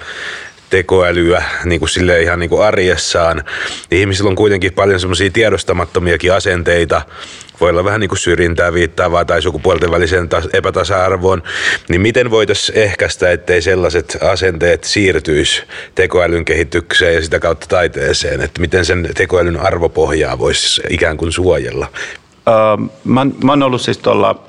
tekoälyä 0.70 1.44
niin 1.66 1.80
kuin 1.80 1.90
sille 1.90 2.22
ihan 2.22 2.40
niin 2.40 2.50
kuin 2.50 2.64
arjessaan. 2.64 3.44
Ihmisillä 3.92 4.30
on 4.30 4.36
kuitenkin 4.36 4.74
paljon 4.74 5.00
semmoisia 5.00 5.30
tiedostamattomiakin 5.30 6.34
asenteita, 6.34 7.02
voi 7.62 7.70
olla 7.70 7.84
vähän 7.84 8.00
niin 8.00 8.10
kuin 8.10 8.20
syrjintää 8.20 8.74
viittaavaa 8.74 9.26
tai 9.26 9.42
sukupuolten 9.42 9.92
väliseen 9.92 10.30
epätasa-arvoon, 10.54 11.44
niin 11.90 12.02
miten 12.02 12.32
voitaisiin 12.32 12.78
ehkäistä, 12.78 13.32
ettei 13.32 13.62
sellaiset 13.62 14.18
asenteet 14.22 14.84
siirtyisi 14.84 15.64
tekoälyn 15.96 16.46
kehitykseen 16.46 17.16
ja 17.16 17.22
sitä 17.22 17.40
kautta 17.40 17.68
taiteeseen, 17.70 18.42
että 18.42 18.62
miten 18.62 18.86
sen 18.86 19.10
tekoälyn 19.16 19.60
arvopohjaa 19.60 20.40
voisi 20.40 20.82
ikään 20.90 21.18
kuin 21.18 21.32
suojella? 21.32 21.88
Öö, 22.48 22.54
mä, 23.04 23.26
mä 23.44 23.52
oon 23.52 23.64
ollut 23.64 23.82
siis 23.82 23.98
tuolla 23.98 24.44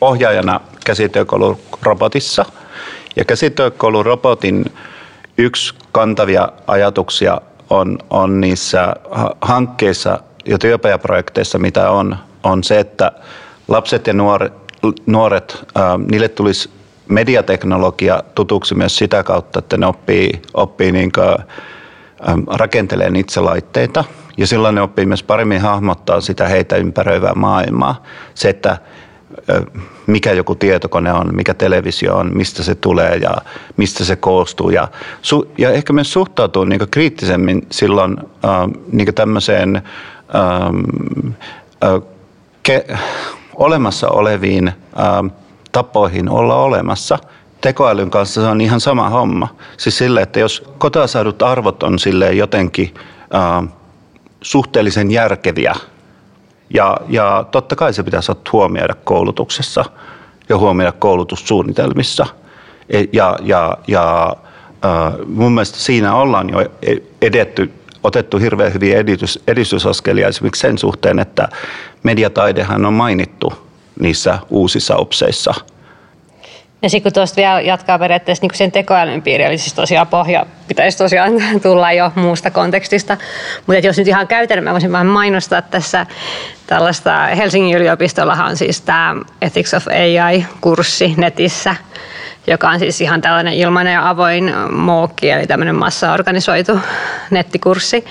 ohjaajana 0.00 0.60
käsityökoulurobotissa 0.84 2.44
ja 3.16 3.24
käsityökoulurobotin 3.24 4.64
yksi 5.38 5.74
kantavia 5.92 6.48
ajatuksia 6.66 7.40
on, 7.70 7.98
on 8.10 8.40
niissä 8.40 8.94
hankkeissa 9.40 10.20
ja 10.46 10.58
työpajaprojekteissa, 10.58 11.58
mitä 11.58 11.90
on, 11.90 12.16
on 12.42 12.64
se, 12.64 12.80
että 12.80 13.12
lapset 13.68 14.06
ja 14.06 14.12
nuoret, 14.12 14.52
nuoret 15.06 15.64
niille 16.10 16.28
tulisi 16.28 16.70
mediateknologia 17.08 18.22
tutuksi 18.34 18.74
myös 18.74 18.98
sitä 18.98 19.22
kautta, 19.22 19.58
että 19.58 19.76
ne 19.76 19.86
oppii, 19.86 20.42
oppii 20.54 20.92
niin 20.92 21.12
rakenteleen 22.46 23.16
itse 23.16 23.40
laitteita 23.40 24.04
ja 24.36 24.46
silloin 24.46 24.74
ne 24.74 24.80
oppii 24.80 25.06
myös 25.06 25.22
paremmin 25.22 25.60
hahmottaa 25.60 26.20
sitä 26.20 26.48
heitä 26.48 26.76
ympäröivää 26.76 27.34
maailmaa. 27.34 28.02
Se, 28.34 28.48
että 28.48 28.78
mikä 30.06 30.32
joku 30.32 30.54
tietokone 30.54 31.12
on, 31.12 31.34
mikä 31.34 31.54
televisio 31.54 32.16
on, 32.16 32.30
mistä 32.36 32.62
se 32.62 32.74
tulee 32.74 33.16
ja 33.16 33.36
mistä 33.76 34.04
se 34.04 34.16
koostuu. 34.16 34.70
Ja, 34.70 34.88
su, 35.22 35.52
ja 35.58 35.70
ehkä 35.70 35.92
myös 35.92 36.12
suhtautuu 36.12 36.64
niin 36.64 36.80
kriittisemmin 36.90 37.66
silloin 37.70 38.16
äh, 38.20 38.50
niin 38.92 39.14
tämmöiseen 39.14 39.82
ähm, 40.34 41.32
äh, 41.84 42.02
ke, 42.62 42.86
olemassa 43.54 44.08
oleviin 44.08 44.68
äh, 44.68 44.74
tapoihin 45.72 46.28
olla 46.28 46.56
olemassa. 46.56 47.18
Tekoälyn 47.60 48.10
kanssa 48.10 48.40
se 48.40 48.46
on 48.46 48.60
ihan 48.60 48.80
sama 48.80 49.08
homma. 49.08 49.48
Siis 49.76 49.98
sille, 49.98 50.22
että 50.22 50.40
jos 50.40 50.70
kotoa 50.78 51.06
saadut 51.06 51.42
arvot 51.42 51.82
on 51.82 51.98
sille 51.98 52.32
jotenkin 52.32 52.94
äh, 53.34 53.68
suhteellisen 54.42 55.10
järkeviä– 55.10 55.74
ja, 56.74 56.96
ja 57.08 57.44
totta 57.50 57.76
kai 57.76 57.92
se 57.92 58.02
pitäisi 58.02 58.32
huomioida 58.52 58.94
koulutuksessa 59.04 59.84
ja 60.48 60.58
huomioida 60.58 60.92
koulutussuunnitelmissa. 60.92 62.26
E, 62.88 63.04
ja, 63.12 63.38
ja, 63.42 63.78
ja 63.86 64.36
mun 65.26 65.52
mielestä 65.52 65.78
siinä 65.78 66.14
ollaan 66.14 66.50
jo 66.50 66.60
e, 66.60 66.96
edetty, 67.22 67.72
otettu 68.06 68.38
hirveän 68.38 68.74
hyviä 68.74 68.98
edistys, 68.98 69.38
edistysaskelia 69.46 70.28
esimerkiksi 70.28 70.60
sen 70.60 70.78
suhteen, 70.78 71.18
että 71.18 71.48
mediataidehan 72.02 72.84
on 72.84 72.94
mainittu 72.94 73.52
niissä 74.00 74.38
uusissa 74.50 74.96
opseissa. 74.96 75.54
Ja 76.82 76.90
sitten 76.90 77.02
kun 77.02 77.12
tuosta 77.12 77.36
vielä 77.36 77.60
jatkaa 77.60 77.98
periaatteessa 77.98 78.46
niin 78.46 78.54
sen 78.54 78.72
tekoälyn 78.72 79.22
piiri, 79.22 79.44
eli 79.44 79.58
siis 79.58 79.74
tosiaan 79.74 80.06
pohja 80.06 80.46
pitäisi 80.68 80.98
tosiaan 80.98 81.32
tulla 81.62 81.92
jo 81.92 82.12
muusta 82.14 82.50
kontekstista. 82.50 83.16
Mutta 83.66 83.86
jos 83.86 83.98
nyt 83.98 84.08
ihan 84.08 84.28
käytännön, 84.28 84.64
mä 84.64 84.72
voisin 84.72 84.92
vähän 84.92 85.06
mainostaa 85.06 85.62
tässä 85.62 86.06
tällaista, 86.66 87.26
Helsingin 87.26 87.76
yliopistollahan 87.76 88.50
on 88.50 88.56
siis 88.56 88.80
tämä 88.80 89.16
Ethics 89.42 89.74
of 89.74 89.86
AI-kurssi 89.88 91.14
netissä, 91.16 91.74
joka 92.46 92.68
on 92.70 92.78
siis 92.78 93.00
ihan 93.00 93.20
tällainen 93.20 93.54
ilmainen 93.54 93.92
ja 93.92 94.08
avoin 94.08 94.52
mookki, 94.72 95.30
eli 95.30 95.46
tämmöinen 95.46 95.74
massaorganisoitu 95.74 96.80
nettikurssi 97.30 98.04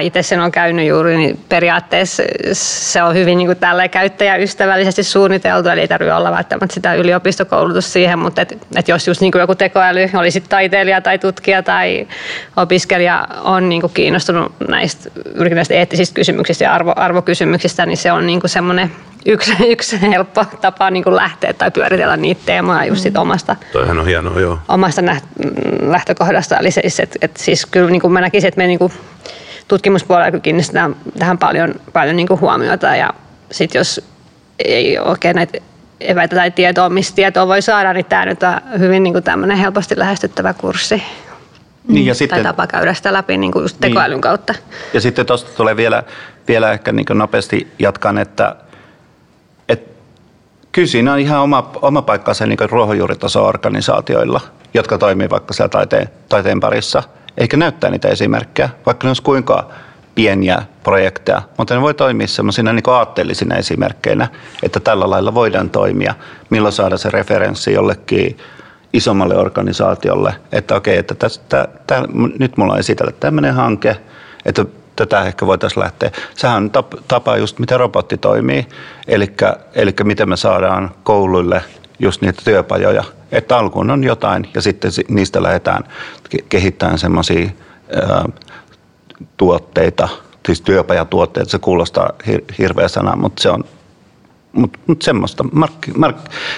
itse 0.00 0.22
sen 0.22 0.40
on 0.40 0.52
käynyt 0.52 0.86
juuri, 0.86 1.16
niin 1.16 1.40
periaatteessa 1.48 2.22
se 2.52 3.02
on 3.02 3.14
hyvin 3.14 3.38
niin 3.38 3.46
kuin 3.46 3.88
käyttäjäystävällisesti 3.90 5.02
suunniteltu, 5.02 5.68
eli 5.68 5.80
ei 5.80 5.88
tarvitse 5.88 6.14
olla 6.14 6.30
välttämättä 6.30 6.74
sitä 6.74 6.94
yliopistokoulutusta 6.94 7.90
siihen, 7.90 8.18
mutta 8.18 8.42
et, 8.42 8.58
et 8.76 8.88
jos 8.88 9.08
just 9.08 9.20
niin 9.20 9.32
kuin 9.32 9.40
joku 9.40 9.54
tekoäly, 9.54 10.10
olisi 10.14 10.40
taiteilija 10.40 11.00
tai 11.00 11.18
tutkija 11.18 11.62
tai 11.62 12.06
opiskelija 12.56 13.28
on 13.44 13.68
niin 13.68 13.80
kuin 13.80 13.92
kiinnostunut 13.94 14.52
näistä, 14.68 15.10
näistä 15.54 15.74
eettisistä 15.74 16.14
kysymyksistä 16.14 16.64
ja 16.64 16.74
arvo, 16.74 16.92
arvokysymyksistä, 16.96 17.86
niin 17.86 17.96
se 17.96 18.12
on 18.12 18.26
niin 18.26 18.40
kuin 18.40 18.50
semmoinen 18.50 18.92
yksi, 19.26 19.52
yksi 19.72 20.00
helppo 20.02 20.44
tapa 20.60 20.90
niin 20.90 21.04
kuin 21.04 21.16
lähteä 21.16 21.52
tai 21.52 21.70
pyöritellä 21.70 22.16
niitä 22.16 22.42
teemoja 22.46 22.84
just 22.84 23.02
sit 23.02 23.16
omasta, 23.16 23.56
Toihan 23.72 23.98
on 23.98 24.06
hienoa, 24.06 24.40
joo. 24.40 24.58
omasta 24.68 25.02
lähtökohdasta. 25.80 26.58
Eli 26.58 26.70
se, 26.70 26.80
että, 26.80 27.18
että 27.22 27.42
siis 27.42 27.66
kyllä 27.66 27.90
niin 27.90 28.00
kuin 28.00 28.12
mä 28.12 28.20
näkisin, 28.20 28.48
että 28.48 28.58
me 28.58 28.66
niin 28.66 28.78
kuin 28.78 28.92
tutkimuspuolella 29.68 30.40
kiinnitetään 30.40 30.96
tähän 31.18 31.38
paljon, 31.38 31.74
paljon 31.92 32.16
niin 32.16 32.28
kuin 32.28 32.40
huomiota 32.40 32.96
ja 32.96 33.10
sitten 33.50 33.80
jos 33.80 34.04
ei 34.64 34.98
oikein 34.98 35.36
näitä 35.36 35.58
eväitä 36.00 36.36
tai 36.36 36.50
tietoa, 36.50 36.88
mistä 36.88 37.16
tietoa 37.16 37.46
voi 37.46 37.62
saada, 37.62 37.92
niin 37.92 38.04
tämä 38.04 38.24
nyt 38.26 38.42
on 38.42 38.80
hyvin 38.80 39.02
niin 39.02 39.12
kuin 39.12 39.24
tämmöinen 39.24 39.56
helposti 39.58 39.98
lähestyttävä 39.98 40.54
kurssi. 40.54 41.02
Niin, 41.88 42.06
ja 42.06 42.12
tai 42.12 42.18
sitten, 42.18 42.42
tapa 42.42 42.66
käydä 42.66 42.94
sitä 42.94 43.12
läpi 43.12 43.36
niin 43.36 43.52
kuin 43.52 43.62
just 43.62 43.76
tekoälyn 43.80 44.16
niin. 44.16 44.20
kautta. 44.20 44.54
Ja 44.94 45.00
sitten 45.00 45.26
tuosta 45.26 45.50
tulee 45.56 45.76
vielä, 45.76 46.02
vielä 46.48 46.72
ehkä 46.72 46.92
niin 46.92 47.06
nopeasti 47.14 47.72
jatkan, 47.78 48.18
että, 48.18 48.56
että 49.68 49.90
kyllä 50.72 50.88
siinä 50.88 51.12
on 51.12 51.18
ihan 51.18 51.40
oma, 51.40 51.70
oma 51.82 52.02
paikkansa 52.02 52.46
niin 52.46 52.70
ruohonjuuritaso-organisaatioilla, 52.70 54.40
jotka 54.74 54.98
toimii 54.98 55.30
vaikka 55.30 55.54
siellä 55.54 55.68
taiteen, 55.68 56.08
taiteen 56.28 56.60
parissa– 56.60 57.02
eikä 57.38 57.56
näyttää 57.56 57.90
niitä 57.90 58.08
esimerkkejä, 58.08 58.68
vaikka 58.86 59.04
ne 59.06 59.10
olisi 59.10 59.22
kuinka 59.22 59.70
pieniä 60.14 60.62
projekteja, 60.82 61.42
mutta 61.58 61.74
ne 61.74 61.80
voi 61.80 61.94
toimia 61.94 62.26
sellaisina 62.26 62.72
niin 62.72 62.82
aatteellisina 62.86 63.56
esimerkkeinä, 63.56 64.28
että 64.62 64.80
tällä 64.80 65.10
lailla 65.10 65.34
voidaan 65.34 65.70
toimia, 65.70 66.14
milloin 66.50 66.72
saada 66.72 66.96
se 66.96 67.10
referenssi 67.10 67.72
jollekin 67.72 68.38
isommalle 68.92 69.36
organisaatiolle, 69.36 70.34
että 70.52 70.74
okei, 70.76 70.98
että 70.98 71.14
tästä, 71.14 71.68
tää, 71.86 72.02
nyt 72.38 72.56
mulla 72.56 72.72
on 72.72 72.78
esitellä 72.78 73.12
tämmöinen 73.12 73.54
hanke, 73.54 73.96
että 74.44 74.64
tätä 74.96 75.22
ehkä 75.22 75.46
voitaisiin 75.46 75.82
lähteä. 75.82 76.10
Sehän 76.34 76.56
on 76.56 76.70
tapa 77.08 77.36
just, 77.36 77.58
miten 77.58 77.80
robotti 77.80 78.18
toimii, 78.18 78.66
eli 79.74 79.94
miten 80.04 80.28
me 80.28 80.36
saadaan 80.36 80.90
kouluille 81.02 81.62
just 81.98 82.22
niitä 82.22 82.42
työpajoja, 82.44 83.04
että 83.32 83.58
alkuun 83.58 83.90
on 83.90 84.04
jotain 84.04 84.48
ja 84.54 84.62
sitten 84.62 84.90
niistä 85.08 85.42
lähdetään 85.42 85.84
kehittämään 86.48 86.98
semmoisia 86.98 87.50
tuotteita, 89.36 90.08
siis 90.46 90.60
työpajatuotteita, 90.60 91.50
se 91.50 91.58
kuulostaa 91.58 92.10
hir- 92.26 92.54
hirveä 92.58 92.88
sana, 92.88 93.16
mutta 93.16 93.42
se 93.42 93.50
on 93.50 93.64
mutta 94.52 94.78
mut 94.86 95.02
semmoista, 95.02 95.44
mark, 95.52 95.72
mark, 95.96 96.16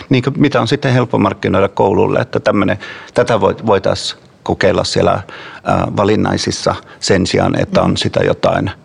niin 0.09 0.23
mitä 0.37 0.61
on 0.61 0.69
sitten 0.69 0.93
helppo 0.93 1.19
markkinoida 1.19 1.69
koululle, 1.69 2.19
että 2.19 2.41
tämmönen, 2.41 2.79
tätä 3.15 3.41
voitaisiin 3.41 4.23
kokeilla 4.43 4.85
siellä 4.85 5.23
ää, 5.65 5.87
valinnaisissa 5.97 6.75
sen 7.01 7.27
sijaan, 7.27 7.61
että 7.61 7.83
on 7.83 7.97
sitä 7.97 8.21
jotain– 8.25 8.71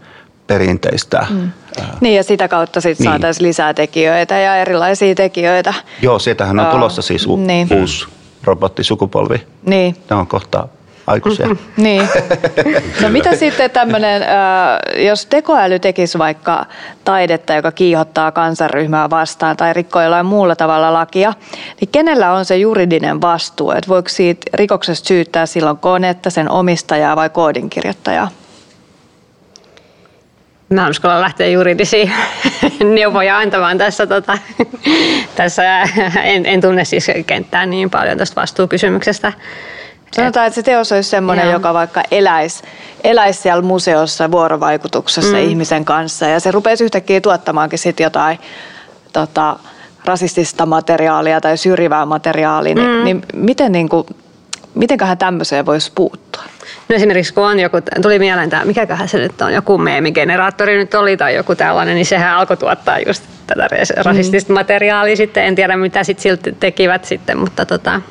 perinteistä. 0.48 1.26
Mm. 1.30 1.52
Niin 2.02 2.16
ja 2.16 2.24
sitä 2.24 2.48
kautta 2.48 2.82
sitten 2.82 3.04
niin. 3.04 3.12
saataisiin 3.12 3.48
lisää 3.48 3.74
tekijöitä 3.74 4.38
ja 4.38 4.56
erilaisia 4.56 5.16
tekijöitä. 5.16 5.74
Joo, 6.02 6.20
sieltähän 6.20 6.60
on 6.60 6.66
tulossa 6.66 7.02
siis 7.02 7.28
u- 7.28 7.36
niin. 7.36 7.68
uusi 7.74 8.08
robottisukupolvi. 8.44 9.44
Niin. 9.66 9.96
Ne 10.10 10.16
on 10.16 10.28
kohta 10.28 10.68
aikuisia. 11.08 11.48
Mm-hmm. 11.48 11.84
Niin. 11.84 12.10
No 13.02 13.10
mitä 13.10 13.36
sitten 13.36 13.72
tämmöinen, 13.72 14.24
jos 15.08 15.26
tekoäly 15.26 15.80
tekisi 15.80 16.18
vaikka 16.18 16.66
taidetta, 17.04 17.54
joka 17.54 17.72
kiihottaa 17.72 18.32
kansanryhmää 18.32 19.10
vastaan 19.10 19.58
tai 19.58 19.74
rikkoo 19.74 20.02
jollain 20.02 20.26
muulla 20.26 20.56
tavalla 20.56 20.94
lakia, 20.94 21.34
niin 21.82 21.90
kenellä 21.92 22.34
on 22.34 22.46
se 22.46 22.58
juridinen 22.58 23.22
vastuu? 23.22 23.72
Että 23.72 23.88
voiko 23.88 24.10
siitä 24.10 24.50
rikoksesta 24.54 25.08
syyttää 25.08 25.46
silloin 25.46 25.78
konetta, 25.78 26.30
sen 26.30 26.52
omistajaa 26.52 27.16
vai 27.16 27.30
koodinkirjoittajaa? 27.30 28.28
Mä 30.70 30.90
uskalla 30.90 31.22
lähteä 31.22 31.48
juridisiin 31.48 32.12
neuvoja 32.96 33.38
antamaan 33.38 33.78
tässä. 33.78 34.08
Tota, 34.08 34.38
tässä 35.36 35.82
en, 36.24 36.46
en 36.46 36.62
tunne 36.62 36.86
siis 36.86 37.08
kenttää 37.28 37.66
niin 37.66 37.90
paljon 37.90 38.18
tästä 38.18 38.42
vastuukysymyksestä. 38.42 39.34
Sanotaan, 40.16 40.48
että 40.48 40.56
se 40.56 40.64
teos 40.64 40.92
olisi 40.92 41.10
sellainen, 41.10 41.52
joka 41.52 41.74
vaikka 41.74 42.04
eläisi, 42.12 42.64
eläisi 43.04 43.42
siellä 43.42 43.62
museossa 43.62 44.32
vuorovaikutuksessa 44.32 45.38
mm. 45.38 45.44
ihmisen 45.44 45.86
kanssa 45.86 46.26
ja 46.26 46.40
se 46.40 46.52
rupeisi 46.52 46.84
yhtäkkiä 46.84 47.22
tuottamaankin 47.22 47.80
sit 47.80 48.00
jotain 48.00 48.40
tota, 49.14 49.60
rasistista 50.06 50.66
materiaalia 50.66 51.42
tai 51.42 51.58
syrjivää 51.58 52.06
materiaalia, 52.06 52.76
niin, 52.76 52.90
mm. 52.90 53.04
niin 53.04 53.22
miten 53.34 53.72
niin 53.72 53.90
kuin, 53.90 54.06
mitenköhän 54.76 55.18
tämmöiseen 55.18 55.66
voisi 55.66 55.92
puuttua? 55.96 56.44
No 56.90 56.96
esimerkiksi 56.96 57.34
kun 57.34 57.44
on 57.44 57.60
joku, 57.60 57.78
tuli 58.02 58.20
mieleen 58.20 58.50
tämä, 58.50 58.66
mikäköhän 58.66 59.08
se 59.08 59.18
nyt 59.18 59.42
on, 59.42 59.54
joku 59.54 59.78
meemigeneraattori 59.78 60.78
nyt 60.78 60.94
oli 60.94 61.18
tai 61.18 61.36
joku 61.36 61.56
tällainen, 61.56 61.96
niin 61.96 62.06
sehän 62.06 62.36
alkoi 62.38 62.58
tuottaa 62.58 63.00
just 63.00 63.24
tätä 63.48 63.68
rasistista 64.04 64.54
mm. 64.54 64.54
materiaalia 64.54 65.16
sitten. 65.16 65.44
En 65.44 65.56
tiedä 65.56 65.78
mitä 65.78 66.04
sitten 66.04 66.24
silti 66.24 66.56
tekivät 66.60 67.06
sitten, 67.06 67.38
mutta 67.38 67.66
tota, 67.66 68.02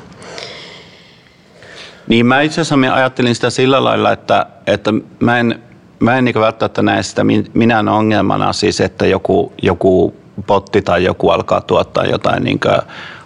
niin 2.07 2.25
mä 2.25 2.41
itse 2.41 2.61
asiassa 2.61 2.93
ajattelin 2.95 3.35
sitä 3.35 3.49
sillä 3.49 3.83
lailla, 3.83 4.11
että, 4.11 4.45
että 4.67 4.91
mä 5.19 5.39
en, 5.39 5.59
mä 5.99 6.17
en 6.17 6.25
niin 6.25 6.35
välttämättä 6.35 6.81
näe 6.81 7.03
sitä 7.03 7.21
minä 7.53 7.79
ongelmana 7.79 8.53
siis, 8.53 8.81
että 8.81 9.05
joku, 9.05 9.53
joku 9.61 10.15
potti 10.47 10.81
tai 10.81 11.03
joku 11.03 11.29
alkaa 11.29 11.61
tuottaa 11.61 12.05
jotain 12.05 12.43
niin 12.43 12.59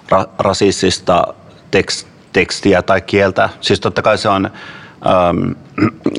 ra, 0.10 0.26
rasistista 0.40 1.34
tekst, 1.72 2.08
tekstiä 2.34 2.82
tai 2.82 3.02
kieltä. 3.02 3.50
Siis 3.62 3.80
totta 3.80 4.02
kai 4.02 4.18
se 4.18 4.30
on, 4.30 4.46
ähm, 4.46 5.52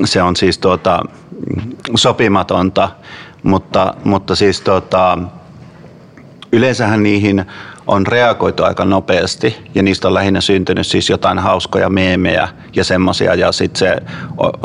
se 0.05 0.21
on 0.21 0.35
siis 0.35 0.57
tuota, 0.57 1.01
sopimatonta, 1.95 2.89
mutta, 3.43 3.93
mutta 4.03 4.35
siis 4.35 4.61
tuota, 4.61 5.17
yleensähän 6.51 7.03
niihin 7.03 7.45
on 7.89 8.07
reagoitu 8.07 8.63
aika 8.63 8.85
nopeasti 8.85 9.55
ja 9.75 9.83
niistä 9.83 10.07
on 10.07 10.13
lähinnä 10.13 10.41
syntynyt 10.41 10.87
siis 10.87 11.09
jotain 11.09 11.39
hauskoja 11.39 11.89
meemejä 11.89 12.47
ja 12.75 12.83
semmoisia 12.83 13.35
ja 13.35 13.51
sitten 13.51 13.79
se 13.79 13.97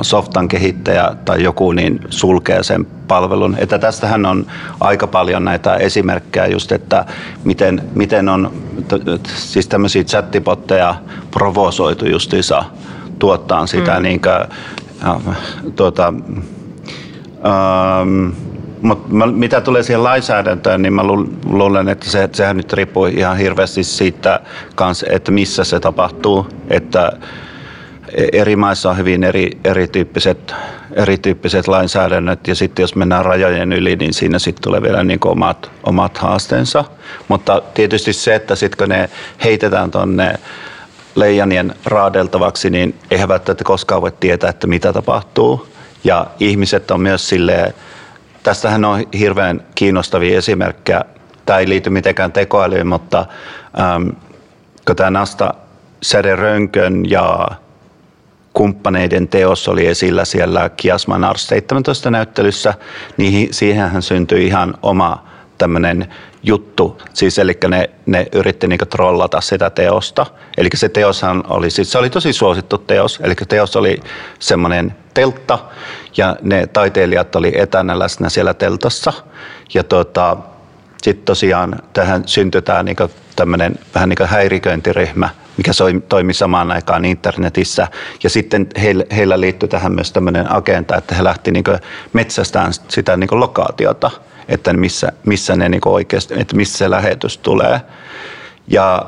softan 0.03 0.49
kehittäjä 0.49 1.11
tai 1.25 1.43
joku 1.43 1.73
niin 1.73 2.01
sulkee 2.11 2.63
sen 2.63 2.85
palvelun. 2.85 3.57
Että 3.59 3.79
tästähän 3.79 4.27
on 4.27 4.47
aika 4.81 5.07
paljon 5.07 5.45
näitä 5.45 5.75
esimerkkejä 5.75 6.47
just, 6.47 6.73
että 6.73 7.05
miten, 7.45 7.83
miten 7.95 8.29
on 8.29 8.53
siis 9.25 9.69
tämmöisiä 9.69 10.05
chattibotteja 10.05 10.95
provosoitu 11.31 12.07
justiinsa 12.07 12.65
tuottaa 13.19 13.67
sitä 13.67 13.97
mm. 13.97 14.03
niin 14.03 14.21
kuin, 14.21 14.33
tuota, 15.77 16.15
ähm, 17.45 18.29
mutta 18.85 19.27
mitä 19.27 19.61
tulee 19.61 19.83
siihen 19.83 20.05
lainsäädäntöön, 20.05 20.83
niin 20.83 20.93
mä 20.93 21.03
luulen, 21.47 21.89
että 21.89 22.11
se, 22.11 22.29
sehän 22.33 22.57
nyt 22.57 22.73
riippuu 22.73 23.07
ihan 23.07 23.37
hirveästi 23.37 23.85
siitä, 23.85 24.41
kans, 24.75 25.05
että 25.09 25.33
missä 25.33 25.65
se 25.65 25.81
tapahtuu. 25.81 26.47
Että 26.71 27.13
eri 28.33 28.57
maissa 28.57 28.91
on 28.91 28.97
hyvin 28.97 29.25
eri, 29.25 29.51
erityyppiset, 29.65 30.55
erityyppiset 30.93 31.69
lainsäädännöt 31.69 32.49
ja 32.49 32.55
sitten 32.55 32.83
jos 32.83 32.95
mennään 32.95 33.25
rajojen 33.25 33.73
yli, 33.73 33.97
niin 33.97 34.15
siinä 34.15 34.39
sitten 34.39 34.63
tulee 34.63 34.83
vielä 34.83 35.05
niin 35.05 35.21
omat, 35.25 35.71
omat 35.83 36.19
haasteensa. 36.19 36.85
Mutta 37.29 37.63
tietysti 37.75 38.13
se, 38.13 38.35
että 38.35 38.57
sitten 38.57 38.79
kun 38.79 38.89
ne 38.89 39.11
heitetään 39.45 39.91
tuonne 39.91 40.35
leijanien 41.15 41.75
raadeltavaksi, 41.85 42.71
niin 42.71 42.95
eihän 43.11 43.29
välttämättä 43.29 43.65
koskaan 43.65 44.03
voi 44.03 44.13
tietää, 44.21 44.51
että 44.51 44.67
mitä 44.67 44.93
tapahtuu. 44.93 45.69
Ja 46.05 46.27
ihmiset 46.41 46.91
on 46.91 47.01
myös 47.01 47.29
silleen, 47.29 47.75
Tästähän 48.45 48.85
on 48.85 49.05
hirveän 49.19 49.63
kiinnostavia 49.75 50.39
esimerkkejä. 50.39 51.05
Tämä 51.47 51.59
ei 51.59 51.69
liity 51.69 51.91
mitenkään 51.91 52.33
tekoälyyn, 52.33 52.87
mutta 52.87 53.27
ähm, 53.81 54.09
kun 54.87 54.97
tämä 54.97 55.11
Nasta 55.11 55.55
Rönkön 56.37 57.11
ja 57.11 57.49
kumppaneiden 58.53 59.29
teos 59.29 59.69
oli 59.69 59.87
esillä 59.87 60.25
siellä 60.25 60.69
Kiasman 60.69 61.25
Ars 61.25 61.47
17 61.47 62.11
näyttelyssä, 62.11 62.75
niin 63.17 63.55
siihenhän 63.55 64.03
syntyi 64.03 64.47
ihan 64.47 64.75
oma 64.83 65.27
tämmöinen 65.59 66.15
juttu, 66.43 67.03
siis 67.15 67.39
eli 67.39 67.59
ne, 67.69 67.91
ne 68.07 68.27
yritti 68.33 68.67
niinku 68.67 68.87
trollata 68.87 69.41
sitä 69.41 69.71
teosta. 69.71 70.27
Eli 70.57 70.69
se 70.75 70.89
teoshan 70.89 71.45
oli, 71.49 71.71
siis 71.71 71.93
se 71.93 71.99
oli 71.99 72.11
tosi 72.11 72.33
suosittu 72.33 72.79
teos, 72.79 73.21
eli 73.23 73.35
teos 73.35 73.77
oli 73.77 74.01
semmoinen 74.39 74.97
teltta 75.15 75.59
ja 76.17 76.37
ne 76.43 76.67
taiteilijat 76.67 77.37
oli 77.37 77.53
etänä 77.57 77.99
läsnä 77.99 78.29
siellä 78.29 78.55
teltassa. 78.55 79.13
Ja 79.75 79.85
tota, 79.85 80.37
sitten 81.03 81.25
tosiaan 81.25 81.83
tähän 81.93 82.23
syntyi 82.27 82.63
tämä 82.63 82.83
niinku 82.83 83.11
tämmöinen 83.37 83.75
vähän 83.95 84.09
niin 84.09 84.17
kuin 84.17 84.29
häiriköintiryhmä, 84.29 85.31
mikä 85.57 85.71
toimi 86.09 86.35
samaan 86.35 86.73
aikaan 86.73 87.05
internetissä. 87.05 87.89
Ja 88.23 88.31
sitten 88.31 88.67
heillä, 88.83 89.05
heillä 89.17 89.41
liittyi 89.41 89.69
tähän 89.69 89.93
myös 89.93 90.13
tämmöinen 90.13 90.53
agenda, 90.53 90.97
että 90.97 91.15
he 91.15 91.25
lähti 91.25 91.51
niin 91.51 91.65
metsästään 92.13 92.73
sitä 92.89 93.17
niin 93.17 93.41
lokaatiota, 93.41 94.11
että 94.49 94.73
missä, 94.73 95.13
missä 95.27 95.57
ne 95.57 95.69
niin 95.69 95.81
oikeasti, 95.85 96.35
että 96.41 96.57
missä 96.57 96.79
se 96.79 96.91
lähetys 96.91 97.39
tulee. 97.39 97.81
Ja 98.69 99.07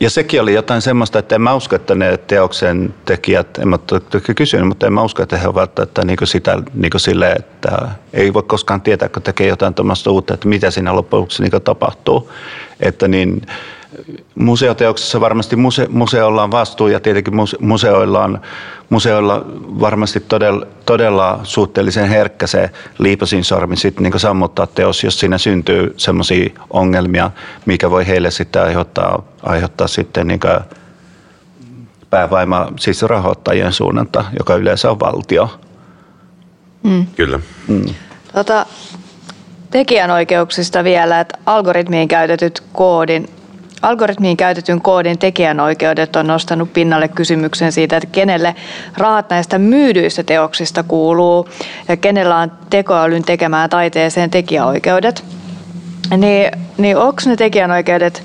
ja 0.00 0.10
sekin 0.10 0.40
oli 0.40 0.54
jotain 0.54 0.82
semmoista, 0.82 1.18
että 1.18 1.34
en 1.34 1.42
mä 1.42 1.54
usko, 1.54 1.76
että 1.76 1.94
ne 1.94 2.16
teoksen 2.16 2.94
tekijät, 3.04 3.58
en 3.58 3.68
mä 3.68 3.78
toki 3.78 4.34
kysynyt, 4.34 4.68
mutta 4.68 4.86
en 4.86 4.92
mä 4.92 5.02
usko, 5.02 5.22
että 5.22 5.38
he 5.38 5.48
ovat 5.48 5.78
että 5.78 6.04
niin 6.04 6.18
sitä 6.24 6.62
niin 6.74 6.90
sille, 6.96 7.32
että 7.32 7.88
ei 8.12 8.34
voi 8.34 8.42
koskaan 8.42 8.80
tietää, 8.80 9.08
kun 9.08 9.22
tekee 9.22 9.46
jotain 9.46 9.74
tuommoista 9.74 10.10
uutta, 10.10 10.34
että 10.34 10.48
mitä 10.48 10.70
siinä 10.70 10.94
loppujen 10.94 11.20
lopuksi 11.20 11.42
niin 11.42 11.62
tapahtuu. 11.62 12.30
Että 12.80 13.08
niin, 13.08 13.42
museoteoksessa 14.34 15.20
varmasti 15.20 15.56
muse, 15.56 15.86
museolla 15.90 16.42
on 16.42 16.50
vastuu 16.50 16.88
ja 16.88 17.00
tietenkin 17.00 17.34
museoilla 17.60 18.24
on 18.24 18.40
museoilla 18.90 19.44
varmasti 19.80 20.20
todella, 20.20 20.66
todella 20.86 21.40
suhteellisen 21.42 22.08
herkkä 22.08 22.46
se 22.46 22.70
liipasin 22.98 23.44
sormi 23.44 23.76
sitten 23.76 24.02
niin 24.02 24.20
sammuttaa 24.20 24.66
teos, 24.66 25.04
jos 25.04 25.20
siinä 25.20 25.38
syntyy 25.38 25.94
semmoisia 25.96 26.50
ongelmia, 26.70 27.30
mikä 27.66 27.90
voi 27.90 28.06
heille 28.06 28.30
sitten 28.30 28.62
aiheuttaa, 28.62 29.22
aiheuttaa 29.42 29.88
sitten 29.88 30.26
niin 30.26 30.40
päävaima 32.10 32.72
siis 32.78 33.02
rahoittajien 33.02 33.72
suunnalta, 33.72 34.24
joka 34.38 34.54
yleensä 34.54 34.90
on 34.90 35.00
valtio. 35.00 35.60
Mm. 36.82 37.06
Kyllä. 37.16 37.40
Mm. 37.68 37.94
Tota, 38.34 38.66
tekijänoikeuksista 39.70 40.84
vielä, 40.84 41.20
että 41.20 41.38
algoritmiin 41.46 42.08
käytetyt 42.08 42.62
koodin 42.72 43.28
Algoritmiin 43.82 44.36
käytetyn 44.36 44.80
koodin 44.80 45.18
tekijänoikeudet 45.18 46.16
on 46.16 46.26
nostanut 46.26 46.72
pinnalle 46.72 47.08
kysymyksen 47.08 47.72
siitä, 47.72 47.96
että 47.96 48.08
kenelle 48.12 48.54
rahat 48.96 49.30
näistä 49.30 49.58
myydyistä 49.58 50.22
teoksista 50.22 50.82
kuuluu 50.82 51.48
ja 51.88 51.96
kenellä 51.96 52.36
on 52.36 52.52
tekoälyn 52.70 53.22
tekemään 53.22 53.70
taiteeseen 53.70 54.30
tekijäoikeudet. 54.30 55.24
Niin, 56.16 56.50
niin 56.78 56.96
onko 56.96 57.22
ne 57.26 57.36
tekijänoikeudet 57.36 58.22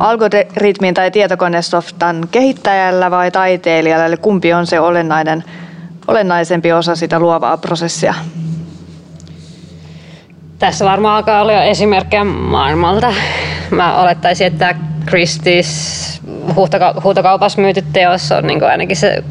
algoritmin 0.00 0.94
tai 0.94 1.10
tietokonesoftan 1.10 2.28
kehittäjällä 2.30 3.10
vai 3.10 3.30
taiteilijalla, 3.30 4.04
eli 4.04 4.16
kumpi 4.16 4.52
on 4.52 4.66
se 4.66 4.80
olennainen, 4.80 5.44
olennaisempi 6.08 6.72
osa 6.72 6.96
sitä 6.96 7.20
luovaa 7.20 7.56
prosessia? 7.56 8.14
Tässä 10.58 10.84
varmaan 10.84 11.16
alkaa 11.16 11.42
olla 11.42 11.52
jo 11.52 11.60
esimerkkejä 11.60 12.24
maailmalta. 12.24 13.14
Mä 13.70 14.02
olettaisin, 14.02 14.46
että 14.46 14.74
Christie's 15.06 16.22
huutokaupassa 17.04 17.60
myyty 17.60 17.84
teos 17.92 18.32
on 18.32 18.46
niin 18.46 18.64
ainakin 18.64 18.96
se 18.96 19.24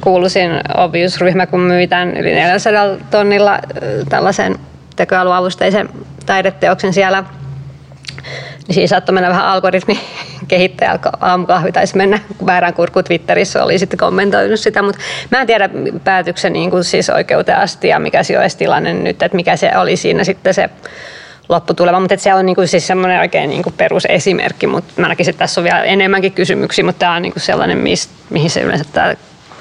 kuuluisin 0.00 0.50
Obvious-ryhmä, 0.76 1.46
kun 1.46 1.60
myy 1.60 1.86
tämän 1.86 2.16
yli 2.16 2.34
400 2.34 2.86
tonnilla 3.10 3.58
tällaisen 4.08 4.58
tekoälyavusteisen 4.96 5.88
taideteoksen 6.26 6.92
siellä– 6.92 7.24
siinä 8.70 8.86
saattoi 8.86 9.12
mennä 9.12 9.28
vähän 9.28 9.44
algoritmi 9.44 10.00
kehittäjä 10.48 10.98
aamukahvi 11.20 11.72
taisi 11.72 11.96
mennä 11.96 12.18
väärään 12.46 12.74
kurkku 12.74 13.02
Twitterissä, 13.02 13.64
oli 13.64 13.78
sitten 13.78 13.98
kommentoinut 13.98 14.60
sitä, 14.60 14.82
mutta 14.82 15.00
mä 15.30 15.40
en 15.40 15.46
tiedä 15.46 15.70
päätöksen 16.04 16.52
niin 16.52 16.70
kuin 16.70 16.84
siis 16.84 17.10
oikeuteen 17.10 17.58
asti 17.58 17.88
ja 17.88 17.98
mikä 17.98 18.22
se 18.22 18.38
olisi 18.38 18.58
tilanne 18.58 18.92
nyt, 18.92 19.22
että 19.22 19.36
mikä 19.36 19.56
se 19.56 19.78
oli 19.78 19.96
siinä 19.96 20.24
sitten 20.24 20.54
se 20.54 20.70
lopputulema, 21.48 22.00
mutta 22.00 22.16
se 22.16 22.34
on 22.34 22.46
niin 22.46 22.56
kuin 22.56 22.68
siis 22.68 22.86
semmoinen 22.86 23.20
oikein 23.20 23.50
niin 23.50 23.62
kuin 23.62 23.74
perusesimerkki, 23.76 24.66
mutta 24.66 25.00
mä 25.00 25.08
näkisin, 25.08 25.30
että 25.30 25.38
tässä 25.38 25.60
on 25.60 25.64
vielä 25.64 25.82
enemmänkin 25.82 26.32
kysymyksiä, 26.32 26.84
mutta 26.84 26.98
tämä 26.98 27.14
on 27.14 27.22
niin 27.22 27.32
kuin 27.32 27.42
sellainen, 27.42 27.78
mihin 28.30 28.50
se 28.50 28.60
yleensä 28.60 28.84
tämä 28.92 29.14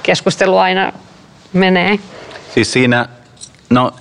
keskustelu 0.04 0.58
aina 0.58 0.94
menee. 1.54 2.00
Siis 2.54 2.74
siinä, 2.74 3.06
no 3.70 3.94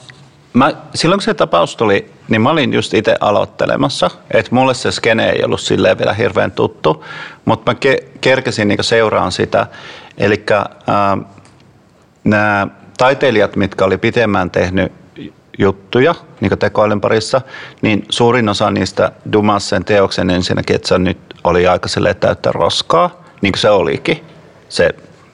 mä, 0.54 0.72
silloin 0.94 1.18
kun 1.18 1.24
se 1.24 1.34
tapaus 1.34 1.76
tuli 1.76 2.10
niin 2.28 2.42
mä 2.42 2.50
olin 2.50 2.72
just 2.72 2.94
itse 2.94 3.16
aloittelemassa, 3.20 4.10
että 4.30 4.54
mulle 4.54 4.74
se 4.74 4.92
skene 4.92 5.30
ei 5.30 5.44
ollut 5.44 5.60
silleen 5.60 5.98
vielä 5.98 6.12
hirveän 6.12 6.52
tuttu, 6.52 7.04
mutta 7.44 7.72
mä 7.72 7.78
ke- 7.84 8.06
kerkesin 8.20 8.68
niin 8.68 8.84
seuraan 8.84 9.32
sitä. 9.32 9.66
Eli 10.18 10.44
äh, 10.52 10.66
nämä 12.24 12.68
taiteilijat, 12.98 13.56
mitkä 13.56 13.84
oli 13.84 13.98
pitemmän 13.98 14.50
tehnyt 14.50 14.92
juttuja 15.58 16.14
niin 16.40 16.58
tekoälyn 16.58 17.00
parissa, 17.00 17.40
niin 17.82 18.06
suurin 18.08 18.48
osa 18.48 18.70
niistä 18.70 19.12
dumas 19.32 19.68
sen 19.68 19.84
teoksen 19.84 20.30
ensinnäkin, 20.30 20.76
että 20.76 20.88
se 20.88 20.98
nyt 20.98 21.18
oli 21.44 21.66
aika 21.66 21.88
täyttä 22.20 22.52
roskaa, 22.52 23.24
niin 23.40 23.52
kuin 23.52 23.60
se 23.60 23.70
olikin. 23.70 24.24
Se, 24.68 24.90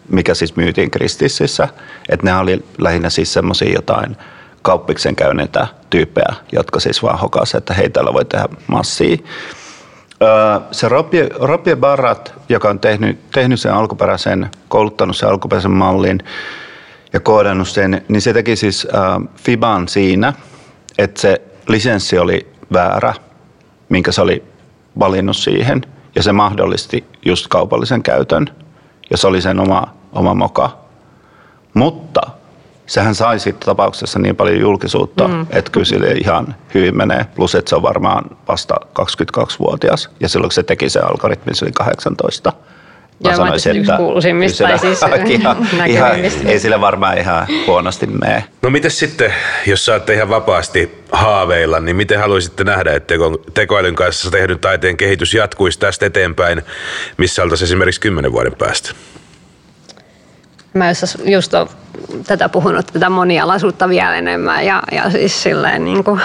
mikä 0.09 0.35
siis 0.35 0.57
myytiin 0.57 0.91
Kristississä, 0.91 1.69
että 2.09 2.27
ne 2.27 2.37
oli 2.37 2.65
lähinnä 2.79 3.11
siis 3.11 3.33
semmoisia 3.33 3.73
jotain– 3.73 4.17
kauppiksen 4.63 5.17
käyneitä 5.17 5.67
tyyppejä, 5.91 6.35
jotka 6.53 6.81
siis 6.81 7.03
vaan 7.03 7.19
hokasivat, 7.19 7.63
että 7.63 7.75
hei, 7.75 7.91
täällä 7.91 8.13
voi 8.13 8.25
tehdä 8.25 8.49
massia. 8.67 9.17
Se 10.71 10.89
Robie 11.41 11.77
Barrat, 11.77 12.35
joka 12.49 12.69
on 12.69 12.81
tehnyt, 12.81 13.31
tehnyt 13.31 13.61
sen 13.61 13.73
alkuperäisen, 13.75 14.51
kouluttanut 14.69 15.17
sen 15.17 15.29
alkuperäisen 15.29 15.71
mallin 15.71 16.23
ja 17.13 17.21
koodannut 17.21 17.69
sen, 17.69 18.05
niin 18.09 18.23
se 18.23 18.33
teki 18.33 18.57
siis 18.57 18.89
Fiban 19.37 19.89
siinä, 19.89 20.33
että 20.99 21.21
se 21.21 21.43
lisenssi 21.69 22.19
oli 22.19 22.53
väärä, 22.73 23.15
minkä 23.89 24.13
se 24.13 24.21
oli 24.21 24.45
valinnut 24.99 25.37
siihen, 25.37 25.83
ja 26.15 26.23
se 26.23 26.33
mahdollisti 26.33 27.05
just 27.25 27.49
kaupallisen 27.49 28.03
käytön, 28.03 28.47
ja 29.11 29.17
se 29.17 29.27
oli 29.27 29.43
sen 29.43 29.61
oma, 29.61 29.95
oma 30.13 30.35
moka. 30.35 30.79
Mutta 31.75 32.21
sehän 32.91 33.15
sai 33.15 33.39
sitten 33.39 33.67
tapauksessa 33.67 34.19
niin 34.19 34.37
paljon 34.37 34.61
julkisuutta, 34.61 35.29
mm. 35.29 35.47
että 35.51 35.71
kyllä 35.71 35.85
sille 35.85 36.11
ihan 36.11 36.55
hyvin 36.75 36.97
menee. 36.97 37.27
Plus, 37.35 37.55
että 37.55 37.69
se 37.69 37.77
on 37.77 37.83
varmaan 37.83 38.25
vasta 38.49 38.75
22-vuotias 39.01 40.11
ja 40.21 40.29
silloin 40.29 40.53
se 40.53 40.63
teki 40.63 40.91
se 40.91 41.01
algoritmi, 41.01 41.55
se 41.55 41.65
oli 41.65 41.73
18. 41.73 42.53
Mä 43.25 43.31
ja 43.31 43.37
sanoisin, 43.37 43.77
että 43.77 43.97
kuuluisimmista 43.97 44.65
tai 44.65 44.79
siis 44.79 45.01
ihan, 45.29 45.69
ihan, 45.87 46.13
ei 46.47 46.59
sille 46.59 46.81
varmaan 46.81 47.19
ihan 47.19 47.47
huonosti 47.67 48.07
mene. 48.07 48.45
No 48.63 48.71
miten 48.71 48.91
sitten, 48.91 49.35
jos 49.67 49.85
saatte 49.85 50.15
ihan 50.15 50.29
vapaasti 50.29 51.05
haaveilla, 51.13 51.81
niin 51.81 51.97
miten 51.97 52.19
haluaisitte 52.19 52.65
nähdä, 52.65 52.93
että 52.93 53.07
teko, 53.07 53.43
tekoälyn 53.55 53.95
kanssa 53.95 54.31
tehdyn 54.31 54.59
taiteen 54.59 54.97
kehitys 54.97 55.35
jatkuisi 55.35 55.79
tästä 55.79 56.07
eteenpäin, 56.07 56.63
missä 57.17 57.43
oltaisiin 57.43 57.67
esimerkiksi 57.67 58.01
kymmenen 58.01 58.33
vuoden 58.33 58.55
päästä? 58.59 58.91
Mä 60.75 60.85
just 61.25 61.55
olen 61.55 61.69
tätä 62.27 62.49
puhunut, 62.49 62.87
tätä 62.87 63.11
monialaisuutta 63.11 63.89
vielä 63.89 64.15
enemmän 64.15 64.67
ja, 64.67 64.83
ja 64.93 65.11
siis 65.11 65.43
silleen 65.43 65.85
niin 65.85 66.05
kuin, 66.05 66.21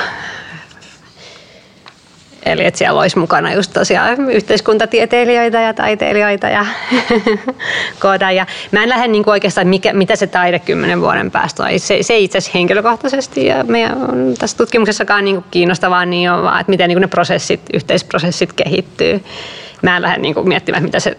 Eli 2.45 2.65
että 2.65 2.77
siellä 2.77 2.99
olisi 2.99 3.19
mukana 3.19 3.53
just 3.53 3.73
tosiaan 3.73 4.29
yhteiskuntatieteilijöitä 4.29 5.61
ja 5.61 5.73
taiteilijoita 5.73 6.47
ja 6.47 6.65
koodaajia. 8.01 8.45
Mä 8.71 8.83
en 8.83 8.89
lähde 8.89 9.07
niin 9.07 9.29
oikeastaan, 9.29 9.67
mikä, 9.67 9.93
mitä 9.93 10.15
se 10.15 10.27
taide 10.27 10.59
kymmenen 10.59 11.01
vuoden 11.01 11.31
päästä 11.31 11.63
on. 11.63 11.79
Se, 11.79 11.97
se 12.01 12.17
itse 12.17 12.37
asiassa 12.37 12.57
henkilökohtaisesti 12.57 13.45
ja 13.45 13.63
meidän 13.63 13.97
tässä 14.39 14.57
tutkimuksessakaan 14.57 15.25
niin 15.25 15.43
kiinnostavaa 15.51 16.05
niin 16.05 16.31
on 16.31 16.43
vaan, 16.43 16.59
että 16.59 16.69
miten 16.69 16.87
niin 16.87 17.01
ne 17.01 17.07
prosessit, 17.07 17.61
yhteisprosessit 17.73 18.53
kehittyy. 18.53 19.23
Mä 19.81 19.95
en 19.95 20.01
lähde 20.01 20.21
niin 20.21 20.47
miettimään, 20.47 20.83
mitä 20.83 20.99
se 20.99 21.17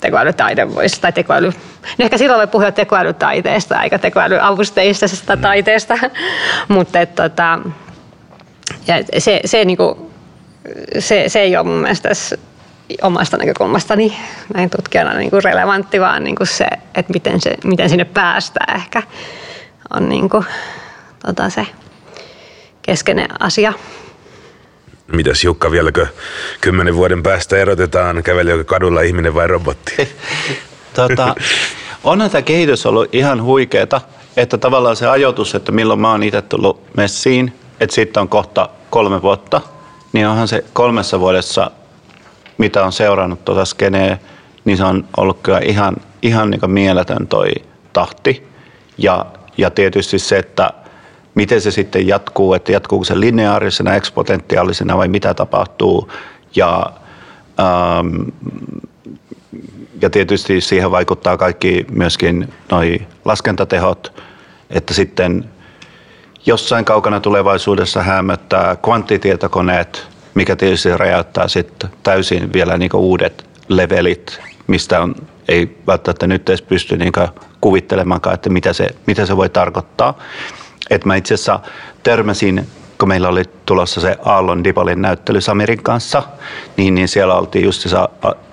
tekoälytaide 0.00 0.74
voisi, 0.74 1.00
tai 1.00 1.12
tekoäly, 1.12 1.48
niin 1.48 2.04
ehkä 2.04 2.18
silloin 2.18 2.38
voi 2.38 2.46
puhua 2.46 2.72
tekoälytaiteesta 2.72 3.82
eikä 3.82 3.98
tekoälyavusteisesta 3.98 5.36
mm. 5.36 5.42
taiteesta, 5.42 5.94
mutta 6.68 7.00
et, 7.00 7.14
tota, 7.14 7.58
ja 8.86 9.20
se, 9.20 9.40
se, 9.44 9.64
niinku, 9.64 10.12
se, 10.98 11.24
se 11.28 11.40
ei 11.40 11.56
ole 11.56 11.66
mun 11.66 11.80
mielestä 11.80 12.08
omasta 13.02 13.36
näkökulmastani 13.36 14.16
näin 14.54 14.70
tutkijana 14.70 15.14
niin 15.14 15.30
kuin 15.30 15.44
relevantti, 15.44 16.00
vaan 16.00 16.24
niin 16.24 16.36
kuin 16.36 16.46
se, 16.46 16.66
että 16.94 17.12
miten, 17.12 17.40
se, 17.40 17.54
miten 17.64 17.90
sinne 17.90 18.04
päästään 18.04 18.76
ehkä 18.76 19.02
on 19.90 20.08
niin 20.08 20.28
kuin, 20.28 20.44
tota 21.26 21.50
se 21.50 21.66
keskeinen 22.82 23.28
asia. 23.40 23.72
Mitäs 25.12 25.44
Jukka, 25.44 25.70
vieläkö 25.70 26.06
kymmenen 26.60 26.96
vuoden 26.96 27.22
päästä 27.22 27.56
erotetaan, 27.56 28.22
käveli 28.22 28.64
kadulla 28.64 29.00
ihminen 29.00 29.34
vai 29.34 29.46
robotti? 29.46 30.08
tota, 30.96 31.34
onhan 32.04 32.30
tämä 32.30 32.42
kehitys 32.42 32.86
ollut 32.86 33.14
ihan 33.14 33.42
huikeeta, 33.42 34.00
että 34.36 34.58
tavallaan 34.58 34.96
se 34.96 35.06
ajoitus, 35.06 35.54
että 35.54 35.72
milloin 35.72 36.00
mä 36.00 36.10
oon 36.10 36.22
itse 36.22 36.42
tullut 36.42 36.96
messiin, 36.96 37.52
että 37.80 37.94
siitä 37.94 38.20
on 38.20 38.28
kohta 38.28 38.68
kolme 38.90 39.22
vuotta, 39.22 39.60
niin 40.12 40.26
onhan 40.26 40.48
se 40.48 40.64
kolmessa 40.72 41.20
vuodessa, 41.20 41.70
mitä 42.58 42.84
on 42.84 42.92
seurannut 42.92 43.44
tuota 43.44 43.64
skeneä, 43.64 44.18
niin 44.64 44.76
se 44.76 44.84
on 44.84 45.04
ollut 45.16 45.40
kyllä 45.42 45.58
ihan, 45.58 45.96
ihan 46.22 46.50
niin 46.50 46.70
mieletön 46.70 47.26
toi 47.26 47.50
tahti. 47.92 48.48
Ja, 48.98 49.26
ja 49.58 49.70
tietysti 49.70 50.18
se, 50.18 50.38
että 50.38 50.70
miten 51.34 51.60
se 51.60 51.70
sitten 51.70 52.08
jatkuu, 52.08 52.54
että 52.54 52.72
jatkuuko 52.72 53.04
se 53.04 53.20
lineaarisena, 53.20 53.94
eksponentiaalisena 53.94 54.96
vai 54.96 55.08
mitä 55.08 55.34
tapahtuu. 55.34 56.12
Ja, 56.56 56.92
ähm, 57.60 58.28
ja 60.02 60.10
tietysti 60.10 60.60
siihen 60.60 60.90
vaikuttaa 60.90 61.36
kaikki 61.36 61.86
myöskin 61.90 62.52
noi 62.70 63.00
laskentatehot, 63.24 64.22
että 64.70 64.94
sitten 64.94 65.44
jossain 66.46 66.84
kaukana 66.84 67.20
tulevaisuudessa 67.20 68.02
hämöttää 68.02 68.76
kvanttitietokoneet, 68.76 70.06
mikä 70.34 70.56
tietysti 70.56 70.96
räjäyttää 70.96 71.48
sitten 71.48 71.90
täysin 72.02 72.52
vielä 72.52 72.78
niin 72.78 72.96
uudet 72.96 73.46
levelit, 73.68 74.40
mistä 74.66 75.00
on, 75.00 75.14
ei 75.48 75.78
välttämättä 75.86 76.26
nyt 76.26 76.48
edes 76.48 76.62
pysty 76.62 76.96
niin 76.96 77.12
kuvittelemaankaan, 77.60 78.34
että 78.34 78.50
mitä 78.50 78.72
se, 78.72 78.88
mitä 79.06 79.26
se 79.26 79.36
voi 79.36 79.48
tarkoittaa. 79.48 80.18
Et 80.90 81.04
mä 81.04 81.16
itse 81.16 81.34
asiassa 81.34 81.60
törmäsin, 82.02 82.66
kun 82.98 83.08
meillä 83.08 83.28
oli 83.28 83.42
tulossa 83.66 84.00
se 84.00 84.16
Aallon 84.24 84.64
Dipolin 84.64 85.02
näyttely 85.02 85.40
Samirin 85.40 85.82
kanssa, 85.82 86.22
niin, 86.76 86.94
niin 86.94 87.08
siellä 87.08 87.34
oltiin 87.34 87.64
just 87.64 87.86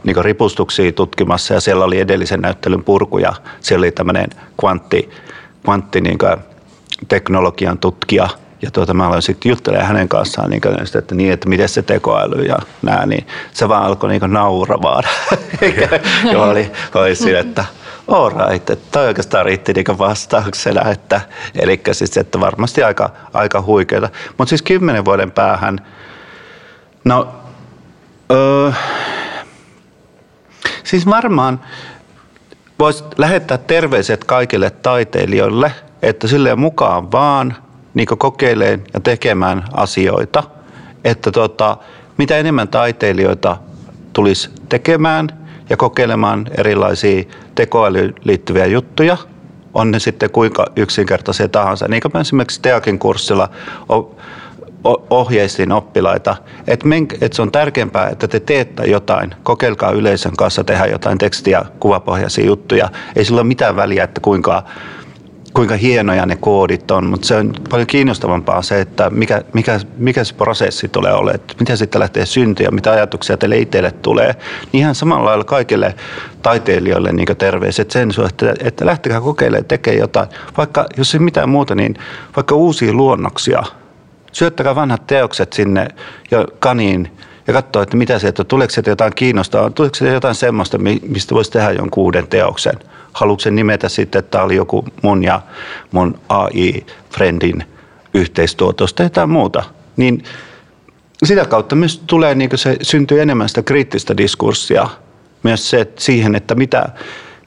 niin 0.04 0.26
ripustuksia 0.26 0.92
tutkimassa 0.92 1.54
ja 1.54 1.60
siellä 1.60 1.86
oli 1.86 2.00
edellisen 2.00 2.42
näyttelyn 2.42 2.84
purku 2.84 3.18
ja 3.18 3.34
siellä 3.60 3.84
oli 3.84 3.92
tämmöinen 3.92 4.30
kvantti, 4.60 5.10
kvantti 5.64 6.02
niin 6.02 6.18
teknologian 7.08 7.78
tutkija– 7.78 8.30
ja 8.66 8.72
tuota, 8.72 8.94
mä 8.94 9.08
aloin 9.08 9.22
sitten 9.22 9.50
juttelemaan 9.50 9.88
hänen 9.88 10.10
kanssaan, 10.10 10.50
niin 10.50 10.62
kuin, 10.62 10.76
että, 10.98 11.16
niin, 11.16 11.34
että 11.34 11.50
miten 11.50 11.70
se 11.70 11.82
tekoäly 11.82 12.44
ja 12.44 12.58
nää, 12.82 13.06
niin 13.06 13.28
se 13.54 13.70
vaan 13.70 13.84
alkoi 13.84 14.10
niin 14.10 14.34
nauramaan. 14.34 15.04
ja 16.32 16.42
oli, 16.42 16.72
oli 16.96 17.16
siinä, 17.16 17.40
että 17.40 17.66
all 18.08 18.30
right, 18.30 18.72
toi 18.92 19.08
oikeastaan 19.08 19.46
riitti 19.46 19.74
niin 19.74 19.98
vastauksena, 19.98 20.90
että, 20.90 21.22
eli 21.56 21.82
siis, 21.92 22.18
että 22.18 22.40
varmasti 22.40 22.84
aika, 22.84 23.10
aika 23.34 23.62
huikeeta. 23.62 24.10
Mutta 24.38 24.50
siis 24.50 24.62
kymmenen 24.62 25.06
vuoden 25.06 25.32
päähän, 25.32 25.80
no, 27.04 27.28
öö, 28.32 28.72
siis 30.84 31.06
varmaan 31.06 31.62
voisi 32.80 33.04
lähettää 33.18 33.58
terveiset 33.58 34.24
kaikille 34.24 34.70
taiteilijoille, 34.70 35.72
että 36.02 36.28
silleen 36.28 36.60
mukaan 36.60 37.12
vaan– 37.12 37.56
niin 37.96 38.08
kokeilemaan 38.18 38.82
ja 38.94 39.00
tekemään 39.00 39.64
asioita, 39.74 40.44
että 41.04 41.32
tota, 41.32 41.78
mitä 42.18 42.38
enemmän 42.38 42.68
taiteilijoita 42.68 43.58
tulisi 44.14 44.50
tekemään 44.70 45.48
ja 45.70 45.78
kokeilemaan 45.78 46.48
erilaisia 46.58 47.24
tekoälyyn 47.56 48.14
liittyviä 48.24 48.66
juttuja, 48.66 49.18
on 49.74 49.92
ne 49.92 50.00
sitten 50.00 50.30
kuinka 50.30 50.66
yksinkertaisia 50.76 51.48
tahansa. 51.48 51.88
Niin 51.88 52.02
kuin 52.02 52.22
esimerkiksi 52.22 52.62
Teakin 52.62 53.00
kurssilla 53.00 53.50
ohjeistin 55.10 55.72
oppilaita, 55.72 56.36
että, 56.68 56.86
että 57.22 57.36
se 57.36 57.42
on 57.42 57.52
tärkeämpää, 57.52 58.10
että 58.10 58.28
te 58.28 58.40
teette 58.40 58.84
jotain, 58.84 59.36
kokeilkaa 59.44 59.92
yleisön 59.92 60.36
kanssa 60.38 60.64
tehdä 60.64 60.86
jotain 60.86 61.18
tekstiä, 61.18 61.66
kuvapohjaisia 61.80 62.46
juttuja. 62.46 62.90
Ei 63.16 63.26
sillä 63.26 63.42
ole 63.42 63.48
mitään 63.48 63.76
väliä, 63.76 64.04
että 64.04 64.22
kuinka 64.22 64.64
kuinka 65.56 65.76
hienoja 65.76 66.26
ne 66.26 66.36
koodit 66.36 66.92
on, 66.92 67.10
mutta 67.10 67.28
se 67.28 67.36
on 67.36 67.54
paljon 67.70 67.88
kiinnostavampaa 67.88 68.62
se, 68.62 68.82
että 68.82 69.10
mikä, 69.10 69.42
mikä, 69.54 69.80
mikä 69.98 70.24
se 70.24 70.36
prosessi 70.36 70.88
tulee 70.88 71.14
olemaan, 71.14 71.36
että 71.36 71.54
miten 71.60 71.78
sitten 71.78 72.00
lähtee 72.02 72.26
syntyä, 72.26 72.72
mitä 72.72 72.92
ajatuksia 72.92 73.38
teille 73.38 73.58
itselle 73.58 73.92
tulee. 73.92 74.36
Niin 74.72 74.82
ihan 74.82 74.96
samalla 74.96 75.26
lailla 75.26 75.44
kaikille 75.44 75.96
taiteilijoille 76.42 77.12
niin 77.12 77.38
terveiset 77.38 77.92
sen 77.92 78.12
suhteen, 78.12 78.52
että, 78.52 78.68
että 78.68 78.86
lähtekää 78.86 79.22
kokeilemaan 79.22 79.66
tekemään 79.66 80.00
jotain, 80.00 80.30
vaikka 80.58 80.86
jos 80.98 81.14
ei 81.14 81.20
mitään 81.20 81.50
muuta, 81.50 81.76
niin 81.76 81.96
vaikka 82.36 82.56
uusia 82.56 82.94
luonnoksia. 82.94 83.64
Syöttäkää 84.32 84.76
vanhat 84.76 85.08
teokset 85.08 85.54
sinne 85.54 85.88
ja 86.32 86.46
kaniin 86.60 87.12
ja 87.48 87.54
katsoa, 87.54 87.84
että 87.84 87.98
mitä 87.98 88.20
se, 88.20 88.28
että 88.28 88.44
tuleeko 88.44 88.72
sieltä 88.72 88.90
jotain 88.90 89.16
kiinnostavaa, 89.16 89.70
tuleeko 89.70 89.96
sieltä 89.96 90.14
jotain 90.14 90.36
semmoista, 90.36 90.78
mistä 91.08 91.36
voisi 91.36 91.52
tehdä 91.52 91.72
jonkun 91.72 92.04
uuden 92.04 92.28
teoksen– 92.28 92.80
haluatko 93.16 93.50
nimetä 93.50 93.90
sitten, 93.90 94.20
että 94.20 94.32
tämä 94.32 94.44
oli 94.44 94.56
joku 94.56 94.86
mun 95.02 95.24
ja 95.24 95.42
mun 95.92 96.20
AI-friendin 96.30 97.64
yhteistuotosta 98.14 98.98
tai 98.98 99.06
jotain 99.06 99.30
muuta. 99.30 99.64
Niin 99.98 100.24
sitä 101.24 101.46
kautta 101.46 101.76
myös 101.76 102.04
tulee, 102.08 102.36
niin 102.36 102.50
se 102.56 102.78
syntyy 102.82 103.22
enemmän 103.22 103.50
sitä 103.50 103.64
kriittistä 103.64 104.18
diskurssia 104.18 104.88
myös 105.44 105.70
se, 105.70 105.82
että 105.82 106.02
siihen, 106.02 106.36
että 106.36 106.56
mitä, 106.56 106.90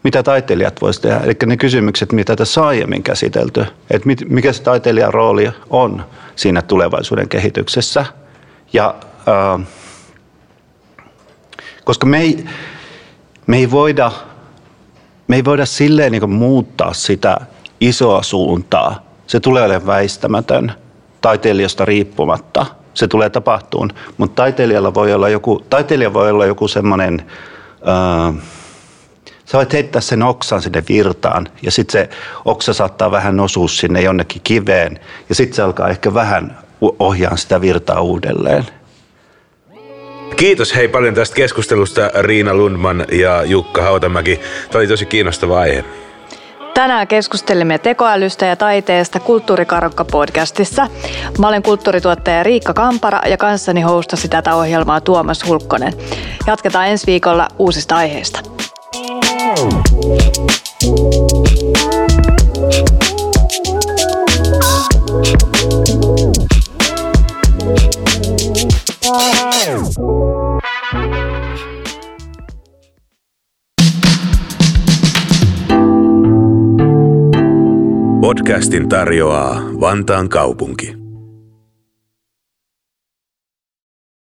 mitä 0.03 0.23
taiteilijat 0.23 0.81
voisivat 0.81 1.03
tehdä. 1.03 1.25
Eli 1.25 1.37
ne 1.47 1.57
kysymykset, 1.57 2.13
mitä 2.13 2.37
tässä 2.37 2.67
aiemmin 2.67 3.03
käsitelty, 3.03 3.65
että 3.91 4.09
mikä 4.29 4.53
se 4.53 4.63
taiteilijan 4.63 5.15
rooli 5.15 5.51
on 5.71 6.05
siinä 6.37 6.63
tulevaisuuden 6.63 7.29
kehityksessä. 7.29 8.05
Ja, 8.73 8.95
äh, 9.29 9.67
koska 11.85 12.07
me 12.07 12.21
ei, 12.21 12.45
me 13.47 13.57
ei 13.57 13.71
voida 13.71 14.13
me 15.29 15.37
ei 15.37 15.45
voida 15.45 15.67
silleen 15.67 16.13
niin 16.13 16.31
muuttaa 16.31 16.93
sitä 16.93 17.39
isoa 17.81 18.23
suuntaa. 18.23 19.07
Se 19.27 19.41
tulee 19.41 19.65
olemaan 19.65 19.87
väistämätön 19.87 20.73
taiteilijasta 21.21 21.85
riippumatta. 21.85 22.67
Se 22.95 23.09
tulee 23.09 23.31
tapahtuun, 23.31 23.91
mutta 24.17 24.43
taiteilijalla 24.43 24.95
voi 24.95 25.15
olla 25.15 25.29
joku, 25.29 25.65
taiteilija 25.71 26.15
voi 26.15 26.31
olla 26.31 26.47
joku 26.47 26.69
semmoinen, 26.69 27.27
äh, 27.89 28.35
sä 29.45 29.59
voit 29.59 29.73
heittää 29.73 30.01
sen 30.01 30.23
oksan 30.23 30.63
sinne 30.63 30.83
virtaan 30.89 31.49
ja 31.63 31.71
sitten 31.71 31.93
se 31.93 32.17
oksa 32.45 32.73
saattaa 32.73 33.11
vähän 33.11 33.41
osua 33.41 33.69
sinne 33.69 34.03
jonnekin 34.03 34.43
kiveen 34.45 35.01
ja 35.29 35.35
sitten 35.35 35.57
se 35.57 35.63
alkaa 35.63 35.89
ehkä 35.89 36.15
vähän 36.15 36.59
ohjaa 36.99 37.37
sitä 37.37 37.61
virtaa 37.61 38.01
uudelleen. 38.01 38.67
Kiitos 40.37 40.77
hei 40.77 40.89
paljon 40.89 41.15
tästä 41.15 41.37
keskustelusta 41.37 42.11
Riina 42.21 42.55
Lundman 42.55 43.05
ja 43.13 43.45
Jukka 43.45 43.83
Hautamäki. 43.83 44.41
Tämä 44.71 44.81
oli 44.81 44.87
tosi 44.87 45.07
kiinnostava 45.07 45.61
aihe. 45.61 45.85
Tänään 46.75 47.07
keskustelimme 47.07 47.79
tekoälystä 47.79 48.47
ja 48.47 48.57
taiteesta 48.57 49.21
Kulttuurikarokka-podcastissa. 49.21 50.89
Mä 51.39 51.49
olen 51.49 51.63
kulttuurituottaja 51.63 52.43
Riikka 52.43 52.75
Kampara 52.75 53.21
ja 53.27 53.37
kanssani 53.37 53.81
hostasi 53.81 54.29
tätä 54.29 54.55
ohjelmaa 54.55 55.01
Tuomas 55.01 55.47
Hulkkonen. 55.47 55.93
Jatketaan 56.47 56.89
ensi 56.89 57.07
viikolla 57.07 57.49
uusista 57.59 57.97
aiheista. 57.97 58.41
Podcastin 78.29 78.89
tarjoaa 78.89 79.61
Vantaan 79.81 80.29
kaupunki. 80.29 81.08